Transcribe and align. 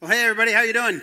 Well, 0.00 0.12
hey 0.12 0.22
everybody, 0.22 0.52
how 0.52 0.62
you 0.62 0.72
doing? 0.72 1.02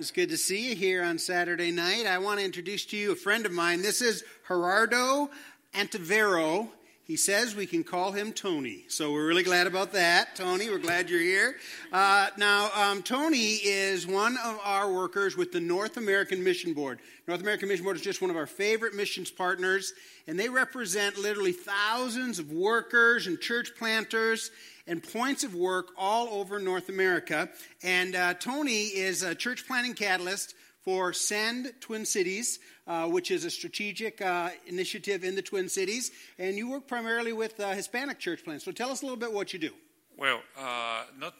It's 0.00 0.10
good 0.10 0.30
to 0.30 0.36
see 0.36 0.70
you 0.70 0.74
here 0.74 1.04
on 1.04 1.20
Saturday 1.20 1.70
night. 1.70 2.04
I 2.04 2.18
want 2.18 2.40
to 2.40 2.44
introduce 2.44 2.84
to 2.86 2.96
you 2.96 3.12
a 3.12 3.14
friend 3.14 3.46
of 3.46 3.52
mine. 3.52 3.80
This 3.80 4.02
is 4.02 4.24
Gerardo 4.48 5.30
Antevero. 5.72 6.68
He 7.04 7.14
says 7.14 7.54
we 7.54 7.66
can 7.66 7.84
call 7.84 8.10
him 8.10 8.32
Tony, 8.32 8.86
so 8.88 9.12
we're 9.12 9.28
really 9.28 9.44
glad 9.44 9.68
about 9.68 9.92
that. 9.92 10.34
Tony, 10.34 10.68
we're 10.68 10.78
glad 10.78 11.08
you're 11.08 11.20
here. 11.20 11.58
Uh, 11.92 12.30
now, 12.36 12.70
um, 12.74 13.04
Tony 13.04 13.54
is 13.62 14.04
one 14.04 14.36
of 14.44 14.58
our 14.64 14.92
workers 14.92 15.36
with 15.36 15.52
the 15.52 15.60
North 15.60 15.96
American 15.96 16.42
Mission 16.42 16.72
Board. 16.72 16.98
North 17.28 17.40
American 17.40 17.68
Mission 17.68 17.84
Board 17.84 17.94
is 17.94 18.02
just 18.02 18.20
one 18.20 18.30
of 18.30 18.36
our 18.36 18.48
favorite 18.48 18.94
missions 18.94 19.30
partners, 19.30 19.92
and 20.26 20.36
they 20.36 20.48
represent 20.48 21.18
literally 21.18 21.52
thousands 21.52 22.40
of 22.40 22.50
workers 22.50 23.28
and 23.28 23.40
church 23.40 23.76
planters 23.78 24.50
and 24.90 25.00
points 25.00 25.44
of 25.44 25.54
work 25.54 25.92
all 25.96 26.28
over 26.40 26.58
North 26.58 26.88
America. 26.88 27.48
And 27.82 28.16
uh, 28.16 28.34
Tony 28.34 28.86
is 28.86 29.22
a 29.22 29.36
church 29.36 29.66
planting 29.66 29.94
catalyst 29.94 30.54
for 30.82 31.12
Send 31.12 31.72
Twin 31.80 32.04
Cities, 32.04 32.58
uh, 32.88 33.06
which 33.06 33.30
is 33.30 33.44
a 33.44 33.50
strategic 33.50 34.20
uh, 34.20 34.50
initiative 34.66 35.22
in 35.22 35.36
the 35.36 35.42
Twin 35.42 35.68
Cities. 35.68 36.10
And 36.38 36.56
you 36.56 36.68
work 36.68 36.88
primarily 36.88 37.32
with 37.32 37.60
uh, 37.60 37.70
Hispanic 37.70 38.18
church 38.18 38.44
plants. 38.44 38.64
So 38.64 38.72
tell 38.72 38.90
us 38.90 39.02
a 39.02 39.04
little 39.04 39.18
bit 39.18 39.32
what 39.32 39.52
you 39.52 39.60
do. 39.60 39.70
Well, 40.16 40.40
uh, 40.58 41.04
not 41.18 41.34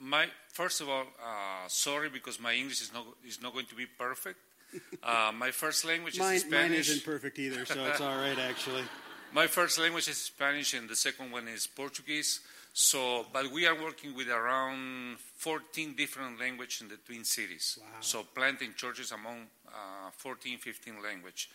my 0.00 0.26
first 0.52 0.80
of 0.80 0.88
all, 0.88 1.02
uh, 1.02 1.68
sorry 1.68 2.08
because 2.08 2.40
my 2.40 2.52
English 2.52 2.82
is 2.82 2.92
not 2.92 3.06
is 3.24 3.40
not 3.40 3.52
going 3.52 3.66
to 3.66 3.76
be 3.76 3.86
perfect. 3.86 4.38
Uh, 5.02 5.32
my 5.32 5.50
first 5.50 5.86
language 5.86 6.18
mine, 6.18 6.34
is 6.34 6.42
Spanish. 6.42 6.70
Mine 6.70 6.78
isn't 6.78 7.04
perfect 7.04 7.38
either, 7.38 7.64
so 7.64 7.86
it's 7.86 8.02
all 8.02 8.16
right 8.16 8.38
actually. 8.38 8.82
My 9.32 9.46
first 9.46 9.78
language 9.78 10.08
is 10.08 10.16
Spanish, 10.16 10.72
and 10.72 10.88
the 10.88 10.96
second 10.96 11.30
one 11.30 11.48
is 11.48 11.66
Portuguese. 11.66 12.40
So, 12.72 13.26
but 13.32 13.50
we 13.50 13.66
are 13.66 13.74
working 13.74 14.14
with 14.14 14.28
around 14.28 15.18
14 15.36 15.94
different 15.96 16.38
languages 16.38 16.82
in 16.82 16.88
the 16.88 16.96
Twin 16.96 17.24
Cities. 17.24 17.78
Wow. 17.80 17.86
So, 18.00 18.22
planting 18.34 18.74
churches 18.76 19.10
among 19.12 19.46
uh, 19.66 20.10
14, 20.16 20.58
15 20.58 21.02
languages. 21.02 21.48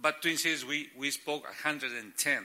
But 0.00 0.22
Twin 0.22 0.36
Cities, 0.38 0.64
we, 0.64 0.88
we 0.98 1.10
spoke 1.10 1.44
110 1.44 2.42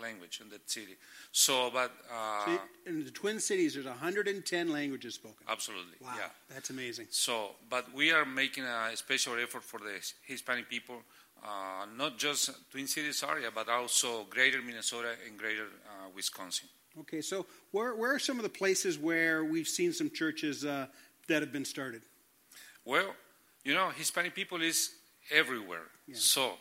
language 0.00 0.40
in 0.42 0.48
that 0.50 0.70
city. 0.70 0.96
So, 1.32 1.70
but 1.72 1.92
uh, 2.12 2.44
So 2.46 2.60
in 2.86 3.04
the 3.04 3.10
Twin 3.10 3.40
Cities, 3.40 3.74
there's 3.74 3.86
110 3.86 4.70
languages 4.70 5.14
spoken. 5.14 5.46
absolutely, 5.48 5.96
Wow, 6.00 6.14
yeah. 6.16 6.28
that's 6.48 6.70
amazing. 6.70 7.06
So, 7.10 7.50
but 7.68 7.92
we 7.94 8.12
are 8.12 8.24
making 8.24 8.64
a 8.64 8.96
special 8.96 9.34
effort 9.42 9.62
for 9.64 9.78
the 9.80 9.98
Hispanic 10.26 10.68
people, 10.68 11.02
uh, 11.42 11.86
not 11.96 12.18
just 12.18 12.50
Twin 12.70 12.86
Cities 12.86 13.22
area, 13.28 13.50
but 13.54 13.68
also 13.68 14.24
Greater 14.30 14.62
Minnesota 14.62 15.10
and 15.26 15.38
Greater 15.38 15.64
uh, 15.86 16.08
Wisconsin. 16.14 16.68
Okay, 17.00 17.20
so 17.20 17.46
where, 17.70 17.94
where 17.94 18.14
are 18.14 18.18
some 18.18 18.36
of 18.36 18.42
the 18.42 18.50
places 18.50 18.98
where 18.98 19.44
we've 19.44 19.68
seen 19.68 19.92
some 19.92 20.10
churches 20.10 20.64
uh, 20.64 20.86
that 21.28 21.40
have 21.40 21.52
been 21.52 21.64
started? 21.64 22.02
Well, 22.84 23.14
you 23.64 23.74
know, 23.74 23.90
Hispanic 23.90 24.34
people 24.34 24.60
is 24.60 24.90
everywhere. 25.30 25.86
Yeah. 26.06 26.16
So, 26.18 26.52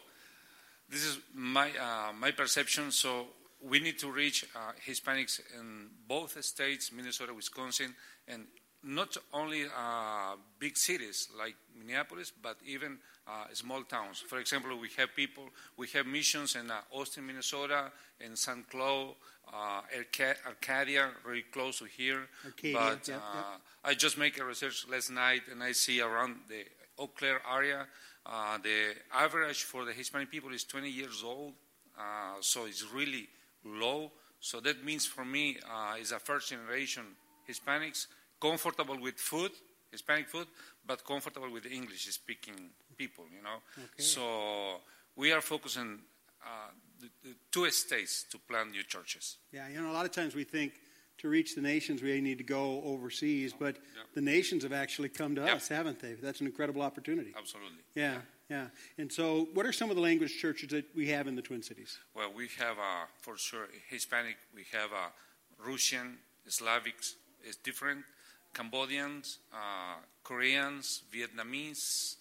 this 0.90 1.04
is 1.04 1.20
my 1.34 1.70
uh, 1.70 2.14
my 2.14 2.32
perception. 2.32 2.92
So, 2.92 3.28
we 3.62 3.80
need 3.80 4.00
to 4.00 4.12
reach 4.12 4.46
uh, 4.56 4.72
Hispanics 4.88 5.42
in 5.58 5.88
both 6.08 6.42
states, 6.44 6.92
Minnesota, 6.92 7.34
Wisconsin, 7.34 7.94
and 8.28 8.46
not 8.84 9.18
only 9.34 9.66
uh, 9.66 10.36
big 10.58 10.78
cities 10.78 11.30
like 11.38 11.56
Minneapolis, 11.78 12.32
but 12.32 12.58
even 12.66 12.98
uh, 13.28 13.46
small 13.54 13.84
towns. 13.84 14.20
For 14.20 14.40
example, 14.40 14.78
we 14.80 14.90
have 14.98 15.10
people, 15.16 15.50
we 15.78 15.88
have 15.90 16.06
missions 16.06 16.56
in 16.56 16.72
uh, 16.72 16.80
Austin, 16.92 17.28
Minnesota, 17.28 17.92
in 18.22 18.36
St. 18.36 18.70
Cloud, 18.70 19.16
uh, 19.54 19.82
Arca- 19.96 20.36
Arcadia, 20.46 21.10
very 21.26 21.44
close 21.44 21.80
to 21.80 21.86
here. 21.86 22.28
Arcadia, 22.46 22.74
but 22.80 23.08
yep, 23.08 23.22
uh, 23.22 23.34
yep. 23.34 23.46
I 23.84 23.94
just 23.94 24.18
make 24.18 24.40
a 24.40 24.46
research 24.46 24.86
last 24.90 25.10
night, 25.10 25.44
and 25.52 25.64
I 25.64 25.72
see 25.74 26.02
around 26.02 26.36
the 26.48 26.66
Eau 26.98 27.08
Claire 27.08 27.42
area, 27.50 27.88
uh, 28.26 28.58
the 28.62 28.94
average 29.14 29.64
for 29.64 29.86
the 29.86 29.94
Hispanic 29.94 30.30
people 30.30 30.54
is 30.54 30.64
20 30.64 30.90
years 30.90 31.24
old, 31.24 31.54
uh, 31.98 32.36
so 32.42 32.66
it's 32.66 32.84
really 32.94 33.28
low. 33.66 34.12
So 34.40 34.60
that 34.62 34.84
means 34.84 35.06
for 35.06 35.26
me, 35.26 35.58
uh, 35.70 35.96
is 36.00 36.12
a 36.12 36.20
first 36.20 36.50
generation 36.50 37.04
Hispanics 37.50 38.08
comfortable 38.40 39.00
with 39.00 39.16
food, 39.18 39.52
Hispanic 39.92 40.30
food, 40.30 40.48
but 40.86 41.04
comfortable 41.06 41.52
with 41.52 41.66
English 41.66 42.06
speaking 42.08 42.70
people. 42.98 43.26
You 43.36 43.42
know, 43.42 43.60
Okay. 43.78 44.04
so 44.04 44.82
we 45.16 45.32
are 45.32 45.42
focusing 45.42 46.00
uh, 46.46 46.70
the, 47.00 47.36
two 47.52 47.70
states 47.72 48.26
to 48.32 48.38
plant 48.38 48.72
new 48.72 48.84
churches. 48.84 49.38
Yeah, 49.52 49.68
you 49.70 49.82
know, 49.82 49.92
a 49.92 49.94
lot 49.94 50.06
of 50.06 50.12
times 50.12 50.36
we 50.36 50.44
think 50.44 50.74
to 51.20 51.28
reach 51.28 51.56
the 51.56 51.62
nations 51.62 52.02
we 52.02 52.22
need 52.22 52.38
to 52.38 52.44
go 52.44 52.82
overseas, 52.84 53.54
but 53.54 53.76
Yeah. 53.76 54.04
the 54.14 54.22
nations 54.22 54.64
have 54.64 54.72
actually 54.74 55.10
come 55.10 55.36
to 55.36 55.42
Yeah. 55.42 55.56
us, 55.56 55.68
haven't 55.68 56.00
they? 56.00 56.14
That's 56.14 56.40
an 56.42 56.48
incredible 56.48 56.82
opportunity. 56.82 57.34
Absolutely. 57.38 57.84
Yeah, 57.94 58.22
yeah. 58.50 58.70
And 58.98 59.12
so, 59.12 59.46
what 59.54 59.66
are 59.66 59.74
some 59.74 59.90
of 59.90 59.96
the 59.98 60.02
language 60.02 60.38
churches 60.40 60.70
that 60.70 60.86
we 60.96 61.08
have 61.10 61.28
in 61.28 61.36
the 61.36 61.42
Twin 61.42 61.62
Cities? 61.62 62.00
Well, 62.14 62.32
we 62.32 62.48
have 62.58 62.78
uh, 62.80 63.06
for 63.22 63.38
sure 63.38 63.68
Hispanic. 63.90 64.38
We 64.56 64.64
have 64.72 64.94
uh, 64.94 65.10
Russian, 65.58 66.20
Slavics 66.48 67.16
is 67.44 67.58
different. 67.58 68.06
Cambodians, 68.54 69.40
uh, 69.54 69.96
Koreans, 70.24 71.04
Vietnamese, 71.14 72.16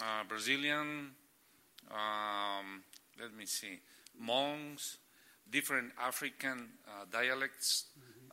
uh, 0.00 0.22
Brazilian. 0.28 1.14
Um, 1.90 2.84
let 3.20 3.32
me 3.34 3.46
see, 3.46 3.80
Hmongs, 4.22 4.96
different 5.50 5.92
African 6.00 6.68
uh, 6.86 7.04
dialects. 7.10 7.86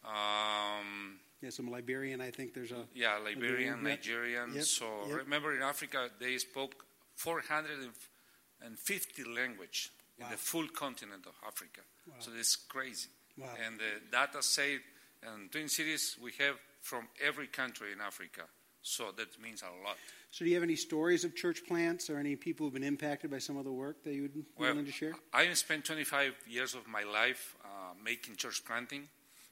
Um, 0.04 1.20
Yeah, 1.42 1.50
some 1.52 1.70
Liberian, 1.72 2.22
I 2.22 2.32
think 2.32 2.54
there's 2.54 2.72
a. 2.72 2.86
yeah, 2.94 3.18
Liberian, 3.18 3.84
Liberian. 3.84 3.84
Nigerian. 3.84 4.54
Yep, 4.56 4.64
So 4.64 4.86
yep. 5.08 5.18
remember, 5.18 5.54
in 5.56 5.62
Africa, 5.62 6.10
they 6.20 6.38
spoke 6.38 6.86
450 7.16 9.24
language 9.24 9.92
in 10.20 10.26
the 10.30 10.38
full 10.38 10.68
continent 10.70 11.26
of 11.26 11.34
Africa. 11.46 11.82
So 12.20 12.32
it's 12.38 12.56
crazy. 12.56 13.10
Wow. 13.38 13.48
And 13.66 13.80
the 13.80 14.00
data 14.12 14.42
say 14.44 14.80
in 15.24 15.50
Twin 15.50 15.68
Cities 15.70 16.18
we 16.22 16.32
have 16.40 16.56
from 16.82 17.08
every 17.26 17.48
country 17.48 17.92
in 17.94 18.02
Africa. 18.02 18.44
So 18.82 19.12
that 19.18 19.40
means 19.42 19.64
a 19.64 19.72
lot. 19.84 19.98
So, 20.34 20.44
do 20.44 20.50
you 20.50 20.56
have 20.56 20.64
any 20.64 20.76
stories 20.76 21.24
of 21.24 21.36
church 21.36 21.64
plants 21.68 22.10
or 22.10 22.18
any 22.18 22.36
people 22.36 22.66
who've 22.66 22.74
been 22.74 22.84
impacted 22.84 23.30
by 23.30 23.38
some 23.38 23.56
of 23.56 23.66
the 23.66 23.72
work 23.72 24.04
that 24.04 24.16
you 24.16 24.24
would 24.24 24.34
be 24.34 24.44
Well, 24.58 24.72
willing 24.72 24.88
to 24.88 24.92
share? 24.92 25.14
I 25.32 25.54
spent 25.54 25.86
25 25.86 26.34
years 26.48 26.74
of 26.74 26.88
my 26.88 27.04
life 27.04 27.56
uh, 27.64 27.94
making 28.04 28.38
church 28.38 28.66
planting, 28.66 29.08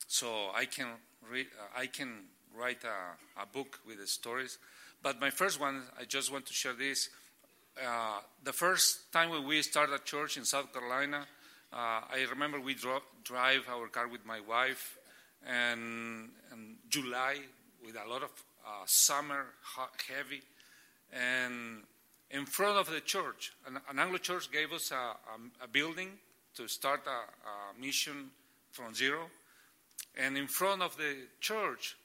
so 0.07 0.49
I 0.55 0.65
can 0.65 0.87
read, 1.29 1.45
uh, 1.55 1.79
I 1.79 1.85
can 1.85 2.23
write 2.57 2.83
a, 2.83 3.41
a 3.43 3.45
book 3.45 3.79
with 3.85 3.99
the 3.99 4.07
stories. 4.07 4.57
But 5.03 5.21
my 5.21 5.29
first 5.29 5.59
one, 5.59 5.83
I 5.99 6.05
just 6.05 6.31
want 6.31 6.47
to 6.47 6.53
share 6.53 6.73
this. 6.73 7.09
Uh, 7.77 8.21
the 8.43 8.53
first 8.53 9.13
time 9.13 9.29
when 9.29 9.45
we 9.45 9.61
started 9.61 9.93
a 9.93 9.99
church 9.99 10.35
in 10.35 10.45
South 10.45 10.73
Carolina, 10.73 11.27
uh, 11.71 11.75
I 12.11 12.25
remember 12.27 12.59
we 12.59 12.73
dro- 12.73 13.03
drive 13.23 13.67
our 13.69 13.87
car 13.87 14.07
with 14.07 14.25
my 14.25 14.39
wife, 14.39 14.97
and 15.45 16.31
in 16.51 16.77
July 16.89 17.37
with 17.85 17.95
a 18.03 18.09
lot 18.09 18.23
of 18.23 18.31
uh, 18.65 18.81
summer, 18.85 19.45
hot, 19.61 19.91
heavy, 20.09 20.41
and 21.11 21.83
in 22.29 22.45
front 22.45 22.77
of 22.77 22.89
the 22.89 23.01
church, 23.01 23.53
an, 23.67 23.79
an 23.89 23.99
Anglo 23.99 24.17
church 24.17 24.51
gave 24.51 24.71
us 24.71 24.91
a, 24.91 24.95
a, 24.95 25.65
a 25.65 25.67
building 25.67 26.09
to 26.55 26.67
start 26.67 27.01
a, 27.05 27.09
a 27.09 27.79
mission 27.79 28.31
from 28.71 28.93
zero. 28.93 29.29
And 30.17 30.37
in 30.37 30.47
front 30.47 30.81
of 30.81 30.97
the 30.97 31.15
church, 31.39 31.95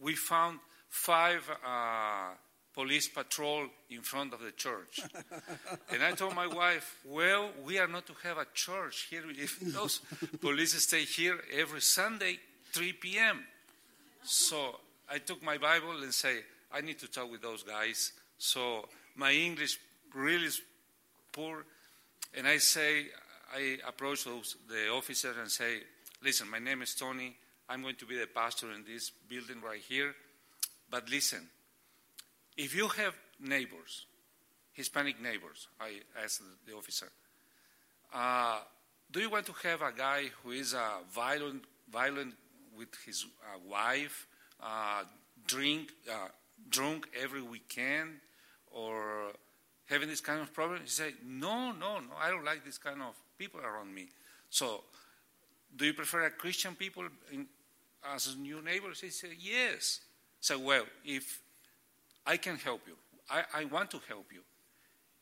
we 0.00 0.14
found 0.14 0.58
five 0.88 1.48
uh, 1.64 2.34
police 2.74 3.08
patrol 3.08 3.66
in 3.90 4.00
front 4.00 4.32
of 4.32 4.40
the 4.40 4.52
church. 4.52 5.00
and 5.90 6.02
I 6.02 6.12
told 6.12 6.34
my 6.34 6.46
wife, 6.46 6.98
well, 7.04 7.50
we 7.64 7.78
are 7.78 7.88
not 7.88 8.06
to 8.06 8.14
have 8.22 8.38
a 8.38 8.46
church 8.54 9.06
here 9.10 9.24
if 9.28 9.60
those 9.74 10.00
police 10.40 10.74
stay 10.82 11.04
here 11.04 11.38
every 11.54 11.80
Sunday, 11.80 12.38
3 12.72 12.92
p.m. 12.94 13.44
So 14.24 14.78
I 15.10 15.18
took 15.18 15.42
my 15.42 15.58
Bible 15.58 16.02
and 16.02 16.12
say, 16.12 16.40
I 16.72 16.80
need 16.80 16.98
to 17.00 17.10
talk 17.10 17.30
with 17.30 17.42
those 17.42 17.62
guys. 17.62 18.12
So 18.42 18.88
my 19.14 19.30
English 19.30 19.78
really 20.12 20.46
is 20.46 20.60
poor. 21.30 21.64
And 22.34 22.44
I 22.44 22.58
say, 22.58 23.06
I 23.54 23.78
approach 23.86 24.24
those, 24.24 24.56
the 24.68 24.90
officer 24.90 25.32
and 25.40 25.48
say, 25.48 25.78
listen, 26.24 26.50
my 26.50 26.58
name 26.58 26.82
is 26.82 26.92
Tony. 26.96 27.36
I'm 27.68 27.82
going 27.82 27.94
to 27.94 28.04
be 28.04 28.18
the 28.18 28.26
pastor 28.26 28.72
in 28.72 28.82
this 28.84 29.12
building 29.28 29.60
right 29.64 29.80
here. 29.80 30.12
But 30.90 31.08
listen, 31.08 31.48
if 32.56 32.74
you 32.74 32.88
have 32.88 33.14
neighbors, 33.38 34.06
Hispanic 34.72 35.22
neighbors, 35.22 35.68
I 35.80 36.00
asked 36.20 36.42
the 36.66 36.74
officer, 36.74 37.10
uh, 38.12 38.58
do 39.12 39.20
you 39.20 39.30
want 39.30 39.46
to 39.46 39.54
have 39.68 39.82
a 39.82 39.92
guy 39.96 40.24
who 40.42 40.50
is 40.50 40.74
uh, 40.74 40.80
violent, 41.14 41.62
violent 41.92 42.34
with 42.76 42.88
his 43.06 43.24
uh, 43.24 43.58
wife, 43.70 44.26
uh, 44.60 45.04
drink, 45.46 45.92
uh, 46.10 46.26
drunk 46.68 47.06
every 47.22 47.42
weekend, 47.42 48.18
or 48.74 49.32
having 49.86 50.08
this 50.08 50.20
kind 50.20 50.40
of 50.40 50.52
problem? 50.52 50.80
He 50.82 50.88
said, 50.88 51.14
no, 51.24 51.72
no, 51.72 51.98
no, 51.98 52.14
I 52.20 52.30
don't 52.30 52.44
like 52.44 52.64
this 52.64 52.78
kind 52.78 53.02
of 53.02 53.14
people 53.38 53.60
around 53.60 53.94
me. 53.94 54.08
So, 54.50 54.84
do 55.74 55.86
you 55.86 55.94
prefer 55.94 56.26
a 56.26 56.30
Christian 56.30 56.74
people 56.74 57.04
in, 57.32 57.46
as 58.14 58.36
new 58.36 58.60
neighbors? 58.62 59.00
He 59.00 59.10
said, 59.10 59.30
yes. 59.38 60.00
So, 60.40 60.58
well, 60.58 60.84
if 61.04 61.40
I 62.26 62.36
can 62.36 62.56
help 62.56 62.82
you, 62.86 62.94
I, 63.30 63.44
I 63.54 63.64
want 63.66 63.90
to 63.92 64.00
help 64.08 64.26
you. 64.32 64.42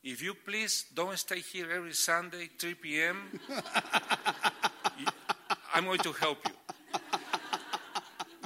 If 0.03 0.21
you 0.21 0.33
please 0.33 0.85
don't 0.93 1.17
stay 1.17 1.39
here 1.39 1.71
every 1.71 1.93
Sunday, 1.93 2.49
3 2.57 2.73
p.m., 2.73 3.39
I'm 5.73 5.85
going 5.85 5.99
to 5.99 6.11
help 6.11 6.39
you. 6.47 6.53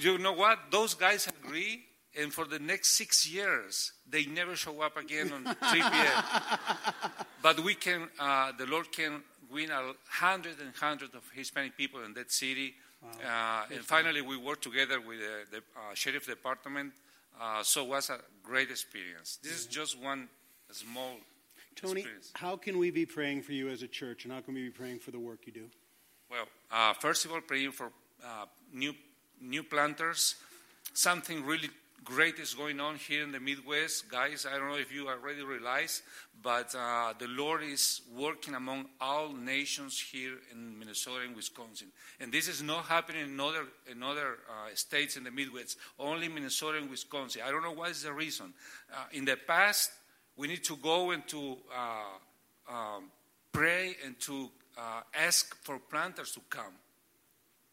You 0.01 0.17
know 0.17 0.33
what? 0.33 0.59
Those 0.69 0.93
guys 0.93 1.27
agree, 1.27 1.85
and 2.17 2.33
for 2.33 2.45
the 2.45 2.59
next 2.59 2.89
six 2.97 3.27
years, 3.27 3.91
they 4.09 4.25
never 4.25 4.55
show 4.55 4.81
up 4.81 4.97
again 4.97 5.31
on 5.31 5.43
3 5.43 5.55
p.m. 5.81 6.23
but 7.41 7.59
we 7.59 7.75
can, 7.75 8.07
uh, 8.19 8.51
the 8.57 8.65
Lord 8.65 8.91
can 8.91 9.21
win 9.51 9.71
a 9.71 9.93
hundred 10.09 10.59
and 10.59 10.73
hundred 10.75 11.13
of 11.15 11.23
Hispanic 11.33 11.77
people 11.77 12.03
in 12.03 12.13
that 12.13 12.31
city. 12.31 12.75
Uh, 13.23 13.63
and 13.71 13.81
finally, 13.81 14.21
we 14.21 14.37
worked 14.37 14.63
together 14.63 14.99
with 14.99 15.19
uh, 15.19 15.45
the 15.51 15.57
uh, 15.57 15.93
sheriff 15.93 16.25
department. 16.25 16.93
Uh, 17.39 17.61
so 17.63 17.83
it 17.83 17.89
was 17.89 18.09
a 18.09 18.17
great 18.43 18.71
experience. 18.71 19.37
This 19.43 19.51
is 19.51 19.65
just 19.65 20.01
one 20.01 20.29
small 20.71 21.17
Tony, 21.75 22.01
experience. 22.01 22.31
how 22.33 22.55
can 22.55 22.77
we 22.77 22.91
be 22.91 23.05
praying 23.05 23.43
for 23.43 23.51
you 23.51 23.69
as 23.69 23.83
a 23.83 23.87
church, 23.87 24.23
and 24.23 24.33
how 24.33 24.41
can 24.41 24.53
we 24.53 24.63
be 24.63 24.69
praying 24.69 24.99
for 24.99 25.11
the 25.11 25.19
work 25.19 25.39
you 25.45 25.51
do? 25.51 25.65
Well, 26.31 26.45
uh, 26.71 26.93
first 26.93 27.25
of 27.25 27.31
all, 27.31 27.41
praying 27.41 27.71
for 27.71 27.91
uh, 28.23 28.45
new 28.73 28.93
new 29.41 29.63
planters. 29.63 30.35
Something 30.93 31.45
really 31.45 31.69
great 32.05 32.37
is 32.37 32.53
going 32.53 32.79
on 32.79 32.95
here 32.95 33.23
in 33.23 33.31
the 33.31 33.39
Midwest, 33.39 34.07
guys. 34.09 34.45
I 34.45 34.57
don't 34.57 34.69
know 34.69 34.77
if 34.77 34.93
you 34.93 35.09
already 35.09 35.41
realize, 35.43 36.03
but 36.41 36.73
uh, 36.75 37.13
the 37.17 37.27
Lord 37.27 37.63
is 37.63 38.01
working 38.15 38.53
among 38.53 38.85
all 39.01 39.33
nations 39.33 39.99
here 39.99 40.35
in 40.51 40.77
Minnesota 40.77 41.25
and 41.25 41.35
Wisconsin, 41.35 41.87
and 42.19 42.31
this 42.31 42.47
is 42.47 42.61
not 42.61 42.85
happening 42.85 43.25
in 43.25 43.39
other 43.39 43.65
in 43.91 44.03
other 44.03 44.37
uh, 44.47 44.69
states 44.75 45.17
in 45.17 45.23
the 45.23 45.31
Midwest. 45.31 45.77
Only 45.99 46.29
Minnesota 46.29 46.77
and 46.77 46.89
Wisconsin. 46.89 47.41
I 47.45 47.49
don't 47.49 47.63
know 47.63 47.73
what 47.73 47.89
is 47.89 48.03
the 48.03 48.13
reason. 48.13 48.53
Uh, 48.93 49.05
in 49.11 49.25
the 49.25 49.35
past, 49.35 49.91
we 50.37 50.47
need 50.47 50.63
to 50.65 50.75
go 50.77 51.11
and 51.11 51.27
to 51.27 51.57
uh, 51.75 52.71
um, 52.71 53.05
pray 53.51 53.95
and 54.05 54.19
to 54.21 54.51
uh, 54.77 55.01
ask 55.13 55.55
for 55.63 55.79
planters 55.79 56.31
to 56.33 56.41
come. 56.49 56.73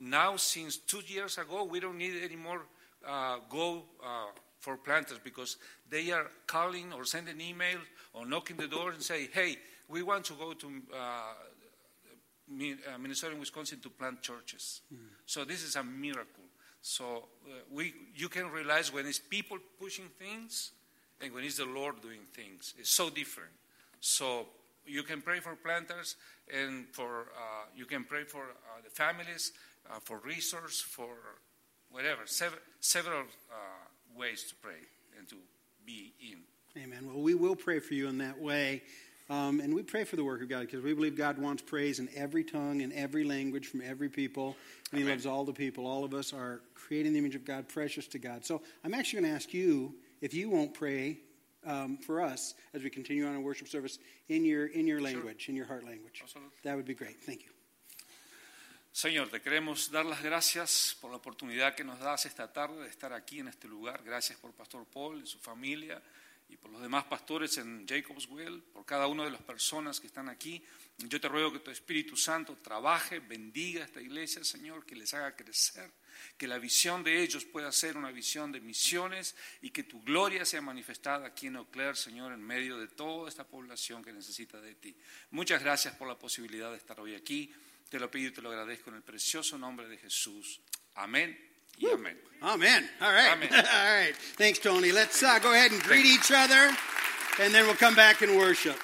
Now, 0.00 0.36
since 0.36 0.78
two 0.78 1.02
years 1.06 1.38
ago, 1.38 1.64
we 1.64 1.78
don't 1.78 1.98
need 1.98 2.14
any 2.24 2.36
more 2.36 2.62
uh, 3.06 3.38
go 3.48 3.84
uh, 4.04 4.26
for 4.60 4.76
planters 4.76 5.18
because 5.22 5.56
they 5.90 6.10
are 6.12 6.26
calling 6.46 6.92
or 6.92 7.04
sending 7.04 7.40
email 7.40 7.78
or 8.14 8.26
knocking 8.26 8.56
the 8.56 8.68
door 8.68 8.92
and 8.92 9.02
say, 9.02 9.28
"Hey, 9.32 9.56
we 9.88 10.02
want 10.02 10.24
to 10.26 10.34
go 10.34 10.52
to 10.52 10.66
uh, 10.92 10.96
uh, 10.96 12.98
Minnesota 12.98 13.32
and 13.32 13.40
Wisconsin 13.40 13.80
to 13.80 13.90
plant 13.90 14.22
churches." 14.22 14.80
So 15.26 15.44
this 15.44 15.62
is 15.62 15.76
a 15.76 15.84
miracle. 15.84 16.44
So 16.80 17.28
uh, 17.46 17.50
we, 17.70 17.94
you 18.16 18.28
can 18.28 18.50
realize 18.50 18.92
when 18.92 19.06
it's 19.06 19.20
people 19.20 19.58
pushing 19.80 20.08
things 20.18 20.72
and 21.20 21.32
when 21.32 21.44
it's 21.44 21.58
the 21.58 21.64
Lord 21.64 22.02
doing 22.02 22.22
things. 22.34 22.74
It's 22.78 22.92
so 22.92 23.08
different. 23.08 23.50
So 24.00 24.46
you 24.84 25.04
can 25.04 25.22
pray 25.22 25.38
for 25.38 25.54
planters 25.54 26.16
and 26.52 26.86
for 26.92 27.28
uh, 27.36 27.66
you 27.76 27.86
can 27.86 28.02
pray 28.04 28.24
for 28.24 28.42
uh, 28.42 28.80
the 28.82 28.90
families, 28.90 29.52
uh, 29.88 30.00
for 30.02 30.18
resource, 30.18 30.80
for 30.80 31.14
whatever. 31.92 32.22
Several, 32.26 32.60
several 32.80 33.20
uh, 33.20 34.18
ways 34.18 34.44
to 34.44 34.54
pray 34.56 34.80
and 35.18 35.28
to 35.28 35.36
be 35.86 36.12
in. 36.20 36.38
Amen. 36.82 37.06
Well, 37.06 37.22
we 37.22 37.34
will 37.34 37.56
pray 37.56 37.78
for 37.78 37.94
you 37.94 38.08
in 38.08 38.18
that 38.18 38.40
way. 38.40 38.82
Um, 39.30 39.60
and 39.60 39.74
we 39.74 39.82
pray 39.82 40.04
for 40.04 40.16
the 40.16 40.24
work 40.24 40.42
of 40.42 40.48
God 40.48 40.62
because 40.62 40.82
we 40.82 40.94
believe 40.94 41.16
God 41.16 41.38
wants 41.38 41.62
praise 41.62 41.98
in 42.00 42.08
every 42.14 42.44
tongue, 42.44 42.80
in 42.80 42.92
every 42.92 43.24
language, 43.24 43.68
from 43.68 43.80
every 43.80 44.08
people. 44.08 44.56
And 44.90 45.00
He 45.00 45.08
loves 45.08 45.26
all 45.26 45.44
the 45.44 45.52
people. 45.52 45.86
All 45.86 46.04
of 46.04 46.12
us 46.12 46.32
are 46.32 46.60
creating 46.74 47.12
the 47.12 47.18
image 47.18 47.34
of 47.34 47.44
God, 47.44 47.68
precious 47.68 48.06
to 48.08 48.18
God. 48.18 48.44
So 48.44 48.62
I'm 48.84 48.94
actually 48.94 49.20
going 49.20 49.32
to 49.32 49.36
ask 49.36 49.54
you 49.54 49.94
if 50.20 50.34
you 50.34 50.50
won't 50.50 50.74
pray 50.74 51.18
um, 51.64 51.96
for 51.96 52.20
us 52.20 52.54
as 52.74 52.82
we 52.82 52.90
continue 52.90 53.26
on 53.26 53.34
our 53.34 53.40
worship 53.40 53.68
service 53.68 53.98
in 54.28 54.44
your, 54.44 54.66
in 54.66 54.86
your 54.86 55.00
language, 55.00 55.48
in 55.48 55.56
your 55.56 55.66
heart 55.66 55.84
language. 55.84 56.20
Absolutely. 56.22 56.52
That 56.64 56.76
would 56.76 56.86
be 56.86 56.94
great. 56.94 57.22
Thank 57.22 57.44
you. 57.44 57.50
Señor, 58.92 59.30
te 59.30 59.40
queremos 59.40 59.90
dar 59.90 60.04
las 60.04 60.22
gracias 60.22 60.98
por 61.00 61.10
la 61.10 61.16
oportunidad 61.16 61.74
que 61.74 61.82
nos 61.82 61.98
das 61.98 62.26
esta 62.26 62.52
tarde 62.52 62.82
de 62.82 62.90
estar 62.90 63.14
aquí 63.14 63.40
en 63.40 63.48
este 63.48 63.66
lugar. 63.66 64.02
Gracias 64.04 64.38
por 64.38 64.52
Pastor 64.52 64.84
Paul 64.84 65.22
y 65.22 65.26
su 65.26 65.38
familia 65.38 66.02
y 66.50 66.58
por 66.58 66.70
los 66.70 66.82
demás 66.82 67.04
pastores 67.04 67.56
en 67.56 67.88
Jacob's 67.88 68.28
Well, 68.28 68.62
por 68.70 68.84
cada 68.84 69.06
una 69.06 69.24
de 69.24 69.30
las 69.30 69.40
personas 69.40 69.98
que 69.98 70.08
están 70.08 70.28
aquí. 70.28 70.62
Yo 70.98 71.18
te 71.18 71.26
ruego 71.26 71.50
que 71.50 71.60
tu 71.60 71.70
Espíritu 71.70 72.18
Santo 72.18 72.58
trabaje, 72.58 73.20
bendiga 73.20 73.82
esta 73.82 74.02
iglesia, 74.02 74.44
Señor, 74.44 74.84
que 74.84 74.94
les 74.94 75.14
haga 75.14 75.34
crecer, 75.34 75.90
que 76.36 76.46
la 76.46 76.58
visión 76.58 77.02
de 77.02 77.22
ellos 77.22 77.46
pueda 77.46 77.72
ser 77.72 77.96
una 77.96 78.10
visión 78.10 78.52
de 78.52 78.60
misiones 78.60 79.34
y 79.62 79.70
que 79.70 79.84
tu 79.84 80.02
gloria 80.02 80.44
sea 80.44 80.60
manifestada 80.60 81.26
aquí 81.26 81.46
en 81.46 81.56
Eau 81.56 81.70
Claire, 81.70 81.96
Señor, 81.96 82.34
en 82.34 82.42
medio 82.42 82.76
de 82.76 82.88
toda 82.88 83.30
esta 83.30 83.44
población 83.44 84.04
que 84.04 84.12
necesita 84.12 84.60
de 84.60 84.74
ti. 84.74 84.94
Muchas 85.30 85.62
gracias 85.62 85.94
por 85.96 86.06
la 86.06 86.18
posibilidad 86.18 86.70
de 86.70 86.76
estar 86.76 87.00
hoy 87.00 87.14
aquí. 87.14 87.50
Te 87.92 88.00
lo 88.00 88.10
pido 88.10 88.30
y 88.30 88.32
te 88.32 88.40
lo 88.40 88.48
agradezco 88.48 88.88
en 88.88 88.96
el 88.96 89.02
precioso 89.02 89.58
nombre 89.58 89.86
de 89.86 89.98
Jesús. 89.98 90.62
Amén 90.94 91.38
y 91.76 91.90
amén. 91.90 92.18
Amen. 92.40 92.90
All 93.02 93.12
right. 93.12 93.32
Amen. 93.32 93.52
All 93.52 94.06
right. 94.06 94.16
Thanks, 94.38 94.60
Tony. 94.60 94.92
Let's 94.92 95.22
uh, 95.22 95.38
go 95.40 95.52
ahead 95.52 95.72
and 95.72 95.82
greet 95.82 96.06
each 96.06 96.32
other, 96.32 96.74
and 97.38 97.52
then 97.52 97.66
we'll 97.66 97.74
come 97.74 97.94
back 97.94 98.22
and 98.22 98.34
worship. 98.38 98.78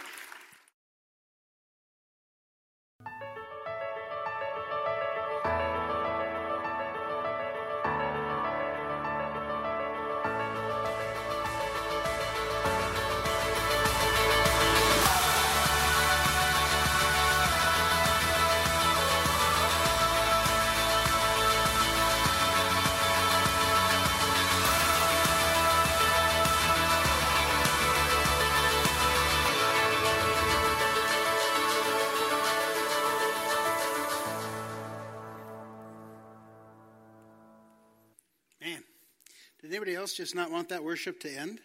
Else 40.09 40.17
just 40.17 40.35
not 40.35 40.51
want 40.51 40.71
that 40.71 40.83
worship 40.83 41.21
to 41.21 41.31
end? 41.31 41.61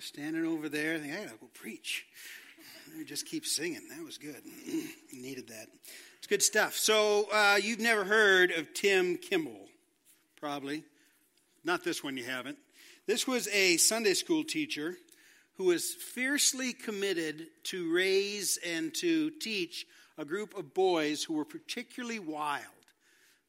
Standing 0.00 0.46
over 0.46 0.70
there, 0.70 0.98
thinking, 0.98 1.14
I 1.14 1.24
gotta 1.24 1.36
go 1.36 1.48
preach. 1.52 2.06
I 2.98 3.04
just 3.04 3.26
keep 3.26 3.44
singing. 3.44 3.82
That 3.90 4.02
was 4.02 4.16
good. 4.16 4.40
Needed 5.12 5.48
that. 5.48 5.66
It's 6.16 6.26
good 6.26 6.42
stuff. 6.42 6.74
So, 6.74 7.28
uh, 7.30 7.58
you've 7.62 7.80
never 7.80 8.02
heard 8.02 8.50
of 8.50 8.72
Tim 8.72 9.18
Kimball, 9.18 9.68
probably. 10.40 10.84
Not 11.64 11.84
this 11.84 12.02
one, 12.02 12.16
you 12.16 12.24
haven't. 12.24 12.56
This 13.06 13.26
was 13.28 13.46
a 13.48 13.76
Sunday 13.76 14.14
school 14.14 14.42
teacher 14.42 14.96
who 15.58 15.64
was 15.64 15.92
fiercely 15.92 16.72
committed 16.72 17.48
to 17.64 17.92
raise 17.94 18.58
and 18.66 18.94
to 18.94 19.30
teach 19.32 19.86
a 20.16 20.24
group 20.24 20.56
of 20.56 20.72
boys 20.72 21.22
who 21.22 21.34
were 21.34 21.44
particularly 21.44 22.20
wild. 22.20 22.64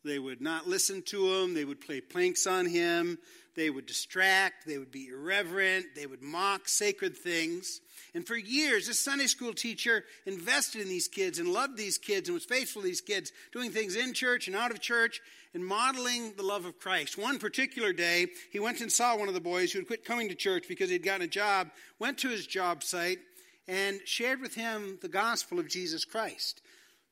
They 0.05 0.19
would 0.19 0.39
not 0.39 0.67
listen 0.67 1.01
to 1.07 1.33
him. 1.33 1.55
They 1.55 1.65
would 1.65 1.81
play 1.81 1.99
planks 1.99 2.45
on 2.45 2.67
him. 2.67 3.17
They 3.55 3.71
would 3.71 3.87
distract. 3.87 4.67
They 4.67 4.77
would 4.77 4.91
be 4.91 5.07
irreverent. 5.07 5.87
They 5.95 6.05
would 6.05 6.21
mock 6.21 6.67
sacred 6.67 7.17
things. 7.17 7.81
And 8.13 8.25
for 8.25 8.35
years, 8.35 8.85
this 8.85 8.99
Sunday 8.99 9.25
school 9.25 9.53
teacher 9.53 10.03
invested 10.27 10.81
in 10.81 10.89
these 10.89 11.07
kids 11.07 11.39
and 11.39 11.49
loved 11.49 11.75
these 11.75 11.97
kids 11.97 12.29
and 12.29 12.35
was 12.35 12.45
faithful 12.45 12.83
to 12.83 12.87
these 12.87 13.01
kids, 13.01 13.31
doing 13.51 13.71
things 13.71 13.95
in 13.95 14.13
church 14.13 14.47
and 14.47 14.55
out 14.55 14.71
of 14.71 14.79
church 14.79 15.21
and 15.55 15.65
modeling 15.65 16.33
the 16.37 16.43
love 16.43 16.65
of 16.65 16.79
Christ. 16.79 17.17
One 17.17 17.39
particular 17.39 17.91
day, 17.91 18.27
he 18.51 18.59
went 18.59 18.81
and 18.81 18.91
saw 18.91 19.17
one 19.17 19.27
of 19.27 19.33
the 19.33 19.41
boys 19.41 19.71
who 19.71 19.79
had 19.79 19.87
quit 19.87 20.05
coming 20.05 20.29
to 20.29 20.35
church 20.35 20.65
because 20.67 20.91
he'd 20.91 21.03
gotten 21.03 21.23
a 21.23 21.27
job, 21.27 21.69
went 21.97 22.19
to 22.19 22.29
his 22.29 22.45
job 22.45 22.83
site, 22.83 23.19
and 23.67 23.99
shared 24.05 24.39
with 24.39 24.53
him 24.53 24.99
the 25.01 25.07
gospel 25.07 25.59
of 25.59 25.67
Jesus 25.67 26.05
Christ. 26.05 26.61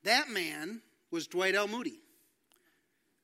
That 0.03 0.29
man 0.29 0.81
was 1.09 1.25
Dwight 1.25 1.55
L. 1.55 1.67
Moody 1.67 2.02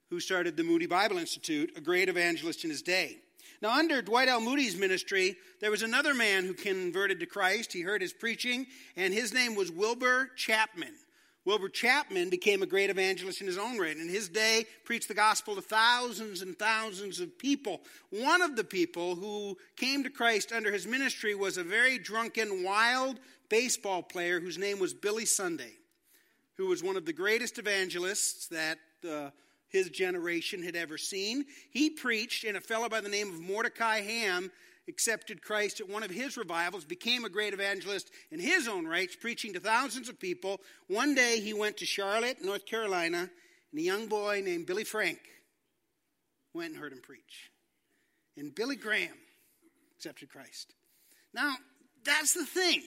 who 0.09 0.19
started 0.19 0.57
the 0.57 0.63
Moody 0.63 0.87
Bible 0.87 1.17
Institute, 1.17 1.73
a 1.75 1.81
great 1.81 2.09
evangelist 2.09 2.63
in 2.63 2.69
his 2.69 2.81
day. 2.81 3.17
Now, 3.61 3.77
under 3.77 4.01
Dwight 4.01 4.29
L. 4.29 4.39
Moody's 4.39 4.77
ministry, 4.77 5.35
there 5.59 5.71
was 5.71 5.81
another 5.81 6.13
man 6.13 6.45
who 6.45 6.53
converted 6.53 7.19
to 7.19 7.25
Christ. 7.25 7.73
He 7.73 7.81
heard 7.81 8.01
his 8.01 8.13
preaching, 8.13 8.65
and 8.95 9.13
his 9.13 9.33
name 9.33 9.55
was 9.55 9.69
Wilbur 9.69 10.31
Chapman. 10.35 10.93
Wilbur 11.45 11.69
Chapman 11.69 12.29
became 12.29 12.61
a 12.61 12.67
great 12.67 12.89
evangelist 12.89 13.41
in 13.41 13.47
his 13.47 13.57
own 13.57 13.77
right. 13.77 13.97
In 13.97 14.07
his 14.07 14.29
day, 14.29 14.65
preached 14.83 15.07
the 15.07 15.13
gospel 15.13 15.55
to 15.55 15.61
thousands 15.61 16.41
and 16.41 16.57
thousands 16.57 17.19
of 17.19 17.37
people. 17.37 17.81
One 18.11 18.41
of 18.41 18.55
the 18.55 18.63
people 18.63 19.15
who 19.15 19.57
came 19.75 20.03
to 20.03 20.09
Christ 20.09 20.51
under 20.51 20.71
his 20.71 20.85
ministry 20.85 21.35
was 21.35 21.57
a 21.57 21.63
very 21.63 21.97
drunken, 21.97 22.63
wild 22.63 23.19
baseball 23.49 24.03
player 24.03 24.39
whose 24.39 24.57
name 24.57 24.79
was 24.79 24.93
Billy 24.93 25.25
Sunday, 25.25 25.73
who 26.55 26.67
was 26.67 26.83
one 26.83 26.97
of 26.97 27.05
the 27.05 27.13
greatest 27.13 27.57
evangelists 27.57 28.47
that 28.47 28.77
uh, 29.09 29.31
his 29.69 29.89
generation 29.89 30.63
had 30.63 30.75
ever 30.75 30.97
seen. 30.97 31.45
He 31.71 31.89
preached, 31.89 32.43
and 32.43 32.57
a 32.57 32.61
fellow 32.61 32.89
by 32.89 33.01
the 33.01 33.09
name 33.09 33.29
of 33.29 33.39
Mordecai 33.39 34.01
Ham 34.01 34.51
accepted 34.87 35.41
Christ 35.41 35.79
at 35.79 35.89
one 35.89 36.03
of 36.03 36.09
his 36.09 36.35
revivals, 36.35 36.83
became 36.83 37.23
a 37.23 37.29
great 37.29 37.53
evangelist 37.53 38.09
in 38.31 38.39
his 38.39 38.67
own 38.67 38.87
rights, 38.87 39.15
preaching 39.15 39.53
to 39.53 39.59
thousands 39.59 40.09
of 40.09 40.19
people. 40.19 40.59
One 40.87 41.15
day 41.15 41.39
he 41.39 41.53
went 41.53 41.77
to 41.77 41.85
Charlotte, 41.85 42.43
North 42.43 42.65
Carolina, 42.65 43.29
and 43.71 43.79
a 43.79 43.83
young 43.83 44.07
boy 44.07 44.41
named 44.43 44.65
Billy 44.65 44.83
Frank 44.83 45.19
went 46.53 46.71
and 46.71 46.81
heard 46.81 46.91
him 46.91 47.01
preach. 47.01 47.51
And 48.35 48.53
Billy 48.53 48.75
Graham 48.75 49.15
accepted 49.95 50.29
Christ. 50.29 50.73
Now, 51.33 51.55
that's 52.03 52.33
the 52.33 52.45
thing. 52.45 52.81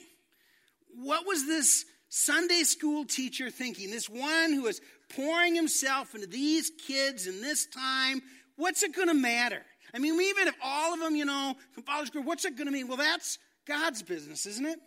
What 0.95 1.25
was 1.25 1.45
this 1.45 1.85
Sunday 2.09 2.63
school 2.63 3.05
teacher 3.05 3.49
thinking? 3.49 3.89
This 3.89 4.09
one 4.09 4.51
who 4.53 4.63
was 4.63 4.81
pouring 5.09 5.55
himself 5.55 6.15
into 6.15 6.27
these 6.27 6.71
kids 6.87 7.27
in 7.27 7.41
this 7.41 7.65
time, 7.67 8.21
what's 8.55 8.83
it 8.83 8.95
going 8.95 9.07
to 9.07 9.13
matter? 9.13 9.61
I 9.93 9.99
mean, 9.99 10.19
even 10.19 10.47
if 10.47 10.55
all 10.63 10.93
of 10.93 10.99
them, 10.99 11.15
you 11.15 11.25
know, 11.25 11.55
college 11.85 12.11
group, 12.11 12.25
what's 12.25 12.45
it 12.45 12.55
going 12.55 12.67
to 12.67 12.73
mean? 12.73 12.87
Well, 12.87 12.97
that's 12.97 13.37
God's 13.65 14.01
business, 14.01 14.45
isn't 14.45 14.65
it? 14.65 14.79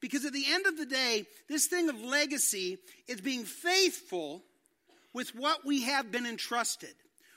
Because 0.00 0.24
at 0.24 0.32
the 0.32 0.44
end 0.48 0.66
of 0.66 0.76
the 0.76 0.86
day, 0.86 1.26
this 1.48 1.66
thing 1.66 1.88
of 1.88 2.00
legacy 2.00 2.78
is 3.08 3.20
being 3.20 3.44
faithful 3.44 4.42
with 5.12 5.34
what 5.34 5.64
we 5.64 5.82
have 5.82 6.10
been 6.10 6.26
entrusted. 6.26 6.94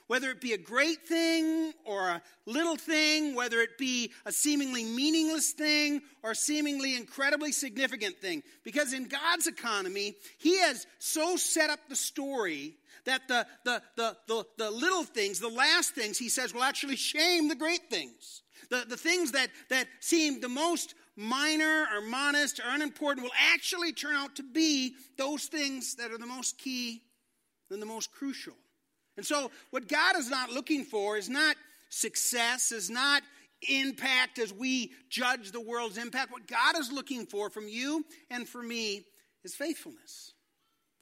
Whether 0.08 0.32
it 0.32 0.40
be 0.40 0.54
a 0.54 0.58
great 0.58 1.06
thing 1.06 1.74
or 1.86 2.08
a 2.08 2.22
little 2.46 2.78
thing, 2.78 3.36
whether 3.36 3.60
it 3.60 3.78
be 3.78 4.12
a 4.26 4.32
seemingly 4.32 4.86
meaningless 4.86 5.52
thing 5.52 6.02
or 6.24 6.34
seemingly 6.34 6.96
incredibly 6.96 7.52
significant 7.52 8.20
thing. 8.22 8.42
Because 8.64 8.94
in 8.94 9.06
God's 9.06 9.48
economy, 9.48 10.16
He 10.38 10.60
has 10.60 10.88
so 11.00 11.36
set 11.36 11.70
up 11.70 11.80
the 11.90 11.96
story 11.96 12.76
that 13.04 13.28
the, 13.28 13.46
the, 13.66 13.82
the, 13.98 14.18
the, 14.28 14.46
the 14.58 14.72
little 14.72 15.04
things, 15.04 15.40
the 15.40 15.50
last 15.50 15.94
things, 15.94 16.18
He 16.18 16.30
says, 16.30 16.54
will 16.54 16.64
actually 16.64 16.96
shame 16.96 17.50
the 17.50 17.56
great 17.56 17.90
things. 17.90 18.44
The, 18.70 18.86
the 18.88 18.98
things 18.98 19.34
that, 19.34 19.50
that 19.70 19.88
seem 20.00 20.40
the 20.40 20.50
most 20.50 20.96
minor 21.18 21.86
or 21.94 22.02
modest 22.02 22.60
or 22.60 22.64
unimportant 22.68 23.24
will 23.24 23.34
actually 23.54 23.92
turn 23.92 24.16
out 24.16 24.36
to 24.38 24.44
be 24.44 24.96
those 25.18 25.46
things 25.46 25.96
that 25.96 26.12
are 26.12 26.18
the 26.18 26.26
most 26.26 26.58
key 26.58 27.02
and 27.70 27.82
the 27.82 27.86
most 27.86 28.12
crucial. 28.14 28.54
And 29.18 29.26
so, 29.26 29.52
what 29.72 29.88
God 29.88 30.16
is 30.16 30.30
not 30.30 30.52
looking 30.52 30.84
for 30.84 31.18
is 31.18 31.28
not 31.28 31.56
success, 31.90 32.72
is 32.72 32.90
not 32.90 33.24
impact 33.68 34.38
as 34.40 34.54
we 34.54 34.92
judge 35.10 35.52
the 35.52 35.60
world's 35.60 35.98
impact. 35.98 36.32
What 36.32 36.48
God 36.48 36.78
is 36.78 36.92
looking 36.92 37.26
for 37.26 37.50
from 37.50 37.68
you 37.68 38.06
and 38.30 38.48
for 38.48 38.62
me 38.62 39.04
is 39.44 39.56
faithfulness. 39.56 40.34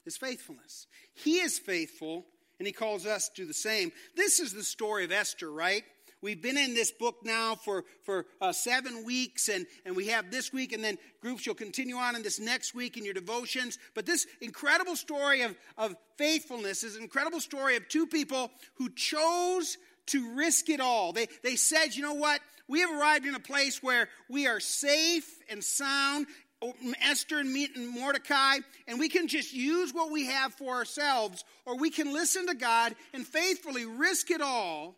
Is 0.06 0.16
faithfulness. 0.16 0.86
He 1.14 1.38
is 1.38 1.58
faithful, 1.58 2.24
and 2.58 2.66
He 2.66 2.72
calls 2.72 3.06
us 3.06 3.28
to 3.30 3.42
do 3.42 3.46
the 3.46 3.54
same. 3.54 3.90
This 4.14 4.40
is 4.40 4.52
the 4.52 4.62
story 4.62 5.04
of 5.04 5.12
Esther, 5.12 5.50
right? 5.50 5.82
We've 6.22 6.40
been 6.40 6.56
in 6.56 6.74
this 6.74 6.90
book 6.90 7.16
now 7.24 7.56
for, 7.56 7.84
for 8.04 8.26
uh, 8.40 8.52
seven 8.52 9.04
weeks, 9.04 9.48
and, 9.48 9.66
and 9.84 9.94
we 9.94 10.08
have 10.08 10.30
this 10.30 10.52
week, 10.52 10.72
and 10.72 10.82
then 10.82 10.96
groups 11.20 11.44
you'll 11.44 11.54
continue 11.54 11.96
on 11.96 12.16
in 12.16 12.22
this 12.22 12.40
next 12.40 12.74
week 12.74 12.96
in 12.96 13.04
your 13.04 13.14
devotions. 13.14 13.78
But 13.94 14.06
this 14.06 14.26
incredible 14.40 14.96
story 14.96 15.42
of, 15.42 15.54
of 15.76 15.94
faithfulness 16.16 16.84
is 16.84 16.96
an 16.96 17.02
incredible 17.02 17.40
story 17.40 17.76
of 17.76 17.88
two 17.88 18.06
people 18.06 18.50
who 18.74 18.88
chose 18.90 19.76
to 20.06 20.34
risk 20.34 20.70
it 20.70 20.80
all. 20.80 21.12
They, 21.12 21.28
they 21.42 21.56
said, 21.56 21.94
you 21.94 22.02
know 22.02 22.14
what? 22.14 22.40
We 22.66 22.80
have 22.80 22.90
arrived 22.90 23.26
in 23.26 23.34
a 23.34 23.40
place 23.40 23.82
where 23.82 24.08
we 24.28 24.46
are 24.46 24.60
safe 24.60 25.38
and 25.50 25.62
sound. 25.62 26.26
Esther 27.02 27.38
and 27.40 27.54
Mordecai, 27.94 28.56
and 28.88 28.98
we 28.98 29.10
can 29.10 29.28
just 29.28 29.52
use 29.52 29.92
what 29.92 30.10
we 30.10 30.24
have 30.24 30.54
for 30.54 30.74
ourselves, 30.74 31.44
or 31.66 31.76
we 31.76 31.90
can 31.90 32.14
listen 32.14 32.46
to 32.46 32.54
God 32.54 32.94
and 33.12 33.26
faithfully 33.26 33.84
risk 33.84 34.30
it 34.30 34.40
all 34.40 34.96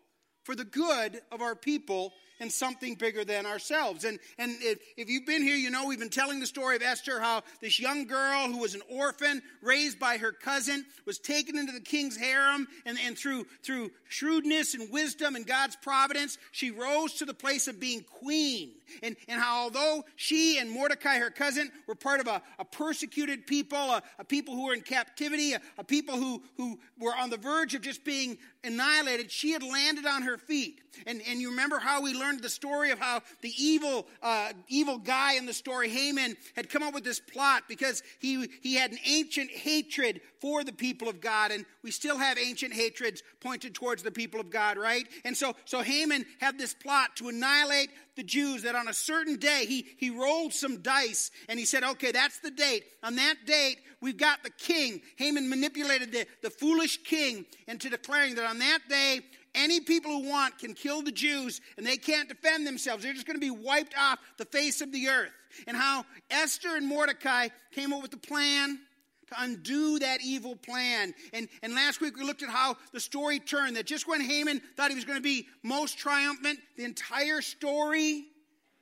for 0.49 0.55
the 0.55 0.65
good 0.65 1.21
of 1.31 1.43
our 1.43 1.53
people 1.53 2.11
and 2.39 2.51
something 2.51 2.95
bigger 2.95 3.23
than 3.23 3.45
ourselves. 3.45 4.03
And, 4.03 4.19
and 4.37 4.55
if, 4.61 4.79
if 4.97 5.09
you've 5.09 5.25
been 5.25 5.41
here, 5.41 5.55
you 5.55 5.69
know 5.69 5.85
we've 5.85 5.99
been 5.99 6.09
telling 6.09 6.39
the 6.39 6.45
story 6.45 6.75
of 6.75 6.81
Esther, 6.81 7.19
how 7.19 7.43
this 7.61 7.79
young 7.79 8.05
girl 8.05 8.47
who 8.47 8.59
was 8.59 8.75
an 8.75 8.81
orphan, 8.89 9.41
raised 9.61 9.99
by 9.99 10.17
her 10.17 10.31
cousin, 10.31 10.85
was 11.05 11.19
taken 11.19 11.57
into 11.57 11.71
the 11.71 11.79
king's 11.79 12.17
harem, 12.17 12.67
and, 12.85 12.97
and 13.05 13.17
through, 13.17 13.45
through 13.63 13.91
shrewdness 14.07 14.73
and 14.73 14.91
wisdom 14.91 15.35
and 15.35 15.45
God's 15.45 15.75
providence, 15.75 16.37
she 16.51 16.71
rose 16.71 17.13
to 17.15 17.25
the 17.25 17.33
place 17.33 17.67
of 17.67 17.79
being 17.79 18.01
queen. 18.01 18.71
And, 19.03 19.15
and 19.27 19.39
how 19.39 19.63
although 19.63 20.03
she 20.15 20.57
and 20.57 20.71
Mordecai, 20.71 21.19
her 21.19 21.29
cousin, 21.29 21.71
were 21.87 21.95
part 21.95 22.19
of 22.19 22.27
a, 22.27 22.41
a 22.57 22.65
persecuted 22.65 23.45
people, 23.45 23.77
a, 23.77 24.01
a, 24.17 24.23
people 24.23 24.55
who 24.55 24.65
were 24.65 24.73
in 24.73 24.81
captivity, 24.81 25.53
a, 25.53 25.61
a 25.77 25.83
people 25.83 26.15
who, 26.15 26.41
who 26.57 26.79
were 26.99 27.15
on 27.15 27.29
the 27.29 27.37
verge 27.37 27.75
of 27.75 27.81
just 27.81 28.03
being 28.03 28.37
annihilated, 28.63 29.31
she 29.31 29.51
had 29.51 29.63
landed 29.63 30.05
on 30.05 30.23
her 30.23 30.37
feet. 30.37 30.81
And, 31.05 31.21
and 31.27 31.39
you 31.39 31.49
remember 31.49 31.79
how 31.79 32.01
we 32.01 32.13
learned 32.13 32.28
the 32.37 32.49
story 32.49 32.91
of 32.91 32.99
how 32.99 33.21
the 33.41 33.53
evil, 33.57 34.07
uh, 34.21 34.53
evil 34.67 34.97
guy 34.97 35.33
in 35.35 35.45
the 35.45 35.53
story, 35.53 35.89
Haman, 35.89 36.37
had 36.55 36.69
come 36.69 36.83
up 36.83 36.93
with 36.93 37.03
this 37.03 37.19
plot 37.19 37.63
because 37.67 38.03
he, 38.19 38.47
he 38.61 38.75
had 38.75 38.91
an 38.91 38.99
ancient 39.05 39.49
hatred 39.49 40.21
for 40.39 40.63
the 40.63 40.71
people 40.71 41.09
of 41.09 41.21
God. 41.21 41.51
And 41.51 41.65
we 41.83 41.91
still 41.91 42.17
have 42.17 42.37
ancient 42.37 42.73
hatreds 42.73 43.23
pointed 43.39 43.73
towards 43.73 44.03
the 44.03 44.11
people 44.11 44.39
of 44.39 44.49
God, 44.49 44.77
right? 44.77 45.07
And 45.25 45.35
so, 45.35 45.55
so 45.65 45.81
Haman 45.81 46.25
had 46.39 46.57
this 46.57 46.73
plot 46.73 47.15
to 47.17 47.29
annihilate 47.29 47.89
the 48.15 48.23
Jews 48.23 48.63
that 48.63 48.75
on 48.75 48.87
a 48.87 48.93
certain 48.93 49.37
day 49.37 49.65
he, 49.65 49.85
he 49.97 50.09
rolled 50.09 50.53
some 50.53 50.81
dice 50.81 51.31
and 51.47 51.57
he 51.57 51.65
said, 51.65 51.83
okay, 51.83 52.11
that's 52.11 52.39
the 52.39 52.51
date. 52.51 52.83
On 53.03 53.15
that 53.15 53.35
date, 53.45 53.79
we've 54.01 54.17
got 54.17 54.43
the 54.43 54.49
king. 54.49 55.01
Haman 55.17 55.49
manipulated 55.49 56.11
the, 56.11 56.25
the 56.41 56.49
foolish 56.49 57.01
king 57.03 57.45
into 57.67 57.89
declaring 57.89 58.35
that 58.35 58.45
on 58.45 58.59
that 58.59 58.79
day, 58.89 59.21
any 59.55 59.79
people 59.79 60.11
who 60.11 60.29
want 60.29 60.57
can 60.57 60.73
kill 60.73 61.01
the 61.01 61.11
Jews 61.11 61.61
and 61.77 61.85
they 61.85 61.97
can't 61.97 62.29
defend 62.29 62.65
themselves. 62.65 63.03
They're 63.03 63.13
just 63.13 63.25
going 63.25 63.39
to 63.39 63.41
be 63.41 63.51
wiped 63.51 63.95
off 63.97 64.19
the 64.37 64.45
face 64.45 64.81
of 64.81 64.91
the 64.91 65.09
earth. 65.09 65.31
And 65.67 65.75
how 65.75 66.05
Esther 66.29 66.75
and 66.75 66.87
Mordecai 66.87 67.49
came 67.71 67.91
up 67.93 68.01
with 68.01 68.11
the 68.11 68.17
plan 68.17 68.79
to 69.27 69.35
undo 69.41 69.99
that 69.99 70.19
evil 70.23 70.55
plan. 70.55 71.13
And, 71.33 71.47
and 71.63 71.73
last 71.73 72.01
week 72.01 72.17
we 72.17 72.23
looked 72.23 72.43
at 72.43 72.49
how 72.49 72.77
the 72.93 72.99
story 72.99 73.39
turned 73.39 73.75
that 73.75 73.85
just 73.85 74.07
when 74.07 74.21
Haman 74.21 74.61
thought 74.75 74.89
he 74.89 74.95
was 74.95 75.05
going 75.05 75.17
to 75.17 75.23
be 75.23 75.47
most 75.63 75.97
triumphant, 75.97 76.59
the 76.77 76.83
entire 76.83 77.41
story 77.41 78.25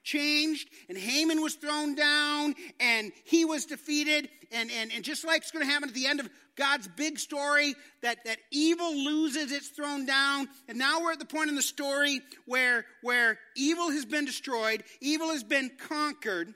changed 0.08 0.70
and 0.88 0.98
Haman 0.98 1.42
was 1.42 1.56
thrown 1.56 1.94
down 1.94 2.56
and 2.80 3.12
he 3.26 3.46
was 3.46 3.66
defeated. 3.66 4.30
And, 4.52 4.72
and, 4.72 4.92
and 4.94 5.04
just 5.04 5.26
like 5.26 5.42
it's 5.42 5.52
going 5.52 5.66
to 5.66 5.72
happen 5.72 5.90
at 5.90 5.96
the 5.96 6.08
end 6.08 6.22
of 6.22 6.30
God's 6.56 6.88
big 6.88 7.20
story, 7.20 7.76
that, 8.02 8.24
that 8.26 8.38
evil 8.50 8.96
loses 8.96 9.52
its 9.52 9.68
thrown 9.68 10.06
down. 10.06 10.48
And 10.70 10.78
now 10.78 11.02
we're 11.02 11.12
at 11.12 11.20
the 11.20 11.26
point 11.26 11.50
in 11.50 11.56
the 11.56 11.62
story 11.62 12.22
where, 12.46 12.86
where 13.04 13.38
evil 13.56 13.92
has 13.92 14.06
been 14.06 14.26
destroyed, 14.26 14.84
evil 15.02 15.30
has 15.30 15.44
been 15.44 15.70
conquered, 15.88 16.54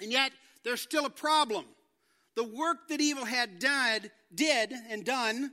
and 0.00 0.10
yet 0.10 0.32
there's 0.64 0.80
still 0.80 1.04
a 1.04 1.10
problem. 1.10 1.66
The 2.34 2.44
work 2.44 2.88
that 2.88 3.00
evil 3.00 3.26
had 3.26 3.58
done, 3.58 4.10
did 4.34 4.72
and 4.90 5.04
done 5.04 5.52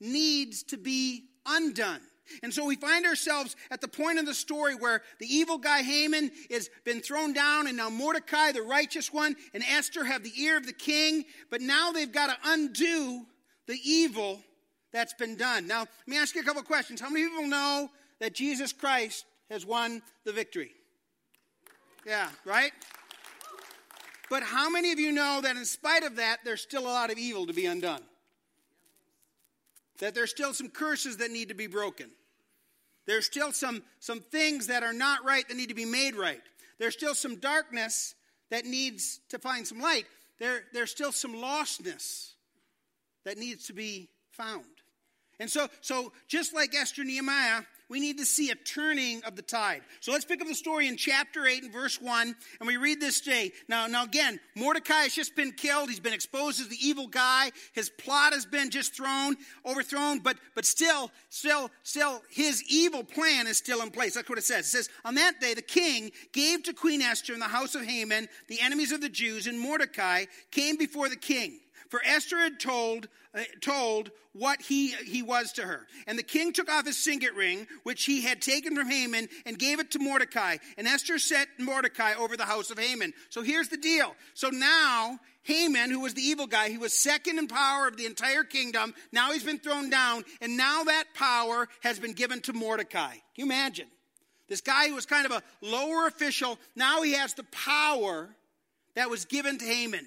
needs 0.00 0.64
to 0.64 0.76
be 0.76 1.24
undone. 1.46 2.00
And 2.42 2.52
so 2.52 2.64
we 2.64 2.76
find 2.76 3.06
ourselves 3.06 3.56
at 3.70 3.80
the 3.80 3.88
point 3.88 4.18
of 4.18 4.26
the 4.26 4.34
story 4.34 4.74
where 4.74 5.02
the 5.18 5.26
evil 5.26 5.58
guy 5.58 5.82
Haman 5.82 6.30
has 6.50 6.70
been 6.84 7.00
thrown 7.00 7.32
down, 7.32 7.66
and 7.66 7.76
now 7.76 7.90
Mordecai, 7.90 8.52
the 8.52 8.62
righteous 8.62 9.12
one, 9.12 9.36
and 9.54 9.62
Esther 9.64 10.04
have 10.04 10.22
the 10.22 10.32
ear 10.40 10.56
of 10.56 10.66
the 10.66 10.72
king, 10.72 11.24
but 11.50 11.60
now 11.60 11.92
they've 11.92 12.12
got 12.12 12.28
to 12.28 12.36
undo 12.50 13.26
the 13.66 13.78
evil 13.84 14.40
that's 14.92 15.14
been 15.14 15.36
done. 15.36 15.66
Now, 15.66 15.80
let 15.80 16.08
me 16.08 16.18
ask 16.18 16.34
you 16.34 16.40
a 16.40 16.44
couple 16.44 16.62
questions. 16.62 17.00
How 17.00 17.10
many 17.10 17.28
people 17.28 17.46
know 17.46 17.90
that 18.20 18.34
Jesus 18.34 18.72
Christ 18.72 19.26
has 19.50 19.66
won 19.66 20.02
the 20.24 20.32
victory? 20.32 20.72
Yeah, 22.06 22.28
right? 22.44 22.72
But 24.30 24.42
how 24.42 24.70
many 24.70 24.92
of 24.92 24.98
you 24.98 25.12
know 25.12 25.40
that 25.42 25.56
in 25.56 25.64
spite 25.64 26.02
of 26.02 26.16
that, 26.16 26.38
there's 26.44 26.60
still 26.60 26.82
a 26.82 26.88
lot 26.88 27.10
of 27.10 27.18
evil 27.18 27.46
to 27.46 27.52
be 27.52 27.66
undone? 27.66 28.02
That 29.98 30.14
there's 30.14 30.30
still 30.30 30.52
some 30.52 30.68
curses 30.68 31.18
that 31.18 31.30
need 31.30 31.48
to 31.48 31.54
be 31.54 31.66
broken. 31.66 32.10
There's 33.06 33.24
still 33.24 33.52
some, 33.52 33.82
some 34.00 34.20
things 34.20 34.66
that 34.66 34.82
are 34.82 34.92
not 34.92 35.24
right 35.24 35.46
that 35.48 35.56
need 35.56 35.68
to 35.68 35.74
be 35.74 35.84
made 35.84 36.16
right. 36.16 36.42
There's 36.78 36.94
still 36.94 37.14
some 37.14 37.36
darkness 37.36 38.14
that 38.50 38.64
needs 38.64 39.20
to 39.30 39.38
find 39.38 39.66
some 39.66 39.80
light. 39.80 40.06
There, 40.38 40.64
there's 40.72 40.90
still 40.90 41.12
some 41.12 41.34
lostness 41.34 42.32
that 43.24 43.38
needs 43.38 43.66
to 43.68 43.72
be 43.72 44.08
found. 44.30 44.64
And 45.38 45.50
so, 45.50 45.68
so 45.80 46.12
just 46.28 46.54
like 46.54 46.74
Esther 46.74 47.04
Nehemiah, 47.04 47.62
we 47.88 48.00
need 48.00 48.18
to 48.18 48.26
see 48.26 48.50
a 48.50 48.54
turning 48.54 49.22
of 49.24 49.36
the 49.36 49.42
tide. 49.42 49.82
So 50.00 50.12
let's 50.12 50.24
pick 50.24 50.40
up 50.40 50.48
the 50.48 50.54
story 50.54 50.88
in 50.88 50.96
chapter 50.96 51.46
8 51.46 51.64
and 51.64 51.72
verse 51.72 52.00
1, 52.00 52.34
and 52.60 52.66
we 52.66 52.76
read 52.76 53.00
this 53.00 53.20
day. 53.20 53.52
Now, 53.68 53.86
now 53.86 54.04
again, 54.04 54.40
Mordecai 54.56 55.02
has 55.02 55.14
just 55.14 55.36
been 55.36 55.52
killed. 55.52 55.88
He's 55.88 56.00
been 56.00 56.12
exposed 56.12 56.60
as 56.60 56.68
the 56.68 56.78
evil 56.80 57.06
guy. 57.06 57.52
His 57.72 57.88
plot 57.88 58.32
has 58.32 58.44
been 58.44 58.70
just 58.70 58.94
thrown, 58.94 59.36
overthrown, 59.64 60.18
but, 60.18 60.36
but 60.54 60.64
still, 60.64 61.10
still, 61.28 61.70
still, 61.82 62.22
his 62.30 62.62
evil 62.68 63.04
plan 63.04 63.46
is 63.46 63.56
still 63.56 63.82
in 63.82 63.90
place. 63.90 64.14
That's 64.14 64.28
what 64.28 64.38
it 64.38 64.44
says. 64.44 64.66
It 64.66 64.70
says, 64.70 64.88
On 65.04 65.14
that 65.14 65.40
day, 65.40 65.54
the 65.54 65.62
king 65.62 66.10
gave 66.32 66.64
to 66.64 66.72
Queen 66.72 67.02
Esther 67.02 67.34
in 67.34 67.40
the 67.40 67.46
house 67.46 67.74
of 67.74 67.84
Haman 67.84 68.28
the 68.48 68.60
enemies 68.60 68.92
of 68.92 69.00
the 69.00 69.08
Jews, 69.08 69.46
and 69.46 69.60
Mordecai 69.60 70.24
came 70.50 70.76
before 70.76 71.08
the 71.08 71.16
king. 71.16 71.60
For 71.88 72.00
Esther 72.04 72.38
had 72.38 72.58
told, 72.58 73.08
uh, 73.34 73.42
told 73.60 74.10
what 74.32 74.60
he, 74.60 74.88
he 74.88 75.22
was 75.22 75.52
to 75.52 75.62
her. 75.62 75.86
And 76.06 76.18
the 76.18 76.22
king 76.22 76.52
took 76.52 76.70
off 76.70 76.86
his 76.86 76.96
signet 76.96 77.34
ring, 77.34 77.66
which 77.84 78.04
he 78.04 78.22
had 78.22 78.42
taken 78.42 78.74
from 78.74 78.90
Haman, 78.90 79.28
and 79.44 79.58
gave 79.58 79.78
it 79.80 79.92
to 79.92 79.98
Mordecai. 79.98 80.56
And 80.76 80.86
Esther 80.86 81.18
set 81.18 81.48
Mordecai 81.58 82.14
over 82.14 82.36
the 82.36 82.44
house 82.44 82.70
of 82.70 82.78
Haman. 82.78 83.12
So 83.30 83.42
here's 83.42 83.68
the 83.68 83.76
deal. 83.76 84.14
So 84.34 84.48
now, 84.48 85.18
Haman, 85.44 85.90
who 85.90 86.00
was 86.00 86.14
the 86.14 86.22
evil 86.22 86.46
guy, 86.46 86.68
he 86.68 86.78
was 86.78 86.92
second 86.92 87.38
in 87.38 87.46
power 87.46 87.86
of 87.86 87.96
the 87.96 88.06
entire 88.06 88.44
kingdom. 88.44 88.94
Now 89.12 89.32
he's 89.32 89.44
been 89.44 89.58
thrown 89.58 89.90
down, 89.90 90.24
and 90.40 90.56
now 90.56 90.84
that 90.84 91.04
power 91.14 91.68
has 91.82 91.98
been 91.98 92.12
given 92.12 92.40
to 92.42 92.52
Mordecai. 92.52 93.12
Can 93.12 93.20
you 93.36 93.44
imagine? 93.44 93.86
This 94.48 94.60
guy 94.60 94.88
who 94.88 94.94
was 94.94 95.06
kind 95.06 95.26
of 95.26 95.32
a 95.32 95.42
lower 95.60 96.06
official, 96.06 96.58
now 96.74 97.02
he 97.02 97.12
has 97.14 97.34
the 97.34 97.44
power 97.44 98.28
that 98.94 99.10
was 99.10 99.24
given 99.24 99.58
to 99.58 99.64
Haman. 99.64 100.06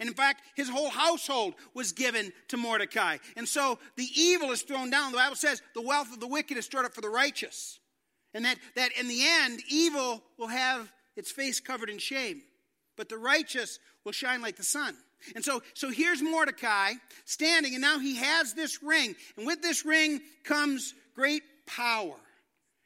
And 0.00 0.08
in 0.08 0.14
fact, 0.14 0.42
his 0.54 0.68
whole 0.68 0.90
household 0.90 1.54
was 1.74 1.92
given 1.92 2.32
to 2.48 2.56
Mordecai. 2.56 3.18
And 3.36 3.48
so 3.48 3.78
the 3.96 4.08
evil 4.14 4.50
is 4.50 4.62
thrown 4.62 4.90
down. 4.90 5.12
The 5.12 5.18
Bible 5.18 5.36
says 5.36 5.62
the 5.74 5.82
wealth 5.82 6.12
of 6.12 6.20
the 6.20 6.26
wicked 6.26 6.56
is 6.56 6.64
stored 6.64 6.86
up 6.86 6.94
for 6.94 7.00
the 7.00 7.08
righteous. 7.08 7.78
And 8.34 8.44
that, 8.44 8.58
that 8.74 8.92
in 8.98 9.08
the 9.08 9.20
end, 9.24 9.60
evil 9.68 10.22
will 10.38 10.48
have 10.48 10.92
its 11.16 11.30
face 11.30 11.60
covered 11.60 11.88
in 11.88 11.98
shame, 11.98 12.42
but 12.96 13.08
the 13.08 13.16
righteous 13.16 13.78
will 14.04 14.12
shine 14.12 14.42
like 14.42 14.56
the 14.56 14.62
sun. 14.62 14.94
And 15.34 15.44
so, 15.44 15.62
so 15.74 15.90
here's 15.90 16.22
Mordecai 16.22 16.92
standing, 17.24 17.74
and 17.74 17.80
now 17.80 17.98
he 17.98 18.16
has 18.16 18.52
this 18.52 18.82
ring. 18.82 19.16
And 19.36 19.46
with 19.46 19.62
this 19.62 19.84
ring 19.84 20.20
comes 20.44 20.94
great 21.14 21.42
power. 21.66 22.14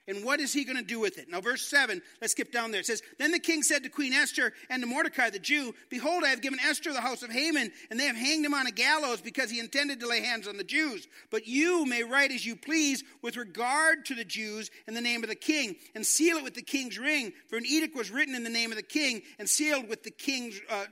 And 0.09 0.25
what 0.25 0.40
is 0.40 0.52
he 0.52 0.64
going 0.64 0.78
to 0.78 0.83
do 0.83 0.99
with 0.99 1.19
it? 1.19 1.28
Now, 1.28 1.40
verse 1.40 1.62
7, 1.62 2.00
let's 2.21 2.33
skip 2.33 2.50
down 2.50 2.71
there. 2.71 2.80
It 2.80 2.87
says, 2.87 3.02
Then 3.19 3.33
the 3.33 3.38
king 3.38 3.62
said 3.62 3.83
to 3.83 3.88
Queen 3.88 4.12
Esther 4.12 4.52
and 4.69 4.83
to 4.83 4.88
Mordecai 4.88 5.30
the 5.30 5.38
Jew, 5.38 5.75
Behold, 5.88 6.25
I 6.25 6.28
have 6.28 6.40
given 6.40 6.59
Esther 6.59 6.92
the 6.92 7.00
house 7.00 7.23
of 7.23 7.30
Haman, 7.30 7.71
and 7.90 8.00
they 8.00 8.07
have 8.07 8.16
hanged 8.16 8.45
him 8.45 8.54
on 8.54 8.66
a 8.66 8.73
gallows 8.73 9.21
because 9.21 9.50
he 9.50 9.61
intended 9.61 10.00
to 10.00 10.09
lay 10.09 10.21
hands 10.21 10.49
on 10.49 10.57
the 10.57 10.64
Jews. 10.64 11.07
But 11.30 11.47
you 11.47 11.85
may 11.85 12.02
write 12.02 12.33
as 12.33 12.45
you 12.45 12.57
please 12.57 13.04
with 13.23 13.37
regard 13.37 14.07
to 14.07 14.14
the 14.14 14.25
Jews 14.25 14.71
in 14.88 14.95
the 14.95 15.00
name 15.00 15.23
of 15.23 15.28
the 15.28 15.37
king, 15.37 15.76
and 15.95 16.04
seal 16.04 16.38
it 16.38 16.45
with 16.45 16.54
the 16.54 16.62
king's 16.62 16.99
ring. 16.99 17.33
For 17.49 17.57
an 17.57 17.66
edict 17.66 17.95
was 17.95 18.11
written 18.11 18.35
in 18.35 18.42
the 18.42 18.50
name 18.50 18.73
of 18.73 18.76
the 18.76 18.83
king, 18.83 19.23
and 19.38 19.49
sealed 19.49 19.88
with 19.88 20.02
the 20.02 20.11
king's, 20.11 20.61
uh, 20.71 20.87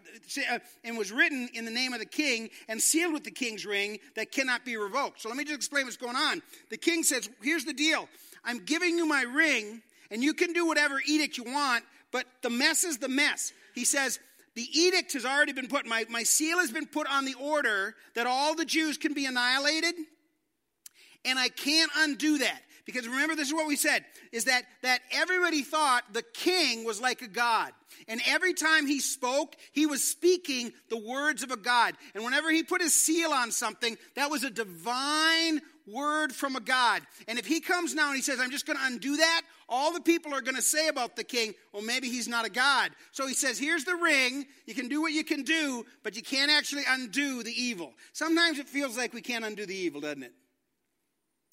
uh 0.50 0.58
and 0.84 0.98
was 0.98 1.10
written 1.10 1.48
in 1.54 1.64
the 1.64 1.70
name 1.70 1.92
of 1.94 1.98
the 1.98 2.06
king, 2.06 2.50
and 2.68 2.80
sealed 2.80 3.14
with 3.14 3.24
the 3.24 3.30
king's 3.30 3.64
ring 3.64 3.98
that 4.16 4.30
cannot 4.30 4.64
be 4.66 4.76
revoked. 4.76 5.22
So 5.22 5.28
let 5.28 5.38
me 5.38 5.44
just 5.44 5.56
explain 5.56 5.86
what's 5.86 5.96
going 5.96 6.16
on. 6.16 6.42
The 6.70 6.76
king 6.76 7.02
says, 7.02 7.28
Here's 7.42 7.64
the 7.64 7.72
deal. 7.72 8.08
I'm 8.48 8.64
giving 8.64 8.96
you 8.96 9.06
my 9.06 9.22
ring, 9.22 9.82
and 10.10 10.24
you 10.24 10.32
can 10.32 10.54
do 10.54 10.66
whatever 10.66 11.02
edict 11.06 11.36
you 11.36 11.44
want, 11.44 11.84
but 12.10 12.24
the 12.42 12.48
mess 12.48 12.82
is 12.82 12.96
the 12.96 13.08
mess. 13.08 13.52
He 13.74 13.84
says, 13.84 14.18
the 14.54 14.66
edict 14.72 15.12
has 15.12 15.26
already 15.26 15.52
been 15.52 15.68
put, 15.68 15.86
my, 15.86 16.06
my 16.08 16.22
seal 16.22 16.58
has 16.58 16.70
been 16.70 16.86
put 16.86 17.06
on 17.06 17.26
the 17.26 17.34
order 17.34 17.94
that 18.14 18.26
all 18.26 18.54
the 18.54 18.64
Jews 18.64 18.96
can 18.96 19.12
be 19.12 19.26
annihilated, 19.26 19.94
and 21.26 21.38
I 21.38 21.50
can't 21.50 21.90
undo 21.98 22.38
that. 22.38 22.62
Because 22.86 23.06
remember, 23.06 23.36
this 23.36 23.48
is 23.48 23.54
what 23.54 23.68
we 23.68 23.76
said, 23.76 24.02
is 24.32 24.44
that, 24.44 24.62
that 24.80 25.00
everybody 25.12 25.60
thought 25.60 26.04
the 26.14 26.22
king 26.22 26.84
was 26.86 27.02
like 27.02 27.20
a 27.20 27.28
god. 27.28 27.72
And 28.08 28.18
every 28.26 28.54
time 28.54 28.86
he 28.86 29.00
spoke, 29.00 29.56
he 29.72 29.84
was 29.84 30.02
speaking 30.02 30.72
the 30.88 30.96
words 30.96 31.42
of 31.42 31.50
a 31.50 31.58
God. 31.58 31.96
And 32.14 32.24
whenever 32.24 32.50
he 32.50 32.62
put 32.62 32.80
his 32.80 32.94
seal 32.94 33.30
on 33.30 33.50
something, 33.50 33.98
that 34.16 34.30
was 34.30 34.42
a 34.42 34.48
divine 34.48 35.60
word 35.92 36.32
from 36.32 36.56
a 36.56 36.60
God. 36.60 37.02
And 37.26 37.38
if 37.38 37.46
he 37.46 37.60
comes 37.60 37.94
now 37.94 38.08
and 38.08 38.16
he 38.16 38.22
says, 38.22 38.40
I'm 38.40 38.50
just 38.50 38.66
going 38.66 38.78
to 38.78 38.86
undo 38.86 39.16
that, 39.16 39.42
all 39.68 39.92
the 39.92 40.00
people 40.00 40.32
are 40.34 40.40
going 40.40 40.56
to 40.56 40.62
say 40.62 40.88
about 40.88 41.16
the 41.16 41.24
king, 41.24 41.54
well, 41.72 41.82
maybe 41.82 42.08
he's 42.08 42.28
not 42.28 42.46
a 42.46 42.50
God. 42.50 42.90
So 43.12 43.26
he 43.26 43.34
says, 43.34 43.58
Here's 43.58 43.84
the 43.84 43.94
ring. 43.94 44.46
You 44.66 44.74
can 44.74 44.88
do 44.88 45.02
what 45.02 45.12
you 45.12 45.24
can 45.24 45.42
do, 45.42 45.84
but 46.02 46.16
you 46.16 46.22
can't 46.22 46.50
actually 46.50 46.84
undo 46.88 47.42
the 47.42 47.52
evil. 47.52 47.92
Sometimes 48.12 48.58
it 48.58 48.68
feels 48.68 48.96
like 48.96 49.12
we 49.12 49.20
can't 49.20 49.44
undo 49.44 49.66
the 49.66 49.76
evil, 49.76 50.00
doesn't 50.00 50.22
it? 50.22 50.32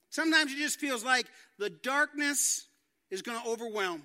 Sometimes 0.10 0.54
it 0.54 0.58
just 0.58 0.80
feels 0.80 1.04
like 1.04 1.26
the 1.60 1.70
darkness 1.70 2.68
is 3.12 3.22
going 3.22 3.42
to 3.42 3.50
overwhelm. 3.50 4.04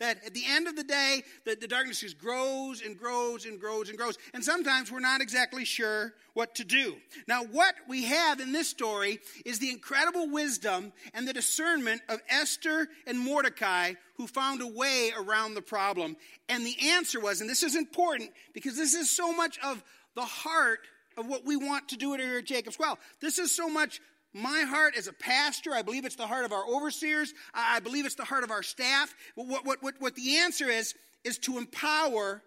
That 0.00 0.24
at 0.24 0.34
the 0.34 0.42
end 0.48 0.66
of 0.66 0.76
the 0.76 0.82
day, 0.82 1.22
the, 1.44 1.54
the 1.54 1.68
darkness 1.68 2.00
just 2.00 2.18
grows 2.18 2.82
and 2.82 2.98
grows 2.98 3.46
and 3.46 3.60
grows 3.60 3.88
and 3.88 3.96
grows. 3.96 4.18
And 4.34 4.42
sometimes 4.42 4.90
we're 4.90 5.00
not 5.00 5.20
exactly 5.20 5.64
sure 5.64 6.14
what 6.34 6.54
to 6.56 6.64
do. 6.64 6.96
Now, 7.28 7.44
what 7.44 7.74
we 7.88 8.04
have 8.04 8.40
in 8.40 8.52
this 8.52 8.68
story 8.68 9.20
is 9.44 9.58
the 9.58 9.70
incredible 9.70 10.28
wisdom 10.28 10.92
and 11.14 11.28
the 11.28 11.32
discernment 11.32 12.00
of 12.08 12.20
Esther 12.28 12.88
and 13.06 13.18
Mordecai 13.18 13.94
who 14.16 14.26
found 14.26 14.62
a 14.62 14.66
way 14.66 15.12
around 15.16 15.54
the 15.54 15.62
problem. 15.62 16.16
And 16.48 16.64
the 16.64 16.76
answer 16.90 17.20
was, 17.20 17.40
and 17.40 17.48
this 17.48 17.62
is 17.62 17.76
important 17.76 18.30
because 18.52 18.76
this 18.76 18.94
is 18.94 19.10
so 19.10 19.34
much 19.34 19.58
of 19.62 19.82
the 20.14 20.24
heart 20.24 20.80
of 21.16 21.26
what 21.26 21.44
we 21.44 21.56
want 21.56 21.88
to 21.88 21.96
do 21.96 22.14
here 22.14 22.38
at 22.38 22.44
Jacob's 22.44 22.78
Well. 22.78 22.98
This 23.20 23.38
is 23.38 23.54
so 23.54 23.68
much 23.68 24.00
my 24.32 24.62
heart 24.62 24.94
as 24.96 25.08
a 25.08 25.12
pastor, 25.12 25.72
I 25.74 25.82
believe 25.82 26.04
it's 26.04 26.16
the 26.16 26.26
heart 26.26 26.44
of 26.44 26.52
our 26.52 26.64
overseers, 26.66 27.34
I 27.52 27.80
believe 27.80 28.06
it's 28.06 28.14
the 28.14 28.24
heart 28.24 28.44
of 28.44 28.50
our 28.50 28.62
staff. 28.62 29.14
What, 29.34 29.64
what, 29.64 29.82
what, 29.82 29.94
what 29.98 30.14
the 30.14 30.38
answer 30.38 30.68
is, 30.68 30.94
is 31.24 31.38
to 31.38 31.58
empower 31.58 32.42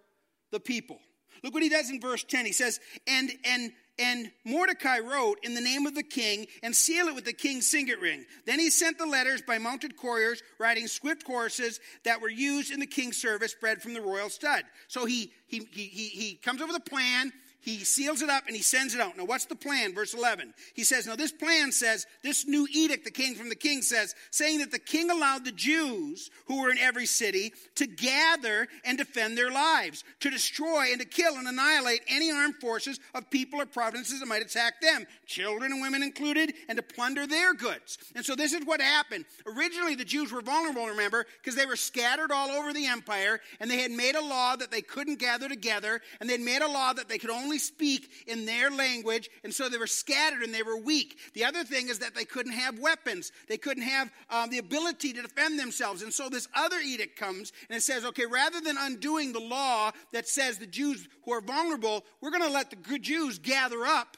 the 0.50 0.60
people. 0.60 0.98
Look 1.42 1.52
what 1.52 1.62
he 1.62 1.68
does 1.68 1.90
in 1.90 2.00
verse 2.00 2.24
10. 2.24 2.46
He 2.46 2.52
says, 2.52 2.80
and, 3.06 3.30
and, 3.44 3.70
and 3.98 4.30
Mordecai 4.44 5.00
wrote 5.00 5.40
in 5.42 5.54
the 5.54 5.60
name 5.60 5.86
of 5.86 5.94
the 5.94 6.02
king 6.02 6.46
and 6.62 6.74
seal 6.74 7.06
it 7.08 7.14
with 7.14 7.26
the 7.26 7.34
king's 7.34 7.70
signet 7.70 8.00
ring. 8.00 8.24
Then 8.46 8.58
he 8.58 8.70
sent 8.70 8.96
the 8.96 9.06
letters 9.06 9.42
by 9.42 9.58
mounted 9.58 9.96
couriers 9.96 10.42
riding 10.58 10.86
swift 10.86 11.26
horses 11.26 11.80
that 12.04 12.22
were 12.22 12.30
used 12.30 12.72
in 12.72 12.80
the 12.80 12.86
king's 12.86 13.18
service 13.18 13.54
bred 13.54 13.82
from 13.82 13.92
the 13.92 14.00
royal 14.00 14.30
stud. 14.30 14.64
So 14.88 15.04
he, 15.04 15.32
he, 15.46 15.68
he, 15.70 15.86
he 15.86 16.34
comes 16.36 16.62
up 16.62 16.68
with 16.68 16.78
a 16.78 16.90
plan 16.90 17.30
he 17.64 17.78
seals 17.78 18.20
it 18.20 18.28
up 18.28 18.44
and 18.46 18.54
he 18.54 18.60
sends 18.60 18.94
it 18.94 19.00
out. 19.00 19.16
Now, 19.16 19.24
what's 19.24 19.46
the 19.46 19.54
plan? 19.54 19.94
Verse 19.94 20.12
11. 20.12 20.52
He 20.74 20.84
says, 20.84 21.06
Now, 21.06 21.16
this 21.16 21.32
plan 21.32 21.72
says, 21.72 22.06
this 22.22 22.46
new 22.46 22.68
edict 22.70 23.06
the 23.06 23.10
king 23.10 23.34
from 23.34 23.48
the 23.48 23.54
king 23.54 23.80
says, 23.80 24.14
saying 24.30 24.58
that 24.58 24.70
the 24.70 24.78
king 24.78 25.10
allowed 25.10 25.46
the 25.46 25.52
Jews 25.52 26.30
who 26.44 26.60
were 26.60 26.70
in 26.70 26.76
every 26.76 27.06
city 27.06 27.54
to 27.76 27.86
gather 27.86 28.68
and 28.84 28.98
defend 28.98 29.38
their 29.38 29.50
lives, 29.50 30.04
to 30.20 30.28
destroy 30.28 30.88
and 30.92 31.00
to 31.00 31.06
kill 31.06 31.36
and 31.36 31.48
annihilate 31.48 32.02
any 32.06 32.30
armed 32.30 32.56
forces 32.56 33.00
of 33.14 33.30
people 33.30 33.62
or 33.62 33.66
provinces 33.66 34.20
that 34.20 34.26
might 34.26 34.42
attack 34.42 34.82
them, 34.82 35.06
children 35.24 35.72
and 35.72 35.80
women 35.80 36.02
included, 36.02 36.52
and 36.68 36.76
to 36.76 36.82
plunder 36.82 37.26
their 37.26 37.54
goods. 37.54 37.96
And 38.14 38.26
so, 38.26 38.34
this 38.34 38.52
is 38.52 38.66
what 38.66 38.82
happened. 38.82 39.24
Originally, 39.46 39.94
the 39.94 40.04
Jews 40.04 40.32
were 40.32 40.42
vulnerable, 40.42 40.86
remember, 40.86 41.24
because 41.42 41.56
they 41.56 41.66
were 41.66 41.76
scattered 41.76 42.30
all 42.30 42.50
over 42.50 42.74
the 42.74 42.86
empire, 42.86 43.40
and 43.58 43.70
they 43.70 43.78
had 43.78 43.90
made 43.90 44.16
a 44.16 44.22
law 44.22 44.54
that 44.54 44.70
they 44.70 44.82
couldn't 44.82 45.18
gather 45.18 45.48
together, 45.48 46.02
and 46.20 46.28
they'd 46.28 46.40
made 46.42 46.60
a 46.60 46.68
law 46.68 46.92
that 46.92 47.08
they 47.08 47.16
could 47.16 47.30
only 47.30 47.53
only 47.54 47.60
speak 47.60 48.10
in 48.26 48.46
their 48.46 48.68
language, 48.68 49.30
and 49.44 49.54
so 49.54 49.68
they 49.68 49.78
were 49.78 49.86
scattered 49.86 50.42
and 50.42 50.52
they 50.52 50.64
were 50.64 50.76
weak. 50.76 51.18
The 51.34 51.44
other 51.44 51.62
thing 51.62 51.88
is 51.88 52.00
that 52.00 52.14
they 52.14 52.24
couldn't 52.24 52.52
have 52.52 52.80
weapons, 52.80 53.30
they 53.48 53.56
couldn't 53.56 53.84
have 53.84 54.10
um, 54.28 54.50
the 54.50 54.58
ability 54.58 55.12
to 55.12 55.22
defend 55.22 55.58
themselves. 55.58 56.02
And 56.02 56.12
so 56.12 56.28
this 56.28 56.48
other 56.54 56.78
edict 56.84 57.16
comes 57.16 57.52
and 57.68 57.76
it 57.76 57.82
says, 57.82 58.04
okay, 58.04 58.26
rather 58.26 58.60
than 58.60 58.76
undoing 58.78 59.32
the 59.32 59.40
law 59.40 59.92
that 60.12 60.26
says 60.26 60.58
the 60.58 60.66
Jews 60.66 61.06
who 61.24 61.32
are 61.32 61.40
vulnerable, 61.40 62.04
we're 62.20 62.30
going 62.30 62.42
to 62.42 62.50
let 62.50 62.70
the 62.70 62.76
good 62.76 63.02
Jews 63.02 63.38
gather 63.38 63.86
up 63.86 64.16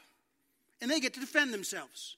and 0.81 0.91
they 0.91 1.01
get 1.01 1.13
to 1.15 1.21
defend 1.21 1.53
themselves. 1.53 2.17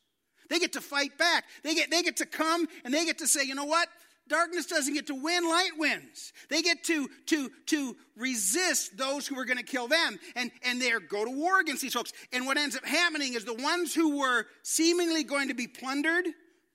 They 0.50 0.60
get 0.60 0.74
to 0.74 0.80
fight 0.80 1.18
back. 1.18 1.44
They 1.64 1.74
get, 1.74 1.90
they 1.90 2.02
get 2.02 2.18
to 2.18 2.26
come 2.26 2.68
and 2.84 2.94
they 2.94 3.04
get 3.04 3.18
to 3.18 3.26
say, 3.26 3.44
you 3.44 3.54
know 3.54 3.64
what? 3.64 3.88
Darkness 4.28 4.66
doesn't 4.66 4.94
get 4.94 5.08
to 5.08 5.14
win, 5.14 5.48
light 5.48 5.72
wins. 5.76 6.32
They 6.48 6.62
get 6.62 6.84
to, 6.84 7.08
to, 7.26 7.50
to 7.66 7.96
resist 8.16 8.96
those 8.96 9.26
who 9.26 9.38
are 9.38 9.44
going 9.44 9.58
to 9.58 9.64
kill 9.64 9.88
them. 9.88 10.18
And, 10.36 10.50
and 10.62 10.80
they 10.80 10.92
go 11.08 11.24
to 11.24 11.30
war 11.30 11.60
against 11.60 11.82
these 11.82 11.94
folks. 11.94 12.12
And 12.32 12.46
what 12.46 12.56
ends 12.56 12.76
up 12.76 12.84
happening 12.84 13.34
is 13.34 13.44
the 13.44 13.54
ones 13.54 13.94
who 13.94 14.18
were 14.18 14.46
seemingly 14.62 15.24
going 15.24 15.48
to 15.48 15.54
be 15.54 15.66
plundered, 15.66 16.26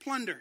plunder. 0.02 0.40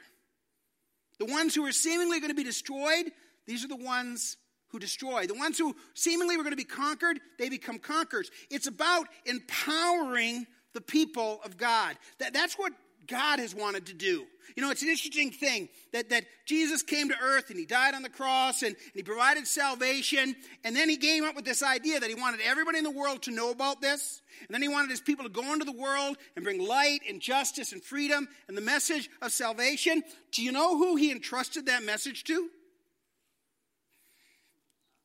The 1.20 1.26
ones 1.26 1.56
who 1.56 1.66
are 1.66 1.72
seemingly 1.72 2.20
going 2.20 2.32
to 2.32 2.36
be 2.36 2.44
destroyed, 2.44 3.12
these 3.46 3.64
are 3.64 3.70
the 3.70 3.76
ones 3.76 4.38
who 4.70 4.80
destroy. 4.80 5.28
The 5.28 5.36
ones 5.36 5.58
who 5.58 5.76
seemingly 5.94 6.36
were 6.36 6.44
going 6.44 6.54
to 6.54 6.58
be 6.58 6.64
conquered, 6.64 7.20
they 7.38 7.50
become 7.50 7.78
conquerors. 7.78 8.32
It's 8.50 8.68
about 8.68 9.08
empowering 9.26 10.48
the 10.74 10.82
people 10.82 11.40
of 11.46 11.58
God. 11.58 11.96
That, 12.20 12.34
that's 12.34 12.56
what 12.56 12.74
God 13.08 13.40
has 13.40 13.54
wanted 13.54 13.88
to 13.88 13.94
do. 13.94 14.26
You 14.56 14.62
know, 14.62 14.72
it's 14.72 14.82
an 14.82 14.90
interesting 14.90 15.32
thing 15.32 15.70
that, 15.94 16.10
that 16.10 16.26
Jesus 16.46 16.84
came 16.84 17.10
to 17.10 17.16
earth 17.20 17.50
and 17.50 17.58
he 17.58 17.66
died 17.66 17.96
on 17.96 18.04
the 18.04 18.10
cross 18.10 18.62
and, 18.62 18.76
and, 18.76 18.94
he 18.94 19.02
provided 19.04 19.48
salvation. 19.48 20.36
And 20.64 20.76
then 20.76 20.90
he 20.90 20.98
came 20.98 21.24
up 21.24 21.36
with 21.36 21.46
this 21.46 21.64
idea 21.64 22.00
that 22.00 22.10
he 22.10 22.16
wanted 22.16 22.42
everybody 22.42 22.78
in 22.78 22.84
the 22.84 22.92
world 22.92 23.24
to 23.24 23.32
know 23.32 23.52
about 23.52 23.82
this. 23.82 24.22
And 24.42 24.54
then 24.54 24.62
he 24.62 24.68
wanted 24.68 24.92
his 24.92 25.02
people 25.02 25.24
to 25.24 25.30
go 25.30 25.54
into 25.54 25.66
the 25.66 25.72
world 25.72 26.18
and 26.36 26.44
bring 26.44 26.66
light 26.66 27.02
and 27.10 27.22
justice 27.22 27.72
and 27.72 27.82
freedom 27.82 28.28
and 28.48 28.56
the 28.56 28.62
message 28.62 29.10
of 29.22 29.32
salvation. 29.32 30.04
Do 30.32 30.44
you 30.44 30.52
know 30.52 30.78
who 30.78 30.98
he 30.98 31.12
entrusted 31.12 31.66
that 31.68 31.84
message 31.84 32.24
to? 32.26 32.50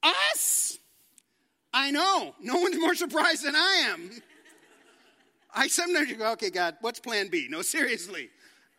Us! 0.02 0.78
I 1.72 1.90
know. 1.90 2.34
No 2.40 2.56
one's 2.56 2.78
more 2.78 2.94
surprised 2.96 3.44
than 3.44 3.56
I 3.56 3.90
am. 3.92 4.10
I 5.54 5.68
sometimes 5.68 6.12
go, 6.12 6.32
okay, 6.32 6.50
God, 6.50 6.76
what's 6.80 7.00
plan 7.00 7.28
B? 7.28 7.46
No, 7.48 7.62
seriously. 7.62 8.28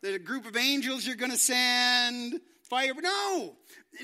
There's 0.01 0.15
a 0.15 0.19
group 0.19 0.45
of 0.45 0.55
angels 0.55 1.05
you're 1.05 1.15
going 1.15 1.32
to 1.32 1.38
send, 1.38 2.39
fire. 2.69 2.93
No. 3.01 3.55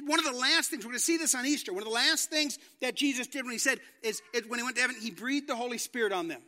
One 0.06 0.20
of 0.20 0.26
the 0.26 0.38
last 0.38 0.70
things, 0.70 0.84
we're 0.84 0.92
going 0.92 1.00
to 1.00 1.06
see 1.06 1.18
this 1.18 1.36
on 1.36 1.46
Easter. 1.46 1.72
One 1.72 1.84
of 1.84 1.88
the 1.88 1.94
last 1.94 2.30
things 2.30 2.58
that 2.82 2.96
Jesus 2.96 3.28
did 3.28 3.44
when 3.44 3.54
he 3.54 3.60
said, 3.60 3.80
is, 4.04 4.22
when 4.48 4.60
he 4.60 4.64
went 4.64 4.76
to 4.76 4.82
heaven, 4.82 4.98
he 5.00 5.12
breathed 5.12 5.48
the 5.48 5.56
Holy 5.56 5.78
Spirit 5.78 6.12
on 6.12 6.28
them. 6.28 6.42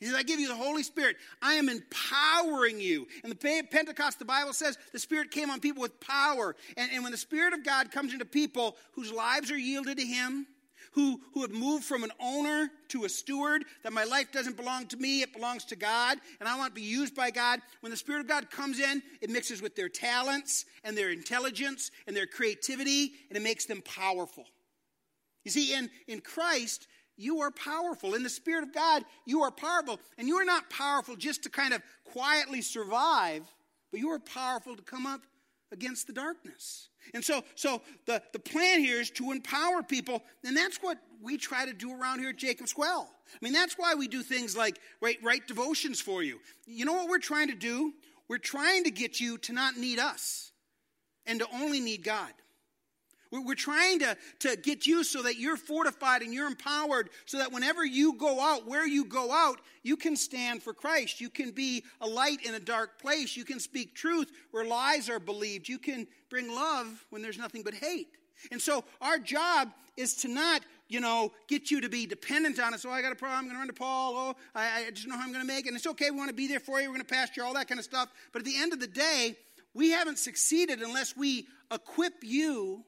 He 0.00 0.06
says, 0.06 0.14
I 0.14 0.22
give 0.22 0.38
you 0.40 0.48
the 0.48 0.56
Holy 0.56 0.82
Spirit. 0.82 1.16
I 1.40 1.54
am 1.54 1.68
empowering 1.68 2.78
you. 2.78 3.06
And 3.22 3.32
the 3.32 3.64
Pentecost, 3.70 4.18
the 4.18 4.24
Bible 4.24 4.52
says, 4.52 4.76
the 4.92 4.98
Spirit 4.98 5.30
came 5.30 5.50
on 5.50 5.60
people 5.60 5.80
with 5.80 5.98
power. 6.00 6.54
And, 6.76 6.90
and 6.92 7.02
when 7.02 7.12
the 7.12 7.18
Spirit 7.18 7.54
of 7.54 7.64
God 7.64 7.90
comes 7.90 8.12
into 8.12 8.24
people 8.24 8.76
whose 8.92 9.12
lives 9.12 9.50
are 9.50 9.56
yielded 9.56 9.98
to 9.98 10.04
Him, 10.04 10.46
who, 10.94 11.20
who 11.32 11.42
have 11.42 11.50
moved 11.50 11.84
from 11.84 12.04
an 12.04 12.12
owner 12.20 12.70
to 12.88 13.04
a 13.04 13.08
steward, 13.08 13.64
that 13.82 13.92
my 13.92 14.04
life 14.04 14.30
doesn't 14.30 14.56
belong 14.56 14.86
to 14.86 14.96
me, 14.96 15.22
it 15.22 15.32
belongs 15.32 15.64
to 15.66 15.76
God, 15.76 16.18
and 16.38 16.48
I 16.48 16.56
want 16.56 16.74
to 16.74 16.80
be 16.80 16.86
used 16.86 17.16
by 17.16 17.30
God. 17.30 17.60
When 17.80 17.90
the 17.90 17.96
Spirit 17.96 18.20
of 18.20 18.28
God 18.28 18.50
comes 18.50 18.78
in, 18.78 19.02
it 19.20 19.28
mixes 19.28 19.60
with 19.60 19.74
their 19.74 19.88
talents 19.88 20.64
and 20.84 20.96
their 20.96 21.10
intelligence 21.10 21.90
and 22.06 22.16
their 22.16 22.26
creativity, 22.26 23.12
and 23.28 23.36
it 23.36 23.42
makes 23.42 23.66
them 23.66 23.82
powerful. 23.82 24.44
You 25.44 25.50
see, 25.50 25.74
in, 25.74 25.90
in 26.06 26.20
Christ, 26.20 26.86
you 27.16 27.40
are 27.40 27.50
powerful. 27.50 28.14
In 28.14 28.22
the 28.22 28.30
Spirit 28.30 28.62
of 28.62 28.72
God, 28.72 29.04
you 29.26 29.42
are 29.42 29.50
powerful. 29.50 30.00
And 30.16 30.26
you 30.28 30.36
are 30.36 30.44
not 30.44 30.70
powerful 30.70 31.16
just 31.16 31.42
to 31.42 31.50
kind 31.50 31.74
of 31.74 31.82
quietly 32.04 32.62
survive, 32.62 33.42
but 33.90 34.00
you 34.00 34.10
are 34.10 34.18
powerful 34.18 34.76
to 34.76 34.82
come 34.82 35.06
up 35.06 35.20
against 35.74 36.06
the 36.06 36.14
darkness. 36.14 36.88
And 37.12 37.22
so, 37.22 37.44
so 37.54 37.82
the, 38.06 38.22
the 38.32 38.38
plan 38.38 38.80
here 38.80 39.00
is 39.00 39.10
to 39.10 39.32
empower 39.32 39.82
people, 39.82 40.22
and 40.42 40.56
that's 40.56 40.78
what 40.78 40.96
we 41.22 41.36
try 41.36 41.66
to 41.66 41.74
do 41.74 41.92
around 41.92 42.20
here 42.20 42.30
at 42.30 42.38
Jacob's 42.38 42.74
Well. 42.74 43.10
I 43.30 43.44
mean, 43.44 43.52
that's 43.52 43.74
why 43.74 43.94
we 43.94 44.08
do 44.08 44.22
things 44.22 44.56
like 44.56 44.78
write, 45.02 45.22
write 45.22 45.46
devotions 45.46 46.00
for 46.00 46.22
you. 46.22 46.40
You 46.66 46.86
know 46.86 46.94
what 46.94 47.08
we're 47.08 47.18
trying 47.18 47.48
to 47.48 47.54
do? 47.54 47.92
We're 48.28 48.38
trying 48.38 48.84
to 48.84 48.90
get 48.90 49.20
you 49.20 49.36
to 49.38 49.52
not 49.52 49.76
need 49.76 49.98
us 49.98 50.52
and 51.26 51.40
to 51.40 51.46
only 51.52 51.80
need 51.80 52.04
God. 52.04 52.32
We're 53.42 53.54
trying 53.54 54.00
to, 54.00 54.16
to 54.40 54.56
get 54.56 54.86
you 54.86 55.02
so 55.04 55.22
that 55.22 55.38
you're 55.38 55.56
fortified 55.56 56.22
and 56.22 56.32
you're 56.32 56.46
empowered 56.46 57.10
so 57.26 57.38
that 57.38 57.52
whenever 57.52 57.84
you 57.84 58.16
go 58.16 58.40
out, 58.40 58.66
where 58.66 58.86
you 58.86 59.04
go 59.04 59.32
out, 59.32 59.60
you 59.82 59.96
can 59.96 60.16
stand 60.16 60.62
for 60.62 60.72
Christ. 60.72 61.20
You 61.20 61.30
can 61.30 61.50
be 61.50 61.84
a 62.00 62.06
light 62.06 62.44
in 62.44 62.54
a 62.54 62.60
dark 62.60 63.00
place. 63.00 63.36
You 63.36 63.44
can 63.44 63.60
speak 63.60 63.94
truth 63.94 64.30
where 64.50 64.64
lies 64.64 65.08
are 65.10 65.18
believed. 65.18 65.68
You 65.68 65.78
can 65.78 66.06
bring 66.30 66.54
love 66.54 67.04
when 67.10 67.22
there's 67.22 67.38
nothing 67.38 67.62
but 67.62 67.74
hate. 67.74 68.08
And 68.50 68.60
so 68.60 68.84
our 69.00 69.18
job 69.18 69.72
is 69.96 70.14
to 70.16 70.28
not, 70.28 70.62
you 70.88 71.00
know, 71.00 71.32
get 71.48 71.70
you 71.70 71.80
to 71.80 71.88
be 71.88 72.06
dependent 72.06 72.58
on 72.58 72.74
us. 72.74 72.84
Oh, 72.84 72.90
I 72.90 73.00
got 73.00 73.12
a 73.12 73.16
problem. 73.16 73.38
I'm 73.38 73.44
going 73.44 73.54
to 73.54 73.58
run 73.58 73.68
to 73.68 73.74
Paul. 73.74 74.14
Oh, 74.16 74.34
I, 74.54 74.86
I 74.86 74.90
just 74.90 75.06
know 75.06 75.16
how 75.16 75.22
I'm 75.22 75.32
going 75.32 75.46
to 75.46 75.52
make 75.52 75.66
it. 75.66 75.68
And 75.68 75.76
it's 75.76 75.86
okay. 75.86 76.10
We 76.10 76.18
want 76.18 76.30
to 76.30 76.34
be 76.34 76.48
there 76.48 76.60
for 76.60 76.80
you. 76.80 76.88
We're 76.88 76.96
going 76.96 77.06
to 77.06 77.14
pasture 77.14 77.44
all 77.44 77.54
that 77.54 77.68
kind 77.68 77.78
of 77.78 77.84
stuff. 77.84 78.10
But 78.32 78.40
at 78.40 78.46
the 78.46 78.56
end 78.56 78.72
of 78.72 78.80
the 78.80 78.86
day, 78.86 79.36
we 79.72 79.90
haven't 79.90 80.18
succeeded 80.18 80.82
unless 80.82 81.16
we 81.16 81.46
equip 81.72 82.22
you 82.22 82.84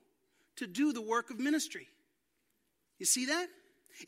to 0.57 0.67
do 0.67 0.93
the 0.93 1.03
work 1.03 1.31
of 1.31 1.39
ministry. 1.39 1.89
You 2.99 3.07
see 3.07 3.27
that? 3.27 3.49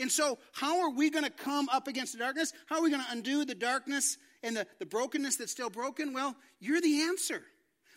And 0.00 0.10
so, 0.10 0.38
how 0.52 0.80
are 0.80 0.90
we 0.90 1.10
going 1.10 1.24
to 1.24 1.30
come 1.30 1.68
up 1.70 1.88
against 1.88 2.12
the 2.12 2.18
darkness? 2.18 2.52
How 2.66 2.76
are 2.76 2.82
we 2.82 2.90
going 2.90 3.02
to 3.02 3.10
undo 3.10 3.44
the 3.44 3.54
darkness 3.54 4.18
and 4.42 4.56
the, 4.56 4.66
the 4.78 4.86
brokenness 4.86 5.36
that's 5.36 5.52
still 5.52 5.70
broken? 5.70 6.12
Well, 6.12 6.36
you're 6.60 6.80
the 6.80 7.02
answer. 7.02 7.42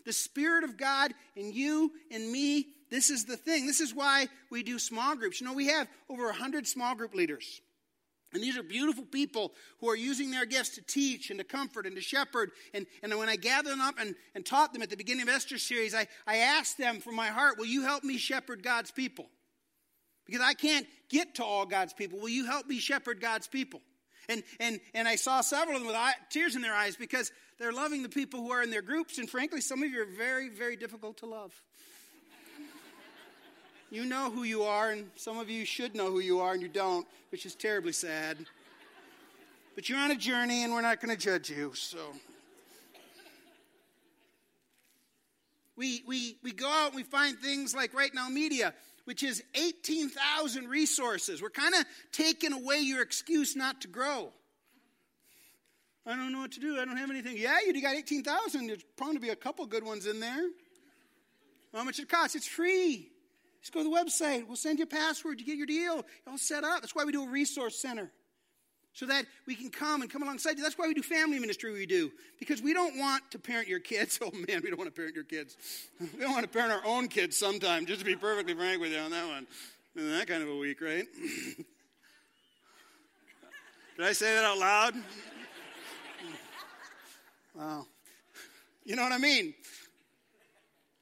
The 0.05 0.13
Spirit 0.13 0.63
of 0.63 0.77
God 0.77 1.13
in 1.35 1.51
you 1.51 1.91
and 2.09 2.31
me, 2.31 2.67
this 2.89 3.09
is 3.09 3.25
the 3.25 3.37
thing. 3.37 3.67
This 3.67 3.81
is 3.81 3.93
why 3.93 4.27
we 4.49 4.63
do 4.63 4.79
small 4.79 5.15
groups. 5.15 5.41
You 5.41 5.47
know, 5.47 5.53
we 5.53 5.67
have 5.67 5.87
over 6.09 6.25
100 6.25 6.65
small 6.65 6.95
group 6.95 7.13
leaders. 7.13 7.61
And 8.33 8.41
these 8.41 8.57
are 8.57 8.63
beautiful 8.63 9.03
people 9.03 9.51
who 9.79 9.89
are 9.89 9.95
using 9.95 10.31
their 10.31 10.45
gifts 10.45 10.75
to 10.75 10.81
teach 10.81 11.29
and 11.29 11.39
to 11.39 11.43
comfort 11.43 11.85
and 11.85 11.95
to 11.95 12.01
shepherd. 12.01 12.51
And, 12.73 12.85
and 13.03 13.17
when 13.17 13.29
I 13.29 13.35
gathered 13.35 13.71
them 13.71 13.81
up 13.81 13.95
and, 13.99 14.15
and 14.35 14.45
taught 14.45 14.73
them 14.73 14.81
at 14.81 14.89
the 14.89 14.97
beginning 14.97 15.23
of 15.23 15.29
Esther's 15.29 15.63
series, 15.63 15.93
I, 15.93 16.07
I 16.25 16.37
asked 16.37 16.77
them 16.77 17.01
from 17.01 17.15
my 17.15 17.27
heart, 17.27 17.57
Will 17.57 17.65
you 17.65 17.83
help 17.83 18.03
me 18.03 18.17
shepherd 18.17 18.63
God's 18.63 18.91
people? 18.91 19.27
Because 20.25 20.41
I 20.41 20.53
can't 20.53 20.87
get 21.09 21.35
to 21.35 21.43
all 21.43 21.65
God's 21.65 21.93
people. 21.93 22.19
Will 22.19 22.29
you 22.29 22.45
help 22.45 22.65
me 22.65 22.79
shepherd 22.79 23.19
God's 23.19 23.47
people? 23.47 23.81
And, 24.29 24.43
and, 24.59 24.79
and 24.93 25.07
I 25.07 25.15
saw 25.15 25.41
several 25.41 25.75
of 25.75 25.81
them 25.81 25.87
with 25.87 25.95
eye, 25.95 26.13
tears 26.29 26.55
in 26.55 26.61
their 26.61 26.73
eyes 26.73 26.95
because 26.95 27.31
they're 27.59 27.73
loving 27.73 28.01
the 28.01 28.09
people 28.09 28.39
who 28.39 28.51
are 28.51 28.63
in 28.63 28.69
their 28.69 28.81
groups. 28.81 29.17
And 29.17 29.29
frankly, 29.29 29.59
some 29.61 29.83
of 29.83 29.89
you 29.89 30.01
are 30.01 30.17
very, 30.17 30.47
very 30.47 30.77
difficult 30.77 31.17
to 31.17 31.25
love. 31.25 31.53
You 33.91 34.05
know 34.05 34.31
who 34.31 34.43
you 34.43 34.63
are, 34.63 34.91
and 34.91 35.09
some 35.17 35.37
of 35.37 35.49
you 35.49 35.65
should 35.65 35.95
know 35.95 36.09
who 36.09 36.21
you 36.21 36.39
are, 36.39 36.53
and 36.53 36.61
you 36.61 36.69
don't, 36.69 37.05
which 37.29 37.45
is 37.45 37.55
terribly 37.55 37.91
sad. 37.91 38.37
But 39.75 39.89
you're 39.89 39.99
on 39.99 40.11
a 40.11 40.15
journey, 40.15 40.63
and 40.63 40.71
we're 40.71 40.79
not 40.79 41.01
going 41.01 41.13
to 41.13 41.21
judge 41.21 41.49
you, 41.49 41.73
so. 41.75 41.99
We, 45.75 46.03
we, 46.07 46.37
we 46.41 46.53
go 46.53 46.69
out 46.69 46.87
and 46.87 46.95
we 46.95 47.03
find 47.03 47.37
things 47.37 47.75
like 47.75 47.93
Right 47.93 48.13
Now 48.13 48.29
Media, 48.29 48.73
which 49.03 49.23
is 49.23 49.43
18,000 49.55 50.69
resources. 50.69 51.41
We're 51.41 51.49
kind 51.49 51.75
of 51.75 51.83
taking 52.13 52.53
away 52.53 52.79
your 52.79 53.01
excuse 53.01 53.57
not 53.57 53.81
to 53.81 53.89
grow. 53.89 54.31
I 56.05 56.15
don't 56.15 56.31
know 56.31 56.39
what 56.39 56.53
to 56.53 56.61
do. 56.61 56.79
I 56.79 56.85
don't 56.85 56.97
have 56.97 57.09
anything. 57.09 57.35
Yeah, 57.37 57.57
you 57.65 57.81
got 57.81 57.95
18,000. 57.95 58.67
There's 58.67 58.83
probably 58.95 59.17
be 59.17 59.29
a 59.29 59.35
couple 59.35 59.65
good 59.65 59.83
ones 59.83 60.07
in 60.07 60.21
there. 60.21 60.49
How 61.73 61.83
much 61.83 61.99
it 61.99 62.07
costs? 62.07 62.35
It's 62.35 62.47
free. 62.47 63.10
Just 63.61 63.73
go 63.73 63.83
to 63.83 63.89
the 63.89 63.95
website. 63.95 64.47
We'll 64.47 64.55
send 64.55 64.79
you 64.79 64.83
a 64.83 64.87
password. 64.87 65.39
You 65.39 65.45
get 65.45 65.57
your 65.57 65.67
deal 65.67 66.03
all 66.27 66.37
set 66.37 66.63
up. 66.63 66.81
That's 66.81 66.95
why 66.95 67.03
we 67.03 67.11
do 67.11 67.23
a 67.23 67.29
resource 67.29 67.79
center. 67.79 68.11
So 68.93 69.05
that 69.05 69.25
we 69.47 69.55
can 69.55 69.69
come 69.69 70.01
and 70.01 70.11
come 70.11 70.21
alongside 70.23 70.57
you. 70.57 70.63
That's 70.63 70.77
why 70.77 70.87
we 70.87 70.93
do 70.93 71.01
family 71.01 71.39
ministry 71.39 71.71
we 71.71 71.85
do. 71.85 72.11
Because 72.39 72.61
we 72.61 72.73
don't 72.73 72.97
want 72.97 73.31
to 73.31 73.39
parent 73.39 73.69
your 73.69 73.79
kids. 73.79 74.19
Oh 74.23 74.31
man, 74.31 74.61
we 74.63 74.69
don't 74.69 74.77
want 74.77 74.93
to 74.93 74.95
parent 74.95 75.15
your 75.15 75.23
kids. 75.23 75.55
We 75.99 76.19
don't 76.19 76.31
want 76.31 76.43
to 76.43 76.49
parent 76.49 76.73
our 76.73 76.85
own 76.85 77.07
kids 77.07 77.37
sometime, 77.37 77.85
just 77.85 77.99
to 77.99 78.05
be 78.05 78.15
perfectly 78.15 78.53
frank 78.53 78.81
with 78.81 78.91
you 78.91 78.99
on 78.99 79.11
that 79.11 79.27
one. 79.27 79.47
Isn't 79.95 80.11
that 80.11 80.27
kind 80.27 80.43
of 80.43 80.49
a 80.49 80.57
week, 80.57 80.81
right? 80.81 81.05
Did 83.97 84.05
I 84.05 84.13
say 84.13 84.33
that 84.33 84.43
out 84.43 84.57
loud? 84.57 84.95
wow. 87.55 87.85
You 88.83 88.95
know 88.95 89.03
what 89.03 89.11
I 89.11 89.19
mean? 89.19 89.53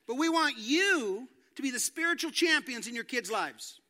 But 0.08 0.16
we 0.16 0.28
want 0.28 0.56
you 0.58 1.28
to 1.60 1.64
be 1.64 1.72
the 1.72 1.80
spiritual 1.80 2.32
champions 2.32 2.88
in 2.88 2.96
your 2.96 3.04
kids' 3.04 3.30
lives. 3.30 3.82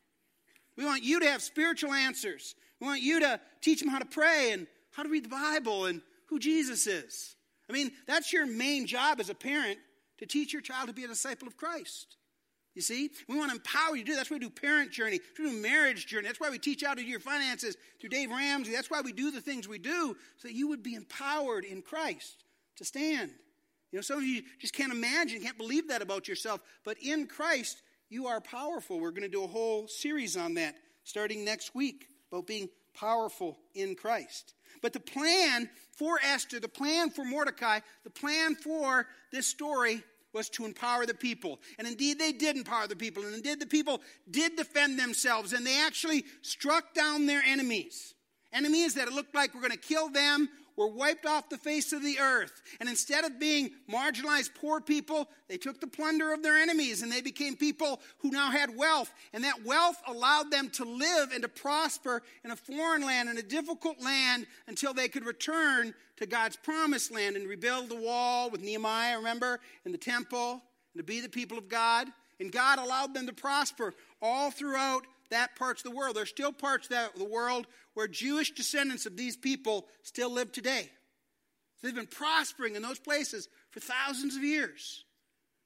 We 0.75 0.85
want 0.85 1.03
you 1.03 1.19
to 1.19 1.27
have 1.27 1.43
spiritual 1.43 1.93
answers. 1.93 2.55
We 2.81 2.87
want 2.87 3.03
you 3.03 3.19
to 3.19 3.39
teach 3.61 3.79
them 3.79 3.89
how 3.89 3.99
to 3.99 4.05
pray 4.05 4.53
and 4.53 4.65
how 4.91 5.03
to 5.03 5.09
read 5.09 5.23
the 5.23 5.29
Bible 5.29 5.85
and 5.85 6.01
who 6.29 6.39
Jesus 6.39 6.87
is. 6.87 7.35
I 7.69 7.73
mean, 7.73 7.91
that's 8.07 8.33
your 8.33 8.47
main 8.47 8.87
job 8.87 9.19
as 9.19 9.29
a 9.29 9.35
parent 9.35 9.77
to 10.17 10.25
teach 10.25 10.51
your 10.51 10.63
child 10.63 10.87
to 10.87 10.93
be 10.93 11.03
a 11.03 11.07
disciple 11.07 11.47
of 11.47 11.57
Christ. 11.57 12.17
You 12.73 12.81
see, 12.81 13.11
we 13.27 13.37
want 13.37 13.51
to 13.51 13.57
empower 13.57 13.95
you 13.95 14.03
to 14.03 14.11
do. 14.11 14.15
That's 14.15 14.31
why 14.31 14.35
we 14.35 14.45
do 14.45 14.49
parent 14.49 14.91
journey. 14.91 15.19
We 15.37 15.51
do 15.51 15.61
marriage 15.61 16.07
journey. 16.07 16.25
That's 16.25 16.39
why 16.39 16.49
we 16.49 16.57
teach 16.57 16.83
how 16.83 16.95
to 16.95 17.01
do 17.03 17.07
your 17.07 17.19
finances 17.19 17.77
through 18.01 18.09
Dave 18.09 18.31
Ramsey. 18.31 18.71
That's 18.71 18.89
why 18.89 19.01
we 19.01 19.13
do 19.13 19.29
the 19.29 19.41
things 19.41 19.67
we 19.67 19.77
do 19.77 20.15
so 20.37 20.47
that 20.47 20.55
you 20.55 20.69
would 20.69 20.81
be 20.81 20.95
empowered 20.95 21.65
in 21.65 21.83
Christ 21.83 22.45
to 22.77 22.85
stand 22.85 23.31
you 23.91 23.97
know, 23.97 24.01
some 24.01 24.17
of 24.17 24.23
you 24.23 24.43
just 24.59 24.73
can't 24.73 24.91
imagine, 24.91 25.41
can't 25.41 25.57
believe 25.57 25.87
that 25.87 26.01
about 26.01 26.27
yourself. 26.27 26.61
But 26.83 26.97
in 27.01 27.27
Christ, 27.27 27.81
you 28.09 28.27
are 28.27 28.41
powerful. 28.41 28.99
We're 28.99 29.11
going 29.11 29.23
to 29.23 29.29
do 29.29 29.43
a 29.43 29.47
whole 29.47 29.87
series 29.87 30.37
on 30.37 30.55
that 30.55 30.75
starting 31.03 31.43
next 31.43 31.73
week 31.73 32.07
about 32.31 32.45
being 32.47 32.69
powerful 32.93 33.57
in 33.73 33.95
Christ. 33.95 34.53
But 34.81 34.93
the 34.93 34.99
plan 34.99 35.69
for 35.97 36.19
Esther, 36.23 36.59
the 36.59 36.67
plan 36.67 37.09
for 37.09 37.25
Mordecai, 37.25 37.79
the 38.03 38.09
plan 38.09 38.55
for 38.55 39.07
this 39.31 39.47
story 39.47 40.03
was 40.33 40.49
to 40.49 40.65
empower 40.65 41.05
the 41.05 41.13
people. 41.13 41.59
And 41.79 41.87
indeed, 41.87 42.19
they 42.19 42.31
did 42.31 42.55
empower 42.55 42.87
the 42.87 42.95
people. 42.95 43.23
And 43.23 43.33
indeed, 43.33 43.59
the 43.59 43.65
people 43.65 44.01
did 44.29 44.55
defend 44.55 44.99
themselves. 44.99 45.53
And 45.53 45.65
they 45.65 45.81
actually 45.81 46.23
struck 46.41 46.93
down 46.93 47.25
their 47.25 47.41
enemies. 47.41 48.13
Enemies 48.53 48.95
that 48.95 49.07
it 49.07 49.13
looked 49.13 49.33
like 49.33 49.53
were 49.53 49.61
going 49.61 49.71
to 49.71 49.77
kill 49.77 50.09
them 50.09 50.49
were 50.79 50.87
wiped 50.87 51.25
off 51.25 51.49
the 51.49 51.57
face 51.57 51.91
of 51.91 52.01
the 52.01 52.19
earth. 52.19 52.61
And 52.79 52.87
instead 52.87 53.25
of 53.25 53.37
being 53.37 53.71
marginalized 53.91 54.51
poor 54.55 54.79
people, 54.79 55.27
they 55.49 55.57
took 55.57 55.81
the 55.81 55.87
plunder 55.87 56.31
of 56.31 56.41
their 56.41 56.57
enemies 56.57 57.01
and 57.01 57.11
they 57.11 57.19
became 57.19 57.57
people 57.57 57.99
who 58.19 58.31
now 58.31 58.49
had 58.49 58.77
wealth. 58.77 59.13
And 59.33 59.43
that 59.43 59.65
wealth 59.65 60.01
allowed 60.07 60.51
them 60.51 60.69
to 60.69 60.85
live 60.85 61.33
and 61.33 61.41
to 61.41 61.49
prosper 61.49 62.23
in 62.45 62.51
a 62.51 62.55
foreign 62.55 63.01
land, 63.01 63.27
in 63.27 63.37
a 63.37 63.43
difficult 63.43 64.01
land, 64.01 64.47
until 64.67 64.93
they 64.93 65.09
could 65.09 65.25
return 65.25 65.93
to 66.15 66.25
God's 66.25 66.55
promised 66.55 67.11
land 67.11 67.35
and 67.35 67.49
rebuild 67.49 67.89
the 67.89 67.95
wall 67.95 68.49
with 68.49 68.61
Nehemiah, 68.61 69.17
remember, 69.17 69.59
and 69.83 69.93
the 69.93 69.97
temple, 69.97 70.63
and 70.93 70.99
to 70.99 71.03
be 71.03 71.19
the 71.19 71.27
people 71.27 71.57
of 71.57 71.67
God. 71.67 72.07
And 72.39 72.53
God 72.53 72.79
allowed 72.79 73.13
them 73.13 73.27
to 73.27 73.33
prosper 73.33 73.93
all 74.21 74.49
throughout 74.49 75.01
that 75.29 75.57
parts 75.57 75.83
of 75.83 75.91
the 75.91 75.97
world. 75.97 76.15
There's 76.15 76.29
still 76.29 76.53
parts 76.53 76.87
of 76.87 77.19
the 77.19 77.25
world 77.25 77.67
where 77.99 78.07
Jewish 78.07 78.51
descendants 78.51 79.05
of 79.05 79.17
these 79.17 79.35
people 79.35 79.85
still 80.03 80.31
live 80.31 80.53
today. 80.53 80.89
They've 81.83 81.93
been 81.93 82.07
prospering 82.07 82.77
in 82.77 82.81
those 82.81 82.97
places 82.97 83.49
for 83.71 83.81
thousands 83.81 84.37
of 84.37 84.43
years. 84.43 85.03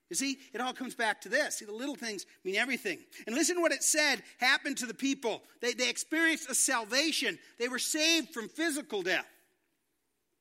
You 0.09 0.15
see, 0.15 0.39
it 0.51 0.59
all 0.59 0.73
comes 0.73 0.95
back 0.95 1.21
to 1.21 1.29
this. 1.29 1.59
See, 1.59 1.65
the 1.65 1.71
little 1.71 1.93
things 1.93 2.25
mean 2.43 2.55
everything. 2.55 2.97
And 3.27 3.35
listen 3.35 3.57
to 3.57 3.61
what 3.61 3.71
it 3.71 3.83
said 3.83 4.23
happened 4.39 4.77
to 4.77 4.87
the 4.87 4.95
people. 4.95 5.43
They, 5.61 5.73
they 5.73 5.91
experienced 5.91 6.49
a 6.49 6.55
salvation. 6.55 7.37
They 7.59 7.67
were 7.67 7.77
saved 7.77 8.29
from 8.29 8.49
physical 8.49 9.03
death, 9.03 9.29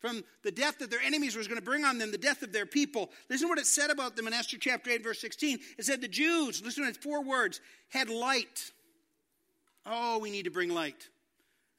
from 0.01 0.25
the 0.45 0.51
death 0.51 0.79
that 0.79 0.91
their 0.91 1.03
enemies 1.03 1.37
was 1.37 1.47
going 1.47 1.61
to 1.61 1.65
bring 1.65 1.85
on 1.85 1.99
them, 1.99 2.11
the 2.11 2.17
death 2.17 2.43
of 2.43 2.55
their 2.55 2.65
people. 2.65 3.11
Listen 3.29 3.49
to 3.49 3.51
what 3.51 3.59
it 3.59 3.67
said 3.67 3.91
about 3.91 4.17
them 4.17 4.27
in 4.27 4.33
Esther 4.33 4.57
chapter 4.59 4.91
8, 4.91 5.05
verse 5.05 5.21
16. 5.21 5.59
It 5.77 5.85
said 5.85 6.01
the 6.01 6.09
Jews, 6.09 6.63
listen 6.65 6.85
to 6.85 6.89
its 6.89 6.97
four 6.97 7.23
words, 7.23 7.61
had 7.91 8.09
light 8.09 8.73
Oh, 9.85 10.19
we 10.19 10.31
need 10.31 10.45
to 10.45 10.51
bring 10.51 10.71
light. 10.71 11.09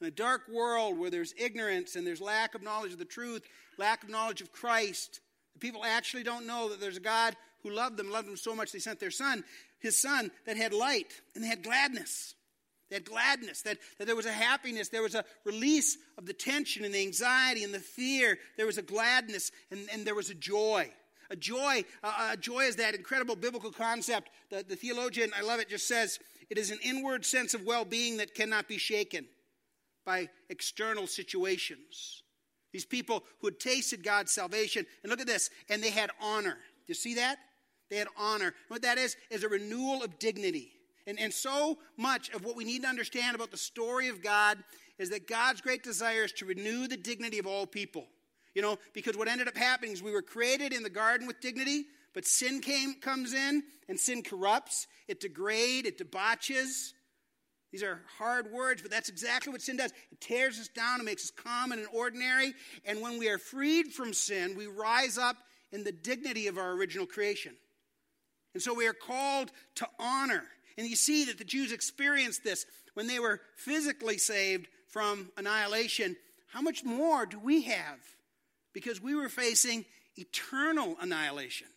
In 0.04 0.08
a 0.08 0.12
dark 0.12 0.50
world 0.50 1.00
where 1.00 1.10
there's 1.10 1.34
ignorance 1.38 1.96
and 1.96 2.06
there's 2.06 2.20
lack 2.20 2.56
of 2.56 2.62
knowledge 2.62 2.92
of 2.92 3.00
the 3.00 3.06
truth, 3.06 3.48
lack 3.78 4.04
of 4.04 4.10
knowledge 4.10 4.42
of 4.42 4.52
Christ, 4.52 5.22
the 5.54 5.60
people 5.60 5.86
actually 5.86 6.24
don't 6.24 6.46
know 6.46 6.68
that 6.68 6.82
there's 6.82 6.98
a 6.98 7.00
God 7.00 7.38
who 7.62 7.70
loved 7.70 7.96
them, 7.96 8.12
loved 8.12 8.28
them 8.28 8.36
so 8.36 8.54
much 8.54 8.74
they 8.74 8.80
sent 8.80 9.00
their 9.00 9.12
son, 9.12 9.46
his 9.80 9.98
son, 9.98 10.30
that 10.46 10.58
had 10.58 10.74
light 10.74 11.22
and 11.36 11.42
they 11.42 11.48
had 11.48 11.64
gladness. 11.64 12.36
They 12.90 12.98
had 12.98 13.06
gladness, 13.06 13.62
that, 13.62 13.78
that 13.98 14.06
there 14.06 14.18
was 14.18 14.26
a 14.26 14.34
happiness, 14.34 14.90
there 14.90 15.02
was 15.02 15.16
a 15.16 15.24
release 15.46 15.98
of 16.18 16.26
the 16.26 16.34
tension 16.34 16.84
and 16.84 16.94
the 16.94 17.02
anxiety 17.02 17.64
and 17.64 17.74
the 17.74 17.80
fear. 17.80 18.38
There 18.58 18.66
was 18.66 18.78
a 18.78 18.82
gladness 18.82 19.52
and, 19.72 19.88
and 19.90 20.06
there 20.06 20.16
was 20.16 20.30
a 20.30 20.36
joy. 20.36 20.92
A 21.30 21.38
joy, 21.38 21.86
a 22.04 22.36
joy 22.36 22.66
is 22.66 22.76
that 22.76 22.94
incredible 22.94 23.38
biblical 23.38 23.72
concept. 23.72 24.32
The, 24.50 24.66
the 24.68 24.76
theologian, 24.76 25.32
I 25.34 25.44
love 25.44 25.62
it, 25.62 25.70
just 25.70 25.88
says 25.88 26.20
it 26.50 26.58
is 26.58 26.72
an 26.72 26.80
inward 26.84 27.26
sense 27.26 27.54
of 27.54 27.64
well 27.64 27.86
being 27.86 28.18
that 28.18 28.36
cannot 28.36 28.68
be 28.68 28.78
shaken 28.78 29.28
by 30.06 30.30
external 30.50 31.08
situations. 31.08 32.24
These 32.72 32.86
people 32.86 33.24
who 33.40 33.48
had 33.48 33.60
tasted 33.60 34.04
God's 34.04 34.32
salvation, 34.32 34.86
and 35.04 35.10
look 35.10 35.22
at 35.22 35.28
this, 35.28 35.50
and 35.70 35.82
they 35.82 35.92
had 35.92 36.10
honor. 36.20 36.54
Do 36.54 36.88
you 36.88 36.96
see 36.96 37.16
that? 37.16 37.38
They 37.90 37.98
had 37.98 38.08
honor. 38.18 38.54
What 38.68 38.82
that 38.82 38.98
is, 38.98 39.16
is 39.30 39.44
a 39.44 39.50
renewal 39.50 40.04
of 40.04 40.18
dignity. 40.18 40.72
And, 41.06 41.20
and 41.20 41.34
so 41.34 41.78
much 41.98 42.30
of 42.34 42.44
what 42.46 42.56
we 42.56 42.64
need 42.64 42.84
to 42.84 42.88
understand 42.88 43.36
about 43.36 43.52
the 43.52 43.58
story 43.58 44.08
of 44.08 44.24
God 44.24 44.58
is 44.98 45.10
that 45.10 45.28
God's 45.28 45.62
great 45.62 45.84
desire 45.84 46.24
is 46.24 46.32
to 46.34 46.46
renew 46.46 46.88
the 46.88 46.98
dignity 46.98 47.40
of 47.40 47.48
all 47.48 47.68
people. 47.68 48.06
You 48.56 48.62
know, 48.62 48.78
because 48.94 49.18
what 49.18 49.28
ended 49.28 49.48
up 49.48 49.58
happening 49.58 49.92
is 49.92 50.04
we 50.04 50.12
were 50.12 50.22
created 50.22 50.74
in 50.74 50.84
the 50.84 50.90
garden 50.90 51.28
with 51.28 51.42
dignity, 51.42 51.86
but 52.14 52.26
sin 52.26 52.62
came, 52.62 52.96
comes 52.96 53.34
in, 53.34 53.64
and 53.90 54.00
sin 54.00 54.22
corrupts, 54.22 54.88
it 55.08 55.20
degrades, 55.20 55.88
it 55.88 55.98
debauches. 55.98 56.94
These 57.74 57.82
are 57.82 58.04
hard 58.20 58.52
words, 58.52 58.84
but 58.84 58.92
that's 58.92 59.10
exactly 59.10 59.52
what 59.52 59.64
sin 59.64 59.78
does. 59.78 59.92
It 60.12 60.22
tears 60.22 60.60
us 60.60 60.68
down, 60.68 61.00
it 61.00 61.06
makes 61.06 61.24
us 61.26 61.32
common 61.32 61.80
and 61.80 61.88
ordinary. 61.92 62.54
And 62.86 63.02
when 63.02 63.18
we 63.18 63.30
are 63.30 63.40
freed 63.40 63.88
from 63.88 64.14
sin, 64.14 64.56
we 64.56 64.68
rise 64.68 65.18
up 65.18 65.38
in 65.72 65.84
the 65.84 65.92
dignity 65.92 66.46
of 66.46 66.60
our 66.60 66.74
original 66.74 67.08
creation. 67.08 67.56
And 68.54 68.62
so 68.62 68.76
we 68.76 68.86
are 68.86 68.94
called 68.94 69.52
to 69.76 69.88
honor. 70.00 70.44
And 70.78 70.88
you 70.88 70.96
see 70.96 71.26
that 71.26 71.40
the 71.40 71.44
Jews 71.44 71.72
experienced 71.72 72.44
this 72.44 72.68
when 72.94 73.08
they 73.08 73.20
were 73.20 73.42
physically 73.56 74.20
saved 74.20 74.68
from 74.88 75.32
annihilation. 75.36 76.16
How 76.50 76.62
much 76.62 76.84
more 76.84 77.26
do 77.26 77.40
we 77.40 77.64
have? 77.64 77.98
Because 78.72 79.02
we 79.02 79.16
were 79.16 79.30
facing 79.30 79.86
eternal 80.16 80.96
annihilation, 81.02 81.68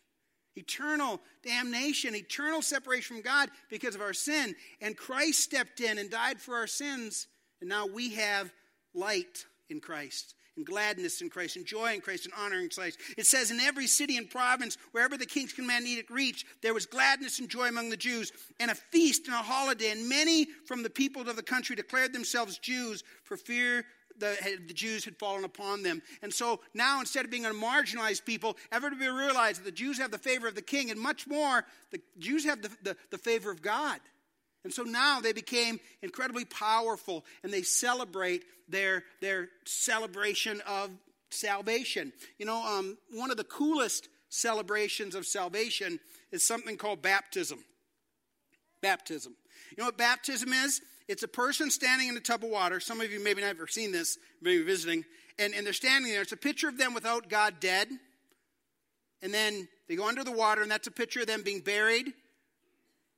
eternal 0.57 1.21
damnation, 1.45 2.15
eternal 2.15 2.61
separation 2.61 3.15
from 3.15 3.23
God 3.23 3.49
because 3.69 3.95
of 3.95 4.01
our 4.01 4.13
sin. 4.13 4.55
And 4.81 4.97
Christ 4.97 5.39
stepped 5.39 5.79
in 5.79 5.97
and 5.97 6.09
died 6.09 6.41
for 6.41 6.55
our 6.55 6.67
sins. 6.67 7.27
And 7.61 7.69
now 7.69 7.87
we 7.87 8.15
have 8.15 8.51
light 8.93 9.45
in 9.69 9.79
Christ 9.79 10.35
and 10.57 10.65
gladness 10.65 11.21
in 11.21 11.29
Christ, 11.29 11.55
and 11.55 11.65
joy 11.65 11.93
in 11.93 12.01
Christ, 12.01 12.25
and 12.25 12.33
honor 12.35 12.59
in 12.59 12.69
Christ. 12.69 12.99
It 13.15 13.27
says, 13.27 13.51
In 13.51 13.59
every 13.59 13.87
city 13.87 14.17
and 14.17 14.29
province, 14.29 14.75
wherever 14.91 15.15
the 15.15 15.25
king's 15.25 15.53
command 15.53 15.85
needed 15.85 16.09
reach, 16.09 16.45
there 16.61 16.73
was 16.73 16.85
gladness 16.85 17.39
and 17.39 17.47
joy 17.47 17.67
among 17.67 17.89
the 17.89 17.97
Jews, 17.97 18.31
and 18.59 18.71
a 18.71 18.75
feast 18.75 19.27
and 19.27 19.35
a 19.35 19.37
holiday. 19.37 19.91
And 19.91 20.09
many 20.09 20.47
from 20.65 20.83
the 20.83 20.89
people 20.89 21.21
of 21.29 21.35
the 21.35 21.43
country 21.43 21.75
declared 21.75 22.11
themselves 22.11 22.57
Jews 22.57 23.03
for 23.23 23.37
fear 23.37 23.85
the, 24.19 24.37
the, 24.67 24.73
Jews 24.73 25.05
had 25.05 25.17
fallen 25.17 25.43
upon 25.43 25.83
them. 25.83 26.01
And 26.21 26.33
so 26.33 26.59
now, 26.73 26.99
instead 26.99 27.25
of 27.25 27.31
being 27.31 27.45
a 27.45 27.49
marginalized 27.49 28.25
people, 28.25 28.57
everybody 28.71 29.09
realized 29.09 29.61
that 29.61 29.65
the 29.65 29.71
Jews 29.71 29.97
have 29.99 30.11
the 30.11 30.17
favor 30.17 30.47
of 30.47 30.55
the 30.55 30.61
king, 30.61 30.91
and 30.91 30.99
much 30.99 31.27
more, 31.27 31.65
the 31.91 32.01
Jews 32.17 32.45
have 32.45 32.61
the, 32.61 32.69
the, 32.83 32.97
the 33.11 33.17
favor 33.17 33.51
of 33.51 33.61
God. 33.61 33.99
And 34.63 34.73
so 34.73 34.83
now 34.83 35.21
they 35.21 35.33
became 35.33 35.79
incredibly 36.01 36.43
powerful 36.43 37.23
and 37.41 37.53
they 37.53 37.61
celebrate 37.61 38.43
their, 38.67 39.03
their 39.21 39.47
celebration 39.65 40.61
of 40.67 40.89
salvation. 41.29 42.11
You 42.37 42.47
know, 42.47 42.65
um, 42.65 42.97
one 43.11 43.31
of 43.31 43.37
the 43.37 43.45
coolest 43.45 44.09
celebrations 44.29 45.15
of 45.15 45.25
salvation 45.25 45.99
is 46.31 46.45
something 46.45 46.75
called 46.75 47.01
baptism. 47.01 47.59
Baptism. 48.81 49.35
You 49.71 49.77
know 49.77 49.85
what 49.85 49.97
baptism 49.97 50.51
is? 50.51 50.81
It's 51.07 51.23
a 51.23 51.27
person 51.27 51.71
standing 51.71 52.09
in 52.09 52.17
a 52.17 52.21
tub 52.21 52.43
of 52.43 52.49
water. 52.49 52.79
Some 52.79 53.01
of 53.01 53.11
you 53.11 53.23
maybe 53.23 53.41
never 53.41 53.67
seen 53.67 53.91
this, 53.91 54.17
maybe 54.41 54.63
visiting, 54.63 55.05
and, 55.39 55.53
and 55.53 55.65
they're 55.65 55.73
standing 55.73 56.11
there. 56.11 56.21
It's 56.21 56.31
a 56.31 56.37
picture 56.37 56.67
of 56.67 56.77
them 56.77 56.93
without 56.93 57.29
God 57.29 57.59
dead. 57.59 57.87
And 59.21 59.33
then 59.33 59.67
they 59.87 59.95
go 59.95 60.07
under 60.07 60.23
the 60.23 60.31
water, 60.31 60.61
and 60.61 60.69
that's 60.69 60.87
a 60.87 60.91
picture 60.91 61.21
of 61.21 61.27
them 61.27 61.43
being 61.43 61.61
buried 61.61 62.13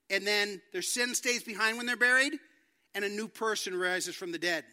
and 0.09 0.25
then 0.25 0.61
their 0.73 0.81
sin 0.81 1.13
stays 1.13 1.43
behind 1.43 1.77
when 1.77 1.85
they're 1.85 1.95
buried, 1.95 2.33
and 2.95 3.05
a 3.05 3.09
new 3.09 3.27
person 3.27 3.77
rises 3.77 4.15
from 4.15 4.31
the 4.31 4.39
dead. 4.39 4.63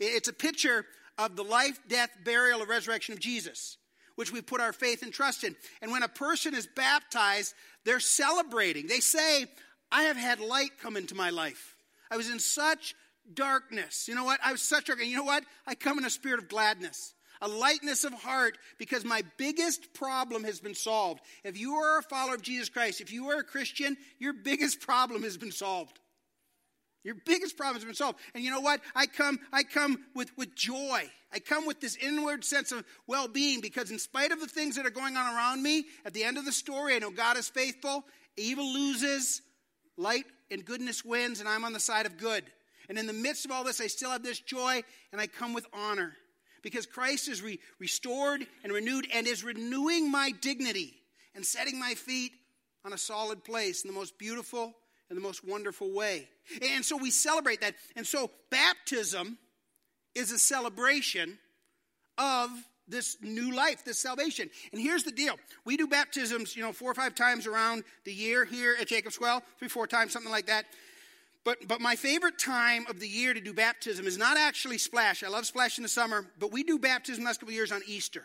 It's 0.00 0.28
a 0.28 0.32
picture 0.32 0.86
of 1.16 1.36
the 1.36 1.42
life, 1.42 1.78
death, 1.88 2.10
burial, 2.24 2.60
and 2.60 2.68
resurrection 2.68 3.14
of 3.14 3.20
Jesus, 3.20 3.76
which 4.14 4.32
we 4.32 4.40
put 4.40 4.60
our 4.60 4.72
faith 4.72 5.02
and 5.02 5.12
trust 5.12 5.42
in. 5.42 5.56
And 5.82 5.90
when 5.90 6.04
a 6.04 6.08
person 6.08 6.54
is 6.54 6.68
baptized, 6.68 7.54
they're 7.84 8.00
celebrating. 8.00 8.86
They 8.86 9.00
say, 9.00 9.46
I 9.90 10.04
have 10.04 10.16
had 10.16 10.38
light 10.38 10.78
come 10.80 10.96
into 10.96 11.14
my 11.14 11.30
life. 11.30 11.74
I 12.10 12.16
was 12.16 12.30
in 12.30 12.38
such 12.38 12.94
darkness. 13.32 14.08
You 14.08 14.14
know 14.14 14.24
what? 14.24 14.40
I 14.44 14.52
was 14.52 14.62
such 14.62 14.86
darkness. 14.86 15.08
You 15.08 15.16
know 15.16 15.24
what? 15.24 15.44
I 15.66 15.74
come 15.74 15.98
in 15.98 16.04
a 16.04 16.10
spirit 16.10 16.40
of 16.40 16.48
gladness 16.48 17.14
a 17.40 17.48
lightness 17.48 18.04
of 18.04 18.12
heart 18.12 18.58
because 18.78 19.04
my 19.04 19.22
biggest 19.36 19.94
problem 19.94 20.44
has 20.44 20.60
been 20.60 20.74
solved. 20.74 21.20
If 21.44 21.58
you 21.58 21.74
are 21.74 21.98
a 21.98 22.02
follower 22.02 22.34
of 22.34 22.42
Jesus 22.42 22.68
Christ, 22.68 23.00
if 23.00 23.12
you 23.12 23.28
are 23.28 23.38
a 23.38 23.44
Christian, 23.44 23.96
your 24.18 24.32
biggest 24.32 24.80
problem 24.80 25.22
has 25.22 25.36
been 25.36 25.52
solved. 25.52 26.00
Your 27.04 27.14
biggest 27.24 27.56
problem 27.56 27.76
has 27.76 27.84
been 27.84 27.94
solved. 27.94 28.18
And 28.34 28.42
you 28.42 28.50
know 28.50 28.60
what? 28.60 28.80
I 28.94 29.06
come, 29.06 29.38
I 29.52 29.62
come 29.62 30.04
with, 30.14 30.36
with 30.36 30.54
joy. 30.54 31.08
I 31.32 31.38
come 31.38 31.66
with 31.66 31.80
this 31.80 31.96
inward 31.96 32.44
sense 32.44 32.72
of 32.72 32.84
well 33.06 33.28
being 33.28 33.60
because, 33.60 33.90
in 33.90 33.98
spite 33.98 34.32
of 34.32 34.40
the 34.40 34.46
things 34.46 34.76
that 34.76 34.86
are 34.86 34.90
going 34.90 35.16
on 35.16 35.34
around 35.34 35.62
me, 35.62 35.84
at 36.04 36.14
the 36.14 36.24
end 36.24 36.38
of 36.38 36.44
the 36.44 36.52
story, 36.52 36.94
I 36.94 36.98
know 36.98 37.10
God 37.10 37.36
is 37.36 37.48
faithful. 37.48 38.04
Evil 38.36 38.72
loses, 38.72 39.42
light 39.96 40.24
and 40.50 40.64
goodness 40.64 41.04
wins, 41.04 41.40
and 41.40 41.48
I'm 41.48 41.64
on 41.64 41.72
the 41.72 41.80
side 41.80 42.06
of 42.06 42.18
good. 42.18 42.44
And 42.88 42.98
in 42.98 43.06
the 43.06 43.12
midst 43.12 43.44
of 43.44 43.50
all 43.50 43.64
this, 43.64 43.80
I 43.80 43.86
still 43.86 44.10
have 44.10 44.22
this 44.22 44.40
joy, 44.40 44.82
and 45.12 45.20
I 45.20 45.26
come 45.26 45.52
with 45.52 45.66
honor 45.72 46.14
because 46.62 46.86
Christ 46.86 47.28
is 47.28 47.42
re- 47.42 47.58
restored 47.78 48.46
and 48.64 48.72
renewed 48.72 49.06
and 49.12 49.26
is 49.26 49.44
renewing 49.44 50.10
my 50.10 50.32
dignity 50.40 50.94
and 51.34 51.44
setting 51.44 51.78
my 51.78 51.94
feet 51.94 52.32
on 52.84 52.92
a 52.92 52.98
solid 52.98 53.44
place 53.44 53.84
in 53.84 53.88
the 53.88 53.94
most 53.94 54.18
beautiful 54.18 54.74
and 55.08 55.16
the 55.16 55.22
most 55.22 55.46
wonderful 55.46 55.92
way. 55.92 56.28
And 56.62 56.84
so 56.84 56.96
we 56.96 57.10
celebrate 57.10 57.60
that. 57.60 57.74
And 57.96 58.06
so 58.06 58.30
baptism 58.50 59.38
is 60.14 60.32
a 60.32 60.38
celebration 60.38 61.38
of 62.16 62.50
this 62.88 63.16
new 63.22 63.54
life, 63.54 63.84
this 63.84 63.98
salvation. 63.98 64.50
And 64.72 64.80
here's 64.80 65.04
the 65.04 65.12
deal. 65.12 65.38
We 65.64 65.76
do 65.76 65.86
baptisms, 65.86 66.56
you 66.56 66.62
know, 66.62 66.72
four 66.72 66.90
or 66.90 66.94
five 66.94 67.14
times 67.14 67.46
around 67.46 67.84
the 68.04 68.12
year 68.12 68.44
here 68.44 68.76
at 68.80 68.88
Jacob's 68.88 69.20
Well, 69.20 69.42
three, 69.58 69.68
four 69.68 69.86
times, 69.86 70.12
something 70.12 70.32
like 70.32 70.46
that. 70.46 70.66
But, 71.44 71.66
but 71.66 71.80
my 71.80 71.96
favorite 71.96 72.38
time 72.38 72.86
of 72.90 73.00
the 73.00 73.08
year 73.08 73.32
to 73.32 73.40
do 73.40 73.54
baptism 73.54 74.06
is 74.06 74.18
not 74.18 74.36
actually 74.36 74.78
splash. 74.78 75.22
I 75.22 75.28
love 75.28 75.46
splash 75.46 75.78
in 75.78 75.82
the 75.82 75.88
summer, 75.88 76.26
but 76.38 76.52
we 76.52 76.62
do 76.62 76.78
baptism 76.78 77.24
last 77.24 77.40
couple 77.40 77.52
of 77.52 77.54
years 77.54 77.72
on 77.72 77.80
Easter. 77.86 78.24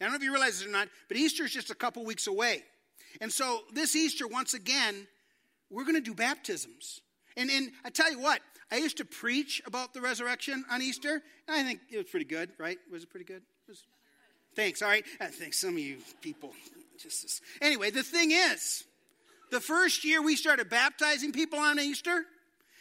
I 0.00 0.04
don't 0.04 0.12
know 0.12 0.16
if 0.16 0.22
you 0.22 0.32
realize 0.32 0.58
this 0.58 0.66
or 0.66 0.70
not, 0.70 0.88
but 1.08 1.16
Easter 1.16 1.44
is 1.44 1.52
just 1.52 1.70
a 1.70 1.74
couple 1.74 2.04
weeks 2.04 2.26
away. 2.26 2.62
And 3.20 3.32
so 3.32 3.60
this 3.72 3.94
Easter, 3.94 4.26
once 4.26 4.54
again, 4.54 5.06
we're 5.70 5.84
going 5.84 5.94
to 5.94 6.00
do 6.00 6.14
baptisms. 6.14 7.00
And, 7.36 7.50
and 7.50 7.70
I 7.84 7.90
tell 7.90 8.10
you 8.10 8.18
what, 8.18 8.40
I 8.70 8.76
used 8.76 8.98
to 8.98 9.04
preach 9.04 9.62
about 9.66 9.94
the 9.94 10.00
resurrection 10.00 10.64
on 10.70 10.80
Easter, 10.80 11.22
and 11.48 11.56
I 11.56 11.62
think 11.62 11.80
it 11.90 11.96
was 11.96 12.06
pretty 12.06 12.26
good, 12.26 12.50
right? 12.58 12.78
Was 12.90 13.02
it 13.02 13.10
pretty 13.10 13.24
good? 13.24 13.42
Thanks, 14.56 14.82
all 14.82 14.88
right. 14.88 15.04
Uh, 15.20 15.24
I 15.24 15.28
think 15.28 15.54
some 15.54 15.70
of 15.70 15.78
you 15.78 15.98
people 16.20 16.52
just. 17.00 17.42
Anyway, 17.62 17.90
the 17.90 18.02
thing 18.02 18.30
is, 18.30 18.84
the 19.50 19.60
first 19.60 20.04
year 20.04 20.22
we 20.22 20.36
started 20.36 20.68
baptizing 20.68 21.32
people 21.32 21.58
on 21.58 21.78
Easter, 21.78 22.24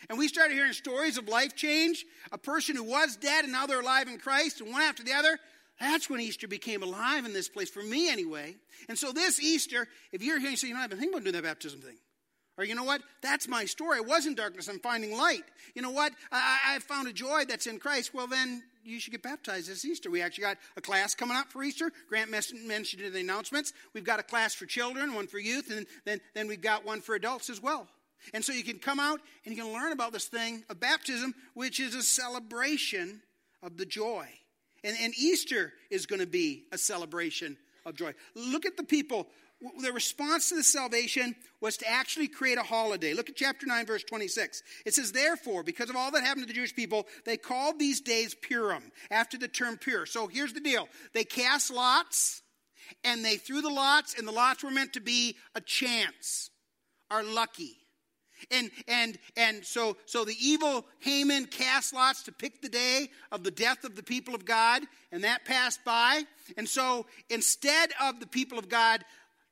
and 0.09 0.17
we 0.17 0.27
started 0.27 0.53
hearing 0.53 0.73
stories 0.73 1.17
of 1.17 1.27
life 1.27 1.55
change, 1.55 2.05
a 2.31 2.37
person 2.37 2.75
who 2.75 2.83
was 2.83 3.15
dead 3.15 3.43
and 3.43 3.53
now 3.53 3.65
they're 3.65 3.81
alive 3.81 4.07
in 4.07 4.17
Christ, 4.17 4.61
and 4.61 4.71
one 4.71 4.81
after 4.81 5.03
the 5.03 5.13
other. 5.13 5.39
That's 5.79 6.09
when 6.09 6.19
Easter 6.19 6.47
became 6.47 6.83
alive 6.83 7.25
in 7.25 7.31
this 7.31 7.47
place, 7.47 7.69
for 7.69 7.81
me 7.81 8.09
anyway. 8.09 8.55
And 8.89 8.97
so 8.97 9.13
this 9.13 9.39
Easter, 9.39 9.87
if 10.11 10.21
you're 10.21 10.39
here 10.39 10.49
and 10.49 10.59
say, 10.59 10.67
you 10.67 10.73
know, 10.73 10.81
I've 10.81 10.89
been 10.89 10.99
thinking 10.99 11.13
about 11.13 11.23
doing 11.23 11.35
that 11.35 11.43
baptism 11.43 11.79
thing. 11.79 11.95
Or 12.59 12.65
you 12.65 12.75
know 12.75 12.83
what? 12.83 13.01
That's 13.21 13.47
my 13.47 13.63
story. 13.63 13.99
I 13.99 14.01
was 14.01 14.25
in 14.25 14.35
darkness. 14.35 14.67
I'm 14.67 14.81
finding 14.81 15.15
light. 15.15 15.45
You 15.75 15.81
know 15.81 15.91
what? 15.91 16.11
I, 16.29 16.75
I 16.75 16.79
found 16.79 17.07
a 17.07 17.13
joy 17.13 17.45
that's 17.47 17.67
in 17.67 17.79
Christ. 17.79 18.13
Well, 18.13 18.27
then 18.27 18.63
you 18.83 18.99
should 18.99 19.11
get 19.11 19.23
baptized 19.23 19.69
this 19.69 19.85
Easter. 19.85 20.11
We 20.11 20.21
actually 20.21 20.41
got 20.41 20.57
a 20.75 20.81
class 20.81 21.15
coming 21.15 21.37
up 21.37 21.53
for 21.53 21.63
Easter. 21.63 21.89
Grant 22.09 22.29
mentioned 22.29 23.01
in 23.01 23.13
the 23.13 23.19
announcements. 23.21 23.71
We've 23.93 24.03
got 24.03 24.19
a 24.19 24.23
class 24.23 24.53
for 24.53 24.65
children, 24.65 25.15
one 25.15 25.27
for 25.27 25.39
youth, 25.39 25.71
and 25.71 25.87
then, 26.03 26.19
then 26.35 26.49
we've 26.49 26.59
got 26.59 26.85
one 26.85 26.99
for 26.99 27.15
adults 27.15 27.49
as 27.49 27.61
well. 27.61 27.87
And 28.33 28.43
so 28.43 28.51
you 28.51 28.65
can 28.65 28.79
come 28.79 28.99
out 28.99 29.21
and 29.45 29.55
you 29.55 29.63
can 29.63 29.71
learn 29.71 29.93
about 29.93 30.11
this 30.11 30.25
thing 30.25 30.65
of 30.69 30.81
baptism, 30.81 31.33
which 31.53 31.79
is 31.79 31.95
a 31.95 32.03
celebration 32.03 33.21
of 33.63 33.77
the 33.77 33.85
joy. 33.85 34.27
And, 34.83 34.97
and 34.99 35.13
Easter 35.17 35.71
is 35.89 36.05
going 36.05 36.19
to 36.19 36.27
be 36.27 36.65
a 36.73 36.77
celebration 36.77 37.55
of 37.85 37.95
joy. 37.95 38.13
Look 38.35 38.65
at 38.65 38.75
the 38.75 38.83
people 38.83 39.27
the 39.81 39.91
response 39.91 40.49
to 40.49 40.55
the 40.55 40.63
salvation 40.63 41.35
was 41.59 41.77
to 41.77 41.89
actually 41.89 42.27
create 42.27 42.57
a 42.57 42.63
holiday. 42.63 43.13
Look 43.13 43.29
at 43.29 43.35
chapter 43.35 43.65
9, 43.65 43.85
verse 43.85 44.03
26. 44.03 44.63
It 44.85 44.93
says, 44.93 45.11
Therefore, 45.11 45.63
because 45.63 45.89
of 45.89 45.97
all 45.97 46.11
that 46.11 46.23
happened 46.23 46.43
to 46.43 46.47
the 46.47 46.57
Jewish 46.57 46.75
people, 46.75 47.07
they 47.25 47.35
called 47.35 47.77
these 47.77 47.99
days 47.99 48.33
Purim, 48.33 48.83
after 49.11 49.37
the 49.37 49.49
term 49.49 49.77
pur. 49.77 50.05
So 50.05 50.27
here's 50.27 50.53
the 50.53 50.61
deal 50.61 50.87
they 51.13 51.25
cast 51.25 51.71
lots, 51.71 52.41
and 53.03 53.23
they 53.23 53.35
threw 53.35 53.61
the 53.61 53.69
lots, 53.69 54.17
and 54.17 54.27
the 54.27 54.31
lots 54.31 54.63
were 54.63 54.71
meant 54.71 54.93
to 54.93 55.01
be 55.01 55.35
a 55.55 55.61
chance, 55.61 56.49
are 57.11 57.23
lucky. 57.23 57.75
And 58.51 58.71
and 58.87 59.17
and 59.35 59.65
so 59.65 59.97
so 60.05 60.23
the 60.23 60.35
evil 60.39 60.85
Haman 60.99 61.47
cast 61.47 61.93
lots 61.93 62.23
to 62.23 62.31
pick 62.31 62.61
the 62.61 62.69
day 62.69 63.09
of 63.31 63.43
the 63.43 63.51
death 63.51 63.83
of 63.83 63.95
the 63.95 64.03
people 64.03 64.33
of 64.33 64.45
God, 64.45 64.83
and 65.11 65.23
that 65.23 65.45
passed 65.45 65.83
by. 65.83 66.23
And 66.55 66.67
so 66.67 67.05
instead 67.29 67.91
of 68.01 68.19
the 68.19 68.27
people 68.27 68.57
of 68.57 68.69
God 68.69 69.03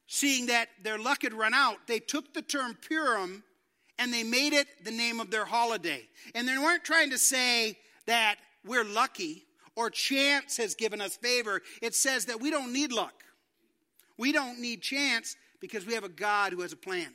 seeing 0.07 0.47
that 0.47 0.69
their 0.81 0.97
luck 0.97 1.21
had 1.23 1.33
run 1.33 1.53
out, 1.53 1.85
they 1.87 1.99
took 1.99 2.33
the 2.33 2.41
term 2.41 2.77
Purim 2.87 3.43
and 3.99 4.13
they 4.13 4.23
made 4.23 4.53
it 4.53 4.67
the 4.83 4.91
name 4.91 5.19
of 5.19 5.31
their 5.31 5.45
holiday. 5.45 6.07
And 6.33 6.47
they 6.47 6.57
weren't 6.57 6.83
trying 6.83 7.11
to 7.11 7.17
say 7.17 7.77
that 8.05 8.37
we're 8.65 8.83
lucky 8.83 9.45
or 9.75 9.89
chance 9.89 10.57
has 10.57 10.75
given 10.75 11.01
us 11.01 11.17
favor. 11.17 11.61
It 11.81 11.93
says 11.93 12.25
that 12.25 12.41
we 12.41 12.49
don't 12.49 12.73
need 12.73 12.91
luck. 12.91 13.23
We 14.17 14.31
don't 14.31 14.59
need 14.59 14.81
chance 14.81 15.35
because 15.59 15.85
we 15.85 15.93
have 15.93 16.03
a 16.03 16.09
God 16.09 16.53
who 16.53 16.61
has 16.61 16.73
a 16.73 16.77
plan. 16.77 17.13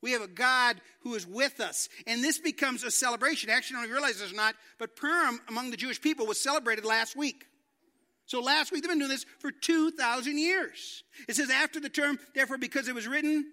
We 0.00 0.12
have 0.12 0.22
a 0.22 0.28
God 0.28 0.80
who 1.00 1.14
is 1.14 1.26
with 1.26 1.60
us. 1.60 1.88
And 2.06 2.22
this 2.22 2.38
becomes 2.38 2.84
a 2.84 2.90
celebration. 2.90 3.50
Actually, 3.50 3.78
I 3.78 3.82
don't 3.82 3.92
realize 3.92 4.20
this 4.20 4.32
or 4.32 4.36
not, 4.36 4.54
but 4.78 4.96
Purim 4.96 5.40
among 5.48 5.70
the 5.70 5.76
Jewish 5.76 6.00
people 6.00 6.26
was 6.26 6.40
celebrated 6.40 6.84
last 6.84 7.16
week. 7.16 7.46
So 8.28 8.40
last 8.40 8.72
week, 8.72 8.82
they've 8.82 8.90
been 8.90 8.98
doing 8.98 9.10
this 9.10 9.24
for 9.38 9.50
2,000 9.50 10.36
years. 10.36 11.02
It 11.28 11.36
says, 11.36 11.50
after 11.50 11.80
the 11.80 11.88
term, 11.88 12.18
therefore, 12.34 12.58
because 12.58 12.86
it 12.86 12.94
was 12.94 13.08
written 13.08 13.46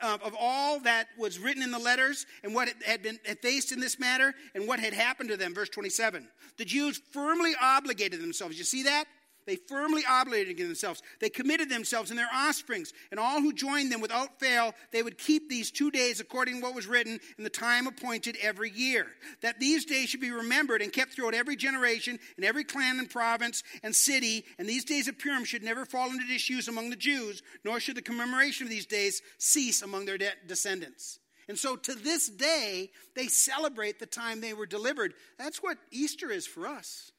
uh, 0.00 0.18
of 0.24 0.36
all 0.38 0.78
that 0.80 1.08
was 1.18 1.40
written 1.40 1.64
in 1.64 1.72
the 1.72 1.78
letters 1.80 2.26
and 2.44 2.54
what 2.54 2.68
had 2.86 3.02
been 3.02 3.18
had 3.26 3.40
faced 3.40 3.72
in 3.72 3.80
this 3.80 3.98
matter 3.98 4.32
and 4.54 4.68
what 4.68 4.78
had 4.78 4.94
happened 4.94 5.30
to 5.30 5.36
them, 5.36 5.52
verse 5.52 5.68
27. 5.68 6.28
The 6.58 6.64
Jews 6.64 7.00
firmly 7.12 7.54
obligated 7.60 8.22
themselves. 8.22 8.56
You 8.56 8.64
see 8.64 8.84
that? 8.84 9.06
They 9.46 9.56
firmly 9.56 10.02
obligated 10.08 10.58
themselves. 10.58 11.02
They 11.20 11.30
committed 11.30 11.68
themselves 11.68 12.10
and 12.10 12.18
their 12.18 12.28
offsprings, 12.32 12.92
and 13.10 13.18
all 13.18 13.40
who 13.40 13.52
joined 13.52 13.90
them 13.90 14.00
without 14.00 14.38
fail, 14.38 14.74
they 14.92 15.02
would 15.02 15.18
keep 15.18 15.48
these 15.48 15.70
two 15.70 15.90
days 15.90 16.20
according 16.20 16.56
to 16.56 16.62
what 16.62 16.74
was 16.74 16.86
written 16.86 17.18
in 17.38 17.44
the 17.44 17.50
time 17.50 17.86
appointed 17.86 18.36
every 18.42 18.70
year. 18.70 19.06
That 19.42 19.58
these 19.58 19.84
days 19.84 20.08
should 20.08 20.20
be 20.20 20.30
remembered 20.30 20.82
and 20.82 20.92
kept 20.92 21.14
throughout 21.14 21.34
every 21.34 21.56
generation, 21.56 22.18
in 22.36 22.44
every 22.44 22.64
clan 22.64 22.98
and 22.98 23.10
province 23.10 23.62
and 23.82 23.94
city, 23.94 24.44
and 24.58 24.68
these 24.68 24.84
days 24.84 25.08
of 25.08 25.18
Purim 25.18 25.44
should 25.44 25.62
never 25.62 25.84
fall 25.84 26.10
into 26.10 26.26
disuse 26.26 26.68
among 26.68 26.90
the 26.90 26.96
Jews, 26.96 27.42
nor 27.64 27.80
should 27.80 27.96
the 27.96 28.02
commemoration 28.02 28.66
of 28.66 28.70
these 28.70 28.86
days 28.86 29.22
cease 29.38 29.82
among 29.82 30.04
their 30.04 30.18
de- 30.18 30.30
descendants. 30.46 31.18
And 31.48 31.58
so 31.58 31.74
to 31.74 31.94
this 31.94 32.28
day, 32.28 32.90
they 33.16 33.26
celebrate 33.26 33.98
the 33.98 34.06
time 34.06 34.40
they 34.40 34.54
were 34.54 34.66
delivered. 34.66 35.14
That's 35.36 35.60
what 35.60 35.78
Easter 35.90 36.30
is 36.30 36.46
for 36.46 36.66
us. 36.66 37.10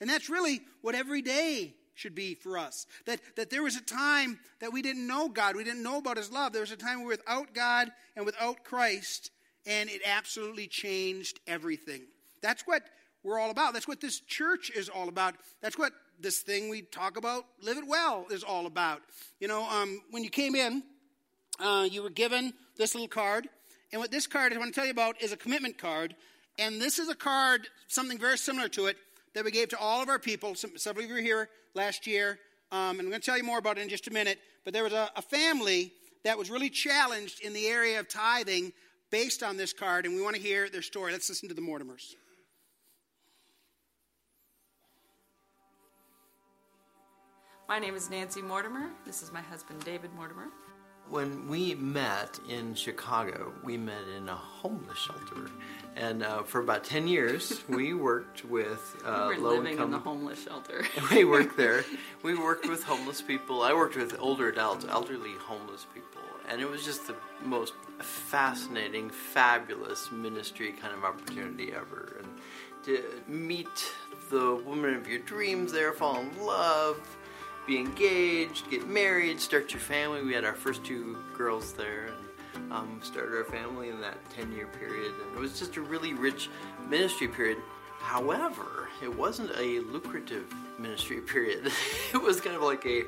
And 0.00 0.08
that's 0.08 0.30
really 0.30 0.60
what 0.82 0.94
every 0.94 1.22
day 1.22 1.74
should 1.94 2.14
be 2.14 2.34
for 2.34 2.56
us. 2.56 2.86
That, 3.06 3.20
that 3.36 3.50
there 3.50 3.62
was 3.62 3.76
a 3.76 3.82
time 3.82 4.38
that 4.60 4.72
we 4.72 4.82
didn't 4.82 5.06
know 5.06 5.28
God, 5.28 5.56
we 5.56 5.64
didn't 5.64 5.82
know 5.82 5.98
about 5.98 6.16
His 6.16 6.32
love. 6.32 6.52
There 6.52 6.62
was 6.62 6.72
a 6.72 6.76
time 6.76 7.00
we 7.00 7.04
were 7.04 7.10
without 7.10 7.54
God 7.54 7.90
and 8.16 8.24
without 8.24 8.64
Christ, 8.64 9.30
and 9.66 9.90
it 9.90 10.00
absolutely 10.04 10.66
changed 10.66 11.40
everything. 11.46 12.02
That's 12.40 12.62
what 12.66 12.82
we're 13.22 13.38
all 13.38 13.50
about. 13.50 13.74
That's 13.74 13.86
what 13.86 14.00
this 14.00 14.20
church 14.20 14.70
is 14.70 14.88
all 14.88 15.08
about. 15.08 15.34
That's 15.60 15.76
what 15.76 15.92
this 16.18 16.40
thing 16.40 16.70
we 16.70 16.82
talk 16.82 17.16
about, 17.16 17.44
Live 17.62 17.76
It 17.76 17.86
Well, 17.86 18.26
is 18.30 18.42
all 18.42 18.66
about. 18.66 19.02
You 19.38 19.48
know, 19.48 19.68
um, 19.68 20.00
when 20.10 20.24
you 20.24 20.30
came 20.30 20.54
in, 20.54 20.82
uh, 21.58 21.86
you 21.90 22.02
were 22.02 22.10
given 22.10 22.54
this 22.76 22.94
little 22.94 23.08
card. 23.08 23.48
And 23.92 24.00
what 24.00 24.10
this 24.10 24.26
card 24.26 24.52
I 24.52 24.58
want 24.58 24.72
to 24.72 24.78
tell 24.78 24.86
you 24.86 24.92
about 24.92 25.20
is 25.22 25.32
a 25.32 25.36
commitment 25.36 25.76
card. 25.76 26.14
And 26.58 26.80
this 26.80 26.98
is 26.98 27.08
a 27.08 27.14
card, 27.14 27.68
something 27.88 28.18
very 28.18 28.38
similar 28.38 28.68
to 28.68 28.86
it 28.86 28.96
that 29.34 29.44
we 29.44 29.50
gave 29.50 29.68
to 29.70 29.78
all 29.78 30.02
of 30.02 30.08
our 30.08 30.18
people. 30.18 30.54
Some, 30.54 30.76
several 30.76 31.04
of 31.04 31.10
you 31.10 31.16
were 31.16 31.22
here 31.22 31.48
last 31.74 32.06
year, 32.06 32.38
um, 32.72 32.98
and 32.98 33.00
I'm 33.00 33.08
going 33.08 33.20
to 33.20 33.26
tell 33.26 33.36
you 33.36 33.44
more 33.44 33.58
about 33.58 33.78
it 33.78 33.82
in 33.82 33.88
just 33.88 34.08
a 34.08 34.12
minute. 34.12 34.38
But 34.64 34.74
there 34.74 34.84
was 34.84 34.92
a, 34.92 35.10
a 35.16 35.22
family 35.22 35.92
that 36.24 36.36
was 36.36 36.50
really 36.50 36.70
challenged 36.70 37.40
in 37.40 37.52
the 37.52 37.66
area 37.66 37.98
of 37.98 38.08
tithing 38.08 38.72
based 39.10 39.42
on 39.42 39.56
this 39.56 39.72
card, 39.72 40.06
and 40.06 40.14
we 40.14 40.22
want 40.22 40.36
to 40.36 40.42
hear 40.42 40.68
their 40.68 40.82
story. 40.82 41.12
Let's 41.12 41.28
listen 41.28 41.48
to 41.48 41.54
the 41.54 41.60
Mortimers. 41.62 42.14
My 47.68 47.78
name 47.78 47.94
is 47.94 48.10
Nancy 48.10 48.42
Mortimer. 48.42 48.90
This 49.06 49.22
is 49.22 49.32
my 49.32 49.40
husband, 49.40 49.84
David 49.84 50.12
Mortimer. 50.14 50.48
When 51.08 51.48
we 51.48 51.74
met 51.74 52.38
in 52.48 52.74
Chicago, 52.74 53.52
we 53.64 53.76
met 53.76 54.02
in 54.16 54.28
a 54.28 54.34
homeless 54.34 54.98
shelter. 54.98 55.50
And 56.00 56.22
uh, 56.22 56.42
for 56.44 56.60
about 56.60 56.84
10 56.84 57.06
years, 57.06 57.62
we 57.68 57.92
worked 57.92 58.44
with 58.46 58.96
uh, 59.04 59.26
we 59.28 59.36
low 59.36 59.50
living 59.50 59.72
income. 59.72 59.86
in 59.86 59.90
the 59.92 59.98
homeless 59.98 60.42
shelter. 60.42 60.82
we 61.10 61.24
worked 61.24 61.56
there. 61.56 61.84
We 62.22 62.34
worked 62.34 62.68
with 62.68 62.82
homeless 62.84 63.22
people. 63.22 63.62
I 63.62 63.72
worked 63.72 63.96
with 63.96 64.14
older 64.18 64.48
adults, 64.50 64.84
elderly 64.86 65.32
homeless 65.40 65.86
people. 65.94 66.20
And 66.50 66.60
it 66.60 66.68
was 66.68 66.84
just 66.84 67.06
the 67.06 67.14
most 67.42 67.72
fascinating, 67.98 69.08
fabulous 69.08 70.10
ministry 70.12 70.72
kind 70.72 70.92
of 70.92 71.04
opportunity 71.04 71.72
ever. 71.72 72.16
And 72.18 72.28
to 72.84 73.02
meet 73.26 73.68
the 74.30 74.56
woman 74.66 74.94
of 74.94 75.08
your 75.08 75.20
dreams 75.20 75.72
there, 75.72 75.92
fall 75.92 76.20
in 76.20 76.44
love, 76.44 77.00
be 77.66 77.78
engaged, 77.78 78.70
get 78.70 78.86
married, 78.86 79.40
start 79.40 79.72
your 79.72 79.80
family. 79.80 80.22
We 80.22 80.34
had 80.34 80.44
our 80.44 80.54
first 80.54 80.84
two 80.84 81.16
girls 81.34 81.72
there. 81.72 82.08
And, 82.08 82.29
um, 82.70 83.00
started 83.02 83.36
our 83.36 83.44
family 83.44 83.88
in 83.88 84.00
that 84.00 84.18
10 84.30 84.52
year 84.52 84.66
period. 84.66 85.12
And 85.26 85.36
it 85.36 85.40
was 85.40 85.58
just 85.58 85.76
a 85.76 85.80
really 85.80 86.14
rich 86.14 86.48
ministry 86.88 87.28
period. 87.28 87.58
However, 88.00 88.88
it 89.02 89.14
wasn't 89.14 89.50
a 89.58 89.80
lucrative 89.80 90.52
ministry 90.78 91.20
period. 91.32 91.70
it 92.12 92.22
was 92.22 92.40
kind 92.40 92.56
of 92.56 92.62
like 92.62 92.84
a 92.86 93.04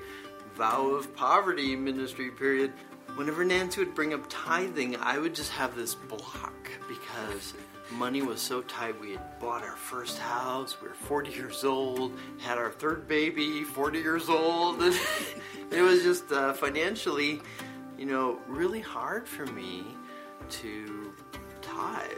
vow 0.55 0.89
of 0.89 1.15
poverty 1.17 1.77
ministry 1.77 2.31
period. 2.31 2.73
Whenever 3.17 3.45
Nancy 3.45 3.81
would 3.81 3.95
bring 3.95 4.15
up 4.15 4.25
tithing, 4.29 4.97
I 4.97 5.19
would 5.19 5.35
just 5.35 5.51
have 5.53 5.77
this 5.77 5.95
block 5.95 6.71
because 6.89 7.55
money 7.91 8.23
was 8.23 8.41
so 8.41 8.63
tight. 8.63 8.99
We 9.01 9.13
had 9.13 9.39
bought 9.39 9.63
our 9.63 9.77
first 9.77 10.19
house, 10.19 10.81
we 10.81 10.89
were 10.89 10.95
40 10.95 11.31
years 11.31 11.63
old, 11.63 12.13
had 12.39 12.57
our 12.57 12.71
third 12.71 13.07
baby, 13.07 13.65
40 13.65 13.99
years 13.99 14.29
old. 14.29 14.83
It 15.73 15.81
was 15.81 16.03
just 16.03 16.31
uh, 16.31 16.53
financially, 16.53 17.41
you 18.03 18.09
know, 18.09 18.37
really 18.49 18.81
hard 18.81 19.29
for 19.29 19.47
me 19.47 19.85
to 20.51 21.13
tithe. 21.61 22.11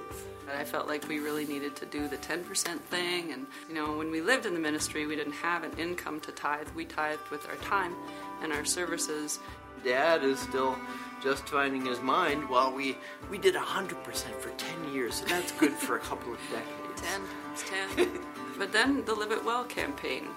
And 0.48 0.58
I 0.58 0.64
felt 0.64 0.88
like 0.88 1.06
we 1.08 1.18
really 1.18 1.44
needed 1.44 1.76
to 1.76 1.84
do 1.84 2.08
the 2.08 2.16
10% 2.16 2.80
thing. 2.80 3.32
And, 3.32 3.46
you 3.68 3.74
know, 3.74 3.94
when 3.98 4.10
we 4.10 4.22
lived 4.22 4.46
in 4.46 4.54
the 4.54 4.60
ministry, 4.60 5.04
we 5.06 5.14
didn't 5.14 5.34
have 5.34 5.62
an 5.62 5.72
income 5.76 6.20
to 6.20 6.32
tithe. 6.32 6.68
We 6.74 6.86
tithed 6.86 7.30
with 7.30 7.46
our 7.50 7.56
time 7.56 7.94
and 8.40 8.50
our 8.50 8.64
services. 8.64 9.40
Dad 9.84 10.24
is 10.24 10.38
still 10.38 10.74
just 11.22 11.46
finding 11.50 11.84
his 11.84 12.00
mind. 12.00 12.48
Well, 12.48 12.72
we 12.72 12.96
we 13.30 13.36
did 13.36 13.54
100% 13.54 13.94
for 14.40 14.48
10 14.56 14.94
years, 14.94 15.16
so 15.16 15.26
that's 15.26 15.52
good 15.52 15.72
for 15.72 15.96
a 15.96 16.00
couple 16.00 16.32
of 16.32 16.38
decades. 16.50 17.02
10 17.02 17.20
times 17.20 17.96
10. 17.96 18.20
but 18.58 18.72
then 18.72 19.04
the 19.04 19.12
Live 19.12 19.32
It 19.32 19.44
Well 19.44 19.64
campaign 19.64 20.28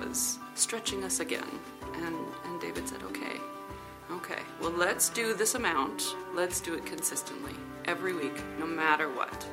was 0.00 0.40
stretching 0.56 1.04
us 1.04 1.20
again. 1.20 1.48
And, 1.94 2.16
and 2.44 2.60
David 2.60 2.88
said, 2.88 3.02
okay, 3.04 3.40
okay, 4.10 4.40
well, 4.60 4.70
let's 4.70 5.08
do 5.08 5.34
this 5.34 5.54
amount. 5.54 6.16
Let's 6.34 6.60
do 6.60 6.74
it 6.74 6.86
consistently, 6.86 7.52
every 7.84 8.14
week, 8.14 8.42
no 8.58 8.66
matter 8.66 9.08
what. 9.08 9.46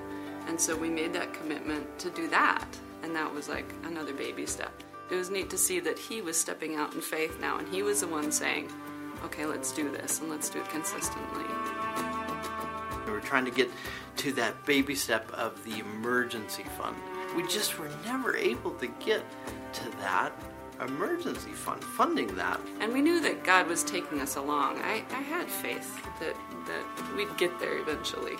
And 0.47 0.59
so 0.59 0.75
we 0.75 0.89
made 0.89 1.13
that 1.13 1.33
commitment 1.33 1.99
to 1.99 2.09
do 2.09 2.27
that. 2.29 2.65
And 3.01 3.15
that 3.15 3.33
was 3.33 3.49
like 3.49 3.65
another 3.83 4.13
baby 4.13 4.45
step. 4.45 4.71
It 5.11 5.15
was 5.15 5.29
neat 5.29 5.49
to 5.49 5.57
see 5.57 5.79
that 5.81 5.99
he 5.99 6.21
was 6.21 6.39
stepping 6.39 6.75
out 6.75 6.93
in 6.93 7.01
faith 7.01 7.39
now, 7.39 7.57
and 7.57 7.67
he 7.67 7.83
was 7.83 8.01
the 8.01 8.07
one 8.07 8.31
saying, 8.31 8.71
okay, 9.23 9.45
let's 9.45 9.71
do 9.71 9.91
this 9.91 10.19
and 10.19 10.29
let's 10.29 10.49
do 10.49 10.59
it 10.59 10.69
consistently. 10.69 11.43
We 13.05 13.11
were 13.11 13.19
trying 13.19 13.45
to 13.45 13.51
get 13.51 13.69
to 14.17 14.31
that 14.33 14.65
baby 14.65 14.95
step 14.95 15.29
of 15.31 15.63
the 15.65 15.79
emergency 15.79 16.63
fund. 16.77 16.95
We 17.35 17.45
just 17.47 17.77
were 17.79 17.89
never 18.05 18.35
able 18.35 18.71
to 18.71 18.87
get 18.87 19.23
to 19.73 19.89
that 19.99 20.31
emergency 20.85 21.51
fund, 21.51 21.83
funding 21.83 22.35
that. 22.35 22.59
And 22.79 22.93
we 22.93 23.01
knew 23.01 23.21
that 23.21 23.43
God 23.43 23.67
was 23.67 23.83
taking 23.83 24.21
us 24.21 24.35
along. 24.35 24.79
I, 24.79 25.03
I 25.11 25.21
had 25.21 25.49
faith 25.49 26.01
that, 26.19 26.35
that 26.67 27.15
we'd 27.15 27.35
get 27.37 27.59
there 27.59 27.79
eventually. 27.79 28.35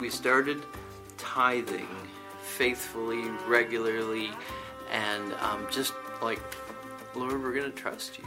We 0.00 0.10
started 0.10 0.64
tithing 1.16 1.88
faithfully, 2.42 3.22
regularly, 3.46 4.30
and 4.90 5.32
um, 5.34 5.66
just 5.70 5.92
like, 6.22 6.40
Lord, 7.14 7.42
we're 7.42 7.54
going 7.54 7.70
to 7.70 7.76
trust 7.76 8.18
you. 8.18 8.24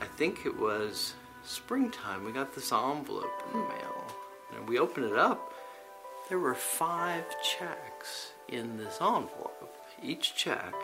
I 0.00 0.06
think 0.06 0.46
it 0.46 0.58
was 0.58 1.14
springtime. 1.44 2.24
We 2.24 2.32
got 2.32 2.54
this 2.54 2.72
envelope 2.72 3.42
in 3.52 3.60
the 3.60 3.66
mail, 3.66 4.04
and 4.56 4.68
we 4.68 4.78
opened 4.78 5.06
it 5.06 5.18
up. 5.18 5.52
There 6.28 6.38
were 6.38 6.54
five 6.54 7.24
checks 7.42 8.32
in 8.48 8.76
this 8.76 8.98
envelope. 9.00 9.76
Each 10.02 10.34
check 10.34 10.74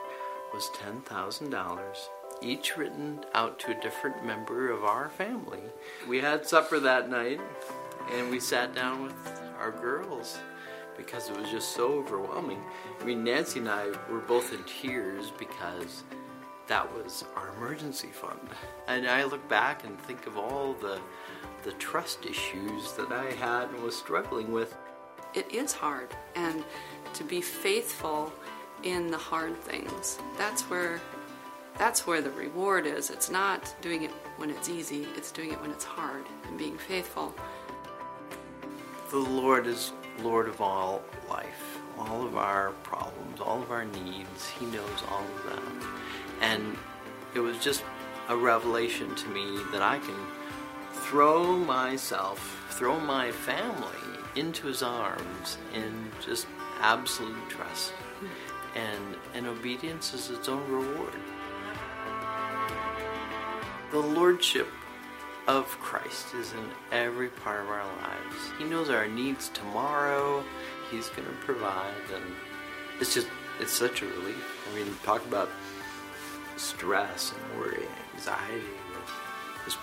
was 0.53 0.71
$10,000 0.75 1.79
each 2.41 2.77
written 2.77 3.25
out 3.35 3.59
to 3.59 3.77
a 3.77 3.81
different 3.81 4.25
member 4.25 4.71
of 4.71 4.85
our 4.85 5.09
family. 5.09 5.63
We 6.09 6.21
had 6.21 6.47
supper 6.47 6.79
that 6.81 7.11
night, 7.11 7.41
and 8.13 8.31
we 8.31 8.39
sat 8.39 8.75
down 8.75 9.03
with 9.03 9.43
our 9.59 9.73
girls 9.73 10.39
because 10.97 11.31
it 11.31 11.37
was 11.37 11.51
just 11.51 11.75
so 11.75 11.95
overwhelming. 11.95 12.61
I 13.01 13.05
mean, 13.05 13.25
Nancy 13.25 13.59
and 13.61 13.69
I 13.69 13.89
were 14.11 14.21
both 14.21 14.53
in 14.53 14.63
tears 14.65 15.33
because 15.39 16.05
that 16.67 16.93
was 16.95 17.25
our 17.37 17.49
emergency 17.57 18.09
fund. 18.09 18.39
And 18.87 19.07
I 19.07 19.25
look 19.25 19.49
back 19.49 19.85
and 19.85 19.99
think 20.03 20.27
of 20.27 20.37
all 20.37 20.75
the 20.75 21.01
the 21.65 21.73
trust 21.73 22.25
issues 22.25 22.93
that 22.93 23.11
I 23.11 23.33
had 23.33 23.69
and 23.71 23.83
was 23.83 23.97
struggling 23.97 24.53
with. 24.53 24.77
It 25.35 25.53
is 25.53 25.73
hard, 25.73 26.09
and 26.35 26.65
to 27.15 27.25
be 27.25 27.41
faithful 27.41 28.33
in 28.83 29.11
the 29.11 29.19
hard 29.19 29.57
things. 29.63 30.19
That's 30.37 30.63
where 30.63 31.01
that's 31.77 32.07
where 32.07 32.21
the 32.21 32.31
reward 32.31 32.87
is. 32.87 33.09
It's 33.09 33.31
not 33.31 33.73
doing 33.81 34.03
it 34.03 34.11
when 34.37 34.51
it's 34.51 34.69
easy, 34.69 35.07
it's 35.17 35.31
doing 35.31 35.53
it 35.53 35.61
when 35.61 35.71
it's 35.71 35.85
hard 35.85 36.25
and 36.49 36.59
being 36.59 36.77
faithful. 36.77 37.33
The 39.11 39.19
Lord 39.19 39.67
is 39.67 39.93
Lord 40.21 40.49
of 40.49 40.61
all 40.61 41.03
life, 41.29 41.79
all 41.97 42.27
of 42.27 42.37
our 42.37 42.71
problems, 42.83 43.41
all 43.41 43.63
of 43.63 43.71
our 43.71 43.85
needs. 43.85 44.51
He 44.59 44.67
knows 44.67 45.03
all 45.09 45.23
of 45.23 45.45
them. 45.45 45.81
And 46.41 46.77
it 47.35 47.41
was 47.41 47.59
just 47.59 47.85
a 48.29 48.37
revelation 48.37 49.15
to 49.15 49.29
me 49.29 49.61
that 49.71 49.83
I 49.83 49.99
can 50.01 50.17
throw 50.93 51.57
myself, 51.57 52.67
throw 52.71 52.99
my 53.01 53.31
family 53.31 53.87
into 54.35 54.67
his 54.67 54.83
arms 54.83 55.59
in 55.75 56.11
just 56.25 56.47
absolute 56.81 57.49
trust. 57.49 57.93
And, 58.79 59.17
and 59.35 59.47
obedience 59.47 60.15
is 60.15 60.31
its 60.31 60.49
own 60.49 60.65
reward. 60.71 61.13
The 63.91 63.99
Lordship 63.99 64.69
of 65.49 65.67
Christ 65.81 66.35
is 66.35 66.53
in 66.53 66.69
every 66.93 67.29
part 67.29 67.63
of 67.63 67.71
our 67.71 67.85
lives. 67.85 68.53
He 68.59 68.65
knows 68.65 68.91
our 68.91 69.09
needs 69.09 69.49
tomorrow. 69.49 70.45
He's 70.91 71.09
going 71.09 71.27
to 71.27 71.35
provide, 71.45 71.95
and 72.15 72.25
it's 73.01 73.15
just 73.15 73.29
it's 73.59 73.73
such 73.73 74.03
a 74.03 74.07
relief. 74.07 74.45
I 74.71 74.75
mean, 74.77 74.95
talk 75.03 75.25
about 75.27 75.49
stress 76.57 77.33
and 77.33 77.59
worry, 77.59 77.83
and 77.83 77.89
anxiety. 78.15 78.63
Just 79.65 79.79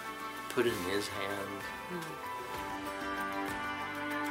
put 0.50 0.68
in 0.68 0.78
His 0.92 1.08
hands. 1.08 1.64
Mm-hmm. 1.92 2.26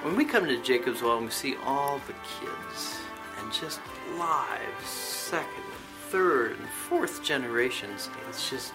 When 0.07 0.17
we 0.17 0.25
come 0.25 0.47
to 0.47 0.57
Jacob's 0.63 1.03
Well 1.03 1.17
and 1.17 1.27
we 1.27 1.33
see 1.33 1.57
all 1.65 2.01
the 2.07 2.15
kids 2.39 3.04
and 3.45 3.53
just 3.53 3.81
lives, 4.19 4.89
second 4.89 5.63
and 5.65 5.75
third 6.11 6.59
and 6.59 6.69
fourth 6.69 7.23
generations, 7.23 8.09
it's 8.29 8.49
just 8.49 8.73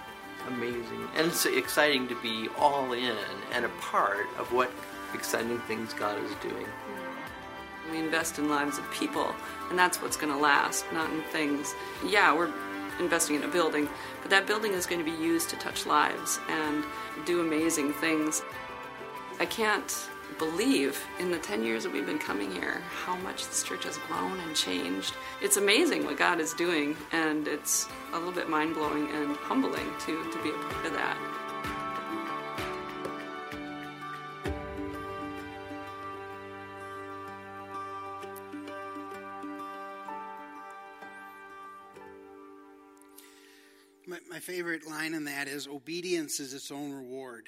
amazing. 0.47 1.07
And 1.15 1.27
it's 1.27 1.45
exciting 1.45 2.07
to 2.07 2.15
be 2.21 2.47
all 2.57 2.93
in 2.93 3.17
and 3.51 3.65
a 3.65 3.69
part 3.81 4.27
of 4.37 4.51
what 4.53 4.71
exciting 5.13 5.59
things 5.61 5.93
God 5.93 6.23
is 6.23 6.31
doing. 6.41 6.67
We 7.91 7.97
invest 7.97 8.37
in 8.37 8.49
lives 8.49 8.77
of 8.77 8.89
people, 8.91 9.33
and 9.69 9.79
that's 9.79 10.01
what's 10.01 10.15
going 10.15 10.31
to 10.31 10.39
last, 10.39 10.85
not 10.93 11.11
in 11.11 11.21
things. 11.23 11.73
Yeah, 12.05 12.35
we're 12.35 12.53
investing 12.99 13.35
in 13.37 13.43
a 13.43 13.47
building, 13.47 13.89
but 14.21 14.29
that 14.29 14.45
building 14.45 14.73
is 14.73 14.85
going 14.85 15.03
to 15.03 15.11
be 15.11 15.17
used 15.17 15.49
to 15.49 15.55
touch 15.55 15.87
lives 15.87 16.39
and 16.49 16.83
do 17.25 17.41
amazing 17.41 17.93
things. 17.93 18.43
I 19.39 19.45
can't 19.45 20.08
believe 20.37 21.01
in 21.19 21.31
the 21.31 21.37
10 21.37 21.63
years 21.63 21.83
that 21.83 21.91
we've 21.91 22.05
been 22.05 22.19
coming 22.19 22.51
here 22.51 22.81
how 22.91 23.15
much 23.17 23.47
this 23.47 23.63
church 23.63 23.83
has 23.85 23.97
grown 23.97 24.39
and 24.39 24.55
changed. 24.55 25.13
It's 25.41 25.57
amazing 25.57 26.05
what 26.05 26.17
God 26.17 26.39
is 26.39 26.53
doing, 26.53 26.95
and 27.11 27.47
it's 27.47 27.87
a 28.13 28.17
little 28.17 28.31
bit 28.31 28.49
mind 28.49 28.75
blowing 28.75 29.09
and 29.11 29.35
humbling 29.37 29.87
to, 30.05 30.31
to 30.31 30.43
be 30.43 30.49
a 30.49 30.53
part 30.53 30.85
of 30.85 30.93
that. 30.93 31.17
My, 44.07 44.39
favorite 44.39 44.87
line 44.87 45.13
in 45.13 45.25
that 45.25 45.47
is 45.47 45.67
obedience 45.67 46.39
is 46.39 46.53
its 46.53 46.71
own 46.71 46.91
reward. 46.91 47.47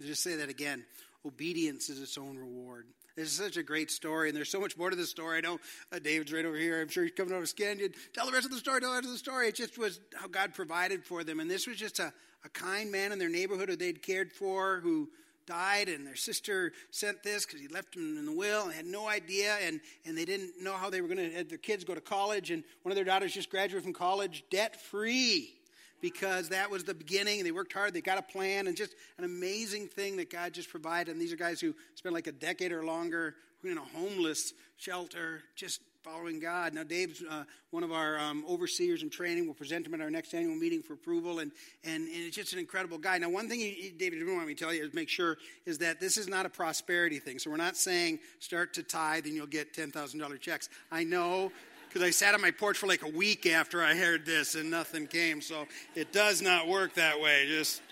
I'll 0.00 0.06
just 0.06 0.22
say 0.22 0.36
that 0.36 0.50
again 0.50 0.84
obedience 1.26 1.88
is 1.88 2.00
its 2.00 2.16
own 2.18 2.38
reward. 2.38 2.86
This 3.16 3.28
is 3.28 3.36
such 3.36 3.56
a 3.56 3.62
great 3.62 3.90
story, 3.90 4.28
and 4.28 4.36
there's 4.36 4.48
so 4.48 4.60
much 4.60 4.76
more 4.76 4.88
to 4.88 4.96
the 4.96 5.04
story. 5.04 5.38
I 5.38 5.40
know 5.40 5.58
uh, 5.92 5.98
David's 5.98 6.32
right 6.32 6.44
over 6.44 6.56
here. 6.56 6.80
I'm 6.80 6.88
sure 6.88 7.02
he's 7.02 7.12
coming 7.12 7.34
over 7.34 7.44
scan. 7.44 7.78
You 7.78 7.90
tell 8.14 8.26
the 8.26 8.32
rest 8.32 8.46
of 8.46 8.52
the 8.52 8.58
story. 8.58 8.80
Tell 8.80 8.90
the 8.90 8.96
rest 8.96 9.06
of 9.06 9.12
the 9.12 9.18
story. 9.18 9.48
It 9.48 9.56
just 9.56 9.76
was 9.76 10.00
how 10.14 10.28
God 10.28 10.54
provided 10.54 11.04
for 11.04 11.24
them, 11.24 11.40
and 11.40 11.50
this 11.50 11.66
was 11.66 11.76
just 11.76 11.98
a, 11.98 12.12
a 12.44 12.48
kind 12.50 12.90
man 12.90 13.12
in 13.12 13.18
their 13.18 13.28
neighborhood 13.28 13.68
who 13.68 13.76
they'd 13.76 14.02
cared 14.02 14.32
for, 14.32 14.80
who 14.80 15.10
died, 15.46 15.88
and 15.88 16.06
their 16.06 16.16
sister 16.16 16.72
sent 16.90 17.22
this 17.22 17.44
because 17.44 17.60
he 17.60 17.68
left 17.68 17.94
them 17.94 18.16
in 18.16 18.24
the 18.24 18.32
will 18.32 18.64
and 18.64 18.72
had 18.72 18.86
no 18.86 19.08
idea, 19.08 19.56
and, 19.62 19.80
and 20.06 20.16
they 20.16 20.24
didn't 20.24 20.52
know 20.62 20.74
how 20.74 20.88
they 20.88 21.00
were 21.00 21.08
going 21.08 21.30
to 21.30 21.36
have 21.36 21.48
their 21.48 21.58
kids 21.58 21.84
go 21.84 21.94
to 21.94 22.00
college, 22.00 22.50
and 22.50 22.62
one 22.82 22.92
of 22.92 22.96
their 22.96 23.04
daughters 23.04 23.32
just 23.32 23.50
graduated 23.50 23.82
from 23.82 23.92
college 23.92 24.44
debt 24.50 24.80
free 24.80 25.59
because 26.00 26.48
that 26.50 26.70
was 26.70 26.84
the 26.84 26.94
beginning. 26.94 27.44
They 27.44 27.52
worked 27.52 27.72
hard, 27.72 27.94
they 27.94 28.00
got 28.00 28.18
a 28.18 28.22
plan, 28.22 28.66
and 28.66 28.76
just 28.76 28.94
an 29.18 29.24
amazing 29.24 29.88
thing 29.88 30.16
that 30.16 30.30
God 30.30 30.52
just 30.52 30.68
provided. 30.68 31.12
And 31.12 31.20
these 31.20 31.32
are 31.32 31.36
guys 31.36 31.60
who 31.60 31.74
spent 31.94 32.14
like 32.14 32.26
a 32.26 32.32
decade 32.32 32.72
or 32.72 32.84
longer 32.84 33.34
in 33.64 33.78
a 33.78 33.84
homeless 33.98 34.54
shelter, 34.76 35.42
just 35.54 35.80
following 36.02 36.40
God. 36.40 36.72
Now, 36.72 36.82
Dave's 36.82 37.22
uh, 37.28 37.44
one 37.70 37.82
of 37.82 37.92
our 37.92 38.18
um, 38.18 38.44
overseers 38.48 39.02
in 39.02 39.10
training. 39.10 39.44
We'll 39.44 39.54
present 39.54 39.86
him 39.86 39.94
at 39.94 40.00
our 40.00 40.10
next 40.10 40.32
annual 40.32 40.54
meeting 40.54 40.82
for 40.82 40.94
approval, 40.94 41.40
and, 41.40 41.52
and, 41.84 42.04
and 42.04 42.24
it's 42.26 42.36
just 42.36 42.52
an 42.52 42.58
incredible 42.58 42.96
guy. 42.96 43.18
Now, 43.18 43.28
one 43.28 43.48
thing 43.48 43.60
David 43.98 44.18
didn't 44.18 44.34
want 44.34 44.48
me 44.48 44.54
to 44.54 44.64
tell 44.64 44.72
you 44.72 44.82
is 44.82 44.94
make 44.94 45.08
sure 45.08 45.36
is 45.66 45.78
that 45.78 46.00
this 46.00 46.16
is 46.16 46.26
not 46.26 46.46
a 46.46 46.48
prosperity 46.48 47.18
thing. 47.18 47.38
So 47.38 47.50
we're 47.50 47.58
not 47.58 47.76
saying 47.76 48.20
start 48.38 48.72
to 48.74 48.82
tithe 48.82 49.26
and 49.26 49.34
you'll 49.34 49.46
get 49.46 49.74
$10,000 49.74 50.40
checks. 50.40 50.68
I 50.90 51.04
know 51.04 51.52
because 51.90 52.06
I 52.06 52.10
sat 52.10 52.34
on 52.34 52.40
my 52.40 52.52
porch 52.52 52.78
for 52.78 52.86
like 52.86 53.02
a 53.02 53.08
week 53.08 53.46
after 53.46 53.82
I 53.82 53.96
heard 53.96 54.24
this 54.24 54.54
and 54.54 54.70
nothing 54.70 55.08
came. 55.08 55.40
So 55.40 55.66
it 55.96 56.12
does 56.12 56.40
not 56.40 56.68
work 56.68 56.94
that 56.94 57.20
way. 57.20 57.46
Just 57.48 57.82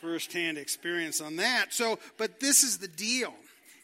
firsthand 0.00 0.58
experience 0.58 1.20
on 1.20 1.36
that. 1.36 1.72
So, 1.72 1.98
but 2.18 2.38
this 2.38 2.62
is 2.62 2.78
the 2.78 2.86
deal 2.86 3.34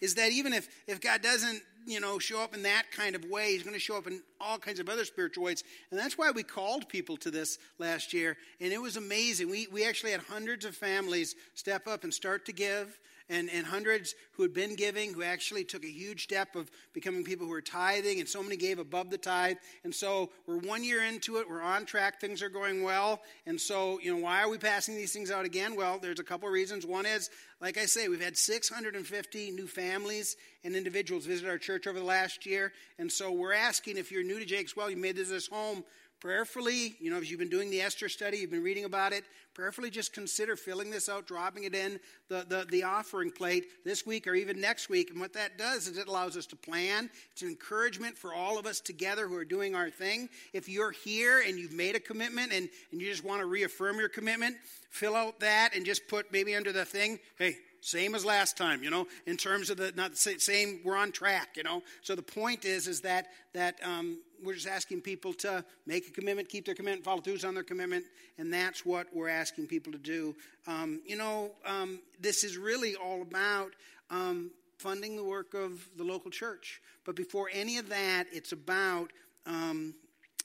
is 0.00 0.14
that 0.14 0.30
even 0.30 0.52
if, 0.52 0.68
if 0.86 1.00
God 1.00 1.22
doesn't, 1.22 1.60
you 1.86 1.98
know, 1.98 2.20
show 2.20 2.40
up 2.40 2.54
in 2.54 2.62
that 2.62 2.84
kind 2.92 3.16
of 3.16 3.24
way, 3.24 3.52
he's 3.52 3.64
going 3.64 3.74
to 3.74 3.80
show 3.80 3.96
up 3.96 4.06
in 4.06 4.22
all 4.40 4.58
kinds 4.58 4.78
of 4.78 4.88
other 4.88 5.04
spiritual 5.04 5.42
ways. 5.42 5.64
And 5.90 5.98
that's 5.98 6.16
why 6.16 6.30
we 6.30 6.44
called 6.44 6.88
people 6.88 7.16
to 7.18 7.30
this 7.30 7.58
last 7.78 8.12
year. 8.12 8.36
And 8.60 8.72
it 8.72 8.80
was 8.80 8.96
amazing. 8.96 9.50
We, 9.50 9.66
we 9.72 9.84
actually 9.84 10.12
had 10.12 10.20
hundreds 10.20 10.64
of 10.64 10.76
families 10.76 11.34
step 11.54 11.88
up 11.88 12.04
and 12.04 12.14
start 12.14 12.46
to 12.46 12.52
give 12.52 12.96
and, 13.28 13.50
and 13.50 13.66
hundreds 13.66 14.14
who 14.32 14.42
had 14.42 14.54
been 14.54 14.74
giving, 14.74 15.12
who 15.12 15.22
actually 15.22 15.64
took 15.64 15.84
a 15.84 15.90
huge 15.90 16.24
step 16.24 16.56
of 16.56 16.70
becoming 16.92 17.24
people 17.24 17.46
who 17.46 17.52
were 17.52 17.60
tithing, 17.60 18.20
and 18.20 18.28
so 18.28 18.42
many 18.42 18.56
gave 18.56 18.78
above 18.78 19.10
the 19.10 19.18
tithe. 19.18 19.56
And 19.84 19.94
so 19.94 20.30
we're 20.46 20.58
one 20.58 20.84
year 20.84 21.04
into 21.04 21.36
it, 21.38 21.48
we're 21.48 21.62
on 21.62 21.84
track, 21.84 22.20
things 22.20 22.42
are 22.42 22.48
going 22.48 22.82
well. 22.82 23.20
And 23.46 23.60
so, 23.60 23.98
you 24.00 24.14
know, 24.14 24.22
why 24.22 24.42
are 24.42 24.48
we 24.48 24.58
passing 24.58 24.96
these 24.96 25.12
things 25.12 25.30
out 25.30 25.44
again? 25.44 25.76
Well, 25.76 25.98
there's 26.00 26.20
a 26.20 26.24
couple 26.24 26.48
reasons. 26.48 26.86
One 26.86 27.06
is, 27.06 27.30
like 27.60 27.78
I 27.78 27.86
say, 27.86 28.08
we've 28.08 28.22
had 28.22 28.36
650 28.36 29.50
new 29.50 29.66
families 29.66 30.36
and 30.64 30.74
individuals 30.74 31.26
visit 31.26 31.48
our 31.48 31.58
church 31.58 31.86
over 31.86 31.98
the 31.98 32.04
last 32.04 32.46
year. 32.46 32.72
And 32.98 33.10
so 33.10 33.32
we're 33.32 33.52
asking 33.52 33.96
if 33.96 34.10
you're 34.10 34.24
new 34.24 34.38
to 34.38 34.44
Jake's 34.44 34.76
Well, 34.76 34.90
you 34.90 34.96
made 34.96 35.16
this 35.16 35.48
home 35.48 35.84
prayerfully, 36.20 36.96
you 37.00 37.10
know, 37.10 37.18
if 37.18 37.30
you've 37.30 37.38
been 37.38 37.48
doing 37.48 37.70
the 37.70 37.80
Esther 37.80 38.08
study, 38.08 38.38
you've 38.38 38.50
been 38.50 38.62
reading 38.62 38.84
about 38.84 39.12
it, 39.12 39.24
prayerfully 39.54 39.90
just 39.90 40.12
consider 40.12 40.56
filling 40.56 40.90
this 40.90 41.08
out, 41.08 41.26
dropping 41.26 41.64
it 41.64 41.74
in 41.74 41.98
the, 42.28 42.44
the, 42.48 42.66
the, 42.70 42.82
offering 42.82 43.30
plate 43.30 43.64
this 43.84 44.06
week 44.06 44.26
or 44.26 44.34
even 44.34 44.60
next 44.60 44.88
week. 44.88 45.10
And 45.10 45.20
what 45.20 45.32
that 45.32 45.58
does 45.58 45.86
is 45.86 45.98
it 45.98 46.08
allows 46.08 46.36
us 46.36 46.46
to 46.46 46.56
plan. 46.56 47.10
It's 47.32 47.42
an 47.42 47.48
encouragement 47.48 48.16
for 48.16 48.32
all 48.32 48.58
of 48.58 48.66
us 48.66 48.80
together 48.80 49.26
who 49.26 49.36
are 49.36 49.44
doing 49.44 49.74
our 49.74 49.90
thing. 49.90 50.28
If 50.52 50.68
you're 50.68 50.92
here 50.92 51.42
and 51.46 51.58
you've 51.58 51.72
made 51.72 51.96
a 51.96 52.00
commitment 52.00 52.52
and, 52.52 52.68
and 52.92 53.00
you 53.00 53.10
just 53.10 53.24
want 53.24 53.40
to 53.40 53.46
reaffirm 53.46 53.98
your 53.98 54.08
commitment, 54.08 54.56
fill 54.90 55.14
out 55.14 55.40
that 55.40 55.74
and 55.74 55.84
just 55.84 56.08
put 56.08 56.32
maybe 56.32 56.54
under 56.54 56.72
the 56.72 56.84
thing, 56.84 57.18
hey, 57.36 57.56
same 57.80 58.14
as 58.14 58.24
last 58.24 58.56
time 58.56 58.82
you 58.82 58.90
know 58.90 59.06
in 59.26 59.36
terms 59.36 59.70
of 59.70 59.76
the 59.76 59.92
not 59.96 60.12
the 60.12 60.38
same 60.38 60.80
we're 60.84 60.96
on 60.96 61.12
track 61.12 61.50
you 61.56 61.62
know 61.62 61.82
so 62.02 62.14
the 62.14 62.22
point 62.22 62.64
is 62.64 62.86
is 62.86 63.00
that 63.00 63.28
that 63.54 63.78
um, 63.82 64.18
we're 64.42 64.54
just 64.54 64.68
asking 64.68 65.00
people 65.00 65.32
to 65.32 65.64
make 65.86 66.08
a 66.08 66.10
commitment, 66.10 66.48
keep 66.48 66.64
their 66.64 66.74
commitment, 66.74 67.04
follow 67.04 67.20
through 67.20 67.38
on 67.46 67.54
their 67.54 67.62
commitment, 67.62 68.04
and 68.38 68.52
that's 68.52 68.84
what 68.84 69.06
we're 69.12 69.28
asking 69.28 69.66
people 69.66 69.92
to 69.92 69.98
do. 69.98 70.34
Um, 70.66 71.00
you 71.06 71.16
know, 71.16 71.52
um, 71.66 72.00
this 72.20 72.44
is 72.44 72.56
really 72.56 72.94
all 72.96 73.22
about 73.22 73.72
um, 74.10 74.50
funding 74.78 75.16
the 75.16 75.24
work 75.24 75.54
of 75.54 75.86
the 75.96 76.04
local 76.04 76.30
church. 76.30 76.80
But 77.04 77.16
before 77.16 77.50
any 77.52 77.78
of 77.78 77.88
that, 77.88 78.24
it's 78.32 78.52
about 78.52 79.12
um, 79.46 79.94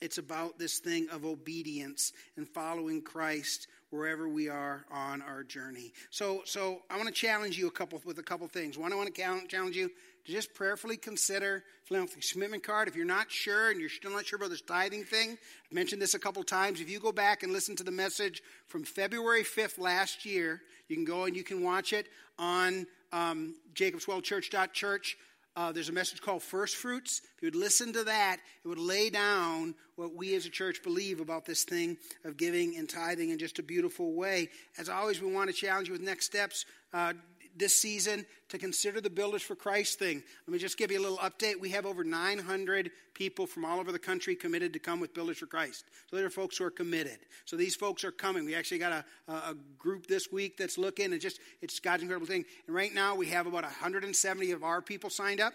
it's 0.01 0.17
about 0.17 0.59
this 0.59 0.79
thing 0.79 1.07
of 1.11 1.23
obedience 1.23 2.11
and 2.35 2.47
following 2.47 3.01
Christ 3.01 3.67
wherever 3.93 4.27
we 4.27 4.49
are 4.49 4.85
on 4.91 5.21
our 5.21 5.43
journey. 5.43 5.93
So, 6.09 6.41
so 6.45 6.81
I 6.89 6.97
want 6.97 7.07
to 7.07 7.13
challenge 7.13 7.59
you 7.59 7.67
a 7.67 7.71
couple 7.71 8.01
with 8.03 8.17
a 8.17 8.23
couple 8.23 8.47
things. 8.47 8.75
One, 8.75 8.91
I 8.91 8.95
want 8.95 9.13
to 9.13 9.47
challenge 9.47 9.75
you 9.75 9.87
to 10.25 10.31
just 10.31 10.53
prayerfully 10.55 10.97
consider 10.97 11.63
philanthropy 11.85 12.25
commitment 12.31 12.63
card. 12.63 12.87
If 12.87 12.95
you're 12.95 13.05
not 13.05 13.29
sure 13.29 13.69
and 13.69 13.79
you're 13.79 13.89
still 13.89 14.11
not 14.11 14.25
sure 14.25 14.37
about 14.37 14.49
this 14.49 14.61
tithing 14.61 15.03
thing, 15.03 15.37
I've 15.67 15.73
mentioned 15.73 16.01
this 16.01 16.15
a 16.15 16.19
couple 16.19 16.43
times. 16.43 16.81
If 16.81 16.89
you 16.89 16.99
go 16.99 17.11
back 17.11 17.43
and 17.43 17.53
listen 17.53 17.75
to 17.75 17.83
the 17.83 17.91
message 17.91 18.41
from 18.65 18.83
February 18.83 19.43
5th 19.43 19.77
last 19.77 20.25
year, 20.25 20.61
you 20.87 20.95
can 20.95 21.05
go 21.05 21.25
and 21.25 21.35
you 21.35 21.43
can 21.43 21.63
watch 21.63 21.93
it 21.93 22.07
on 22.39 22.87
um, 23.11 23.53
jacobswellchurch.church. 23.75 25.17
Uh, 25.55 25.71
there's 25.71 25.89
a 25.89 25.93
message 25.93 26.19
called 26.19 26.41
First 26.41 26.77
Fruits. 26.77 27.21
If 27.35 27.43
you 27.43 27.47
would 27.47 27.55
listen 27.55 27.93
to 27.93 28.03
that, 28.05 28.37
it 28.63 28.67
would 28.67 28.79
lay 28.79 29.11
down 29.11 29.75
what 29.95 30.15
we 30.15 30.33
as 30.33 30.47
a 30.47 30.49
church 30.49 30.81
believe 30.81 31.19
about 31.19 31.45
this 31.45 31.63
thing 31.63 31.97
of 32.25 32.37
giving 32.37 32.75
and 32.75 32.89
tithing 32.89 33.29
in 33.29 33.37
just 33.37 33.59
a 33.59 33.63
beautiful 33.63 34.13
way. 34.13 34.49
As 34.79 34.89
always, 34.89 35.21
we 35.21 35.31
want 35.31 35.51
to 35.51 35.55
challenge 35.55 35.87
you 35.87 35.93
with 35.93 36.01
next 36.01 36.25
steps. 36.25 36.65
Uh, 36.91 37.13
this 37.55 37.75
season 37.75 38.25
to 38.49 38.57
consider 38.57 39.01
the 39.01 39.09
Builders 39.09 39.41
for 39.41 39.55
Christ 39.55 39.99
thing. 39.99 40.23
Let 40.47 40.53
me 40.53 40.59
just 40.59 40.77
give 40.77 40.91
you 40.91 40.99
a 40.99 41.01
little 41.01 41.17
update. 41.17 41.59
We 41.59 41.69
have 41.69 41.85
over 41.85 42.03
900 42.03 42.91
people 43.13 43.47
from 43.47 43.65
all 43.65 43.79
over 43.79 43.91
the 43.91 43.99
country 43.99 44.35
committed 44.35 44.73
to 44.73 44.79
come 44.79 44.99
with 44.99 45.13
Builders 45.13 45.37
for 45.37 45.45
Christ. 45.45 45.85
So 46.09 46.15
there 46.15 46.25
are 46.25 46.29
folks 46.29 46.57
who 46.57 46.65
are 46.65 46.71
committed. 46.71 47.19
So 47.45 47.55
these 47.55 47.75
folks 47.75 48.03
are 48.03 48.11
coming. 48.11 48.45
We 48.45 48.55
actually 48.55 48.79
got 48.79 49.05
a, 49.27 49.31
a 49.31 49.55
group 49.77 50.07
this 50.07 50.31
week 50.31 50.57
that's 50.57 50.77
looking, 50.77 51.11
and 51.11 51.21
just 51.21 51.39
it's 51.61 51.79
God's 51.79 52.03
incredible 52.03 52.27
thing. 52.27 52.45
And 52.67 52.75
right 52.75 52.93
now 52.93 53.15
we 53.15 53.27
have 53.27 53.47
about 53.47 53.63
170 53.63 54.51
of 54.51 54.63
our 54.63 54.81
people 54.81 55.09
signed 55.09 55.41
up. 55.41 55.53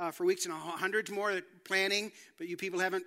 Uh, 0.00 0.12
for 0.12 0.24
weeks 0.24 0.44
and 0.44 0.54
hundreds 0.54 1.10
more 1.10 1.40
planning, 1.64 2.12
but 2.36 2.46
you 2.46 2.56
people 2.56 2.78
haven't 2.78 3.04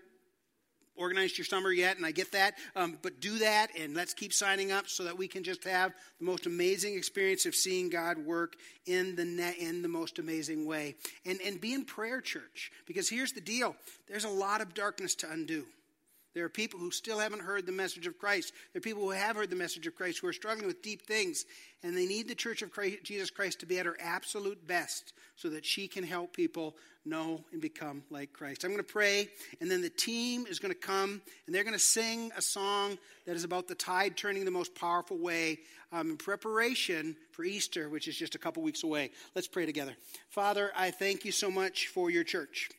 organized 1.01 1.37
your 1.37 1.45
summer 1.45 1.71
yet, 1.71 1.97
and 1.97 2.05
I 2.05 2.11
get 2.11 2.31
that. 2.31 2.53
Um, 2.75 2.97
but 3.01 3.19
do 3.19 3.39
that, 3.39 3.69
and 3.77 3.95
let's 3.95 4.13
keep 4.13 4.31
signing 4.31 4.71
up 4.71 4.87
so 4.87 5.03
that 5.03 5.17
we 5.17 5.27
can 5.27 5.43
just 5.43 5.63
have 5.65 5.93
the 6.19 6.25
most 6.25 6.45
amazing 6.45 6.95
experience 6.95 7.45
of 7.45 7.55
seeing 7.55 7.89
God 7.89 8.17
work 8.17 8.55
in 8.85 9.15
the 9.15 9.55
in 9.59 9.81
the 9.81 9.87
most 9.87 10.19
amazing 10.19 10.65
way. 10.65 10.95
And 11.25 11.39
and 11.41 11.59
be 11.59 11.73
in 11.73 11.83
prayer, 11.83 12.21
church, 12.21 12.71
because 12.85 13.09
here's 13.09 13.33
the 13.33 13.41
deal: 13.41 13.75
there's 14.07 14.25
a 14.25 14.29
lot 14.29 14.61
of 14.61 14.73
darkness 14.73 15.15
to 15.15 15.31
undo. 15.31 15.65
There 16.33 16.45
are 16.45 16.49
people 16.49 16.79
who 16.79 16.91
still 16.91 17.19
haven't 17.19 17.41
heard 17.41 17.65
the 17.65 17.71
message 17.71 18.07
of 18.07 18.17
Christ. 18.17 18.53
There 18.71 18.79
are 18.79 18.81
people 18.81 19.03
who 19.03 19.09
have 19.09 19.35
heard 19.35 19.49
the 19.49 19.55
message 19.55 19.85
of 19.85 19.95
Christ 19.95 20.19
who 20.19 20.27
are 20.27 20.33
struggling 20.33 20.67
with 20.67 20.81
deep 20.81 21.05
things, 21.05 21.45
and 21.83 21.95
they 21.95 22.05
need 22.05 22.27
the 22.27 22.35
Church 22.35 22.61
of 22.61 22.71
Christ, 22.71 22.99
Jesus 23.03 23.29
Christ 23.29 23.59
to 23.59 23.65
be 23.65 23.79
at 23.79 23.85
her 23.85 23.97
absolute 23.99 24.65
best 24.65 25.13
so 25.35 25.49
that 25.49 25.65
she 25.65 25.87
can 25.87 26.03
help 26.03 26.33
people 26.33 26.75
know 27.03 27.43
and 27.51 27.61
become 27.61 28.03
like 28.09 28.31
Christ. 28.31 28.63
I'm 28.63 28.71
going 28.71 28.77
to 28.77 28.83
pray, 28.83 29.27
and 29.59 29.69
then 29.69 29.81
the 29.81 29.89
team 29.89 30.45
is 30.47 30.59
going 30.59 30.73
to 30.73 30.79
come, 30.79 31.21
and 31.45 31.55
they're 31.55 31.63
going 31.63 31.73
to 31.73 31.79
sing 31.79 32.31
a 32.37 32.41
song 32.41 32.97
that 33.25 33.35
is 33.35 33.43
about 33.43 33.67
the 33.67 33.75
tide 33.75 34.15
turning 34.15 34.45
the 34.45 34.51
most 34.51 34.75
powerful 34.75 35.17
way 35.17 35.59
um, 35.91 36.11
in 36.11 36.17
preparation 36.17 37.15
for 37.31 37.43
Easter, 37.43 37.89
which 37.89 38.07
is 38.07 38.15
just 38.15 38.35
a 38.35 38.39
couple 38.39 38.63
weeks 38.63 38.83
away. 38.83 39.11
Let's 39.35 39.47
pray 39.47 39.65
together. 39.65 39.95
Father, 40.29 40.71
I 40.77 40.91
thank 40.91 41.25
you 41.25 41.31
so 41.31 41.51
much 41.51 41.87
for 41.87 42.09
your 42.09 42.23
church. 42.23 42.69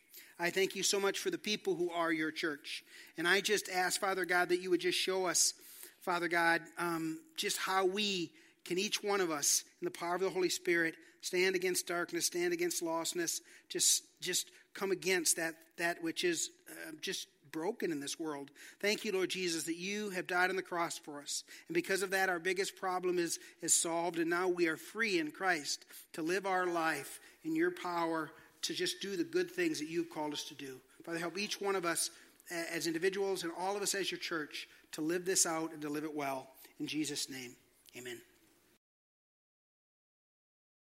I 0.43 0.51
thank 0.51 0.75
you 0.75 0.83
so 0.83 0.99
much 0.99 1.21
for 1.21 1.31
the 1.31 1.39
people 1.39 1.77
who 1.77 1.93
are 1.93 2.13
your 2.13 2.33
church. 2.33 2.83
And 3.17 3.29
I 3.29 3.41
just 3.41 3.69
ask, 3.69 4.01
Father 4.01 4.25
God, 4.25 4.49
that 4.49 4.61
you 4.61 4.71
would 4.71 4.81
just 4.81 4.99
show 4.99 5.27
us, 5.27 5.55
Father 6.01 6.27
God, 6.27 6.63
um, 6.79 7.21
just 7.37 7.59
how 7.59 7.87
we 7.87 8.33
can 8.65 8.77
each 8.77 9.05
one 9.05 9.21
of 9.21 9.31
us, 9.31 9.63
in 9.81 9.85
the 9.85 9.93
power 9.93 10.17
of 10.17 10.21
the 10.21 10.31
Holy 10.31 10.49
Spirit, 10.49 10.97
stand 11.21 11.55
against 11.55 11.87
darkness, 11.87 12.27
stand 12.27 12.53
against 12.53 12.83
lostness, 12.83 13.41
just, 13.69 14.03
just 14.21 14.51
come 14.75 14.91
against 14.91 15.37
that, 15.37 15.55
that 15.79 16.03
which 16.03 16.25
is 16.25 16.51
uh, 16.69 16.91
just 17.01 17.29
broken 17.53 17.93
in 17.93 18.01
this 18.01 18.19
world. 18.19 18.51
Thank 18.81 19.05
you, 19.05 19.13
Lord 19.13 19.31
Jesus, 19.31 19.63
that 19.65 19.77
you 19.77 20.11
have 20.11 20.27
died 20.27 20.51
on 20.51 20.57
the 20.57 20.63
cross 20.63 20.99
for 20.99 21.21
us. 21.21 21.45
And 21.69 21.75
because 21.77 22.03
of 22.03 22.11
that, 22.11 22.29
our 22.29 22.41
biggest 22.41 22.75
problem 22.75 23.21
is, 23.21 23.39
is 23.61 23.75
solved, 23.75 24.19
and 24.19 24.31
now 24.31 24.49
we 24.49 24.67
are 24.67 24.77
free 24.77 25.21
in 25.21 25.31
Christ 25.31 25.85
to 26.15 26.23
live 26.23 26.47
our 26.47 26.67
life 26.67 27.21
in 27.45 27.55
your 27.55 27.71
power 27.71 28.33
to 28.63 28.75
just 28.75 29.01
do 29.01 29.17
the 29.17 29.25
good 29.25 29.51
things 29.51 29.79
that 29.79 29.89
you've 29.89 30.11
called 30.11 30.33
us 30.33 30.45
to 30.45 30.55
do. 30.55 30.81
Father, 31.05 31.19
help 31.19 31.39
each 31.39 31.61
one 31.61 31.77
of 31.77 31.85
us 31.85 32.11
as 32.51 32.87
individuals 32.87 33.45
and 33.45 33.53
all 33.59 33.77
of 33.77 33.83
us 33.83 33.95
as 33.95 34.11
your 34.11 34.19
church 34.19 34.69
to 34.93 35.01
live 35.01 35.25
this 35.25 35.47
out 35.47 35.73
and 35.73 35.83
to 35.83 35.89
live 35.89 36.05
it 36.05 36.15
well. 36.15 36.49
In 36.81 36.87
Jesus' 36.87 37.31
name, 37.31 37.57
amen. 37.97 38.21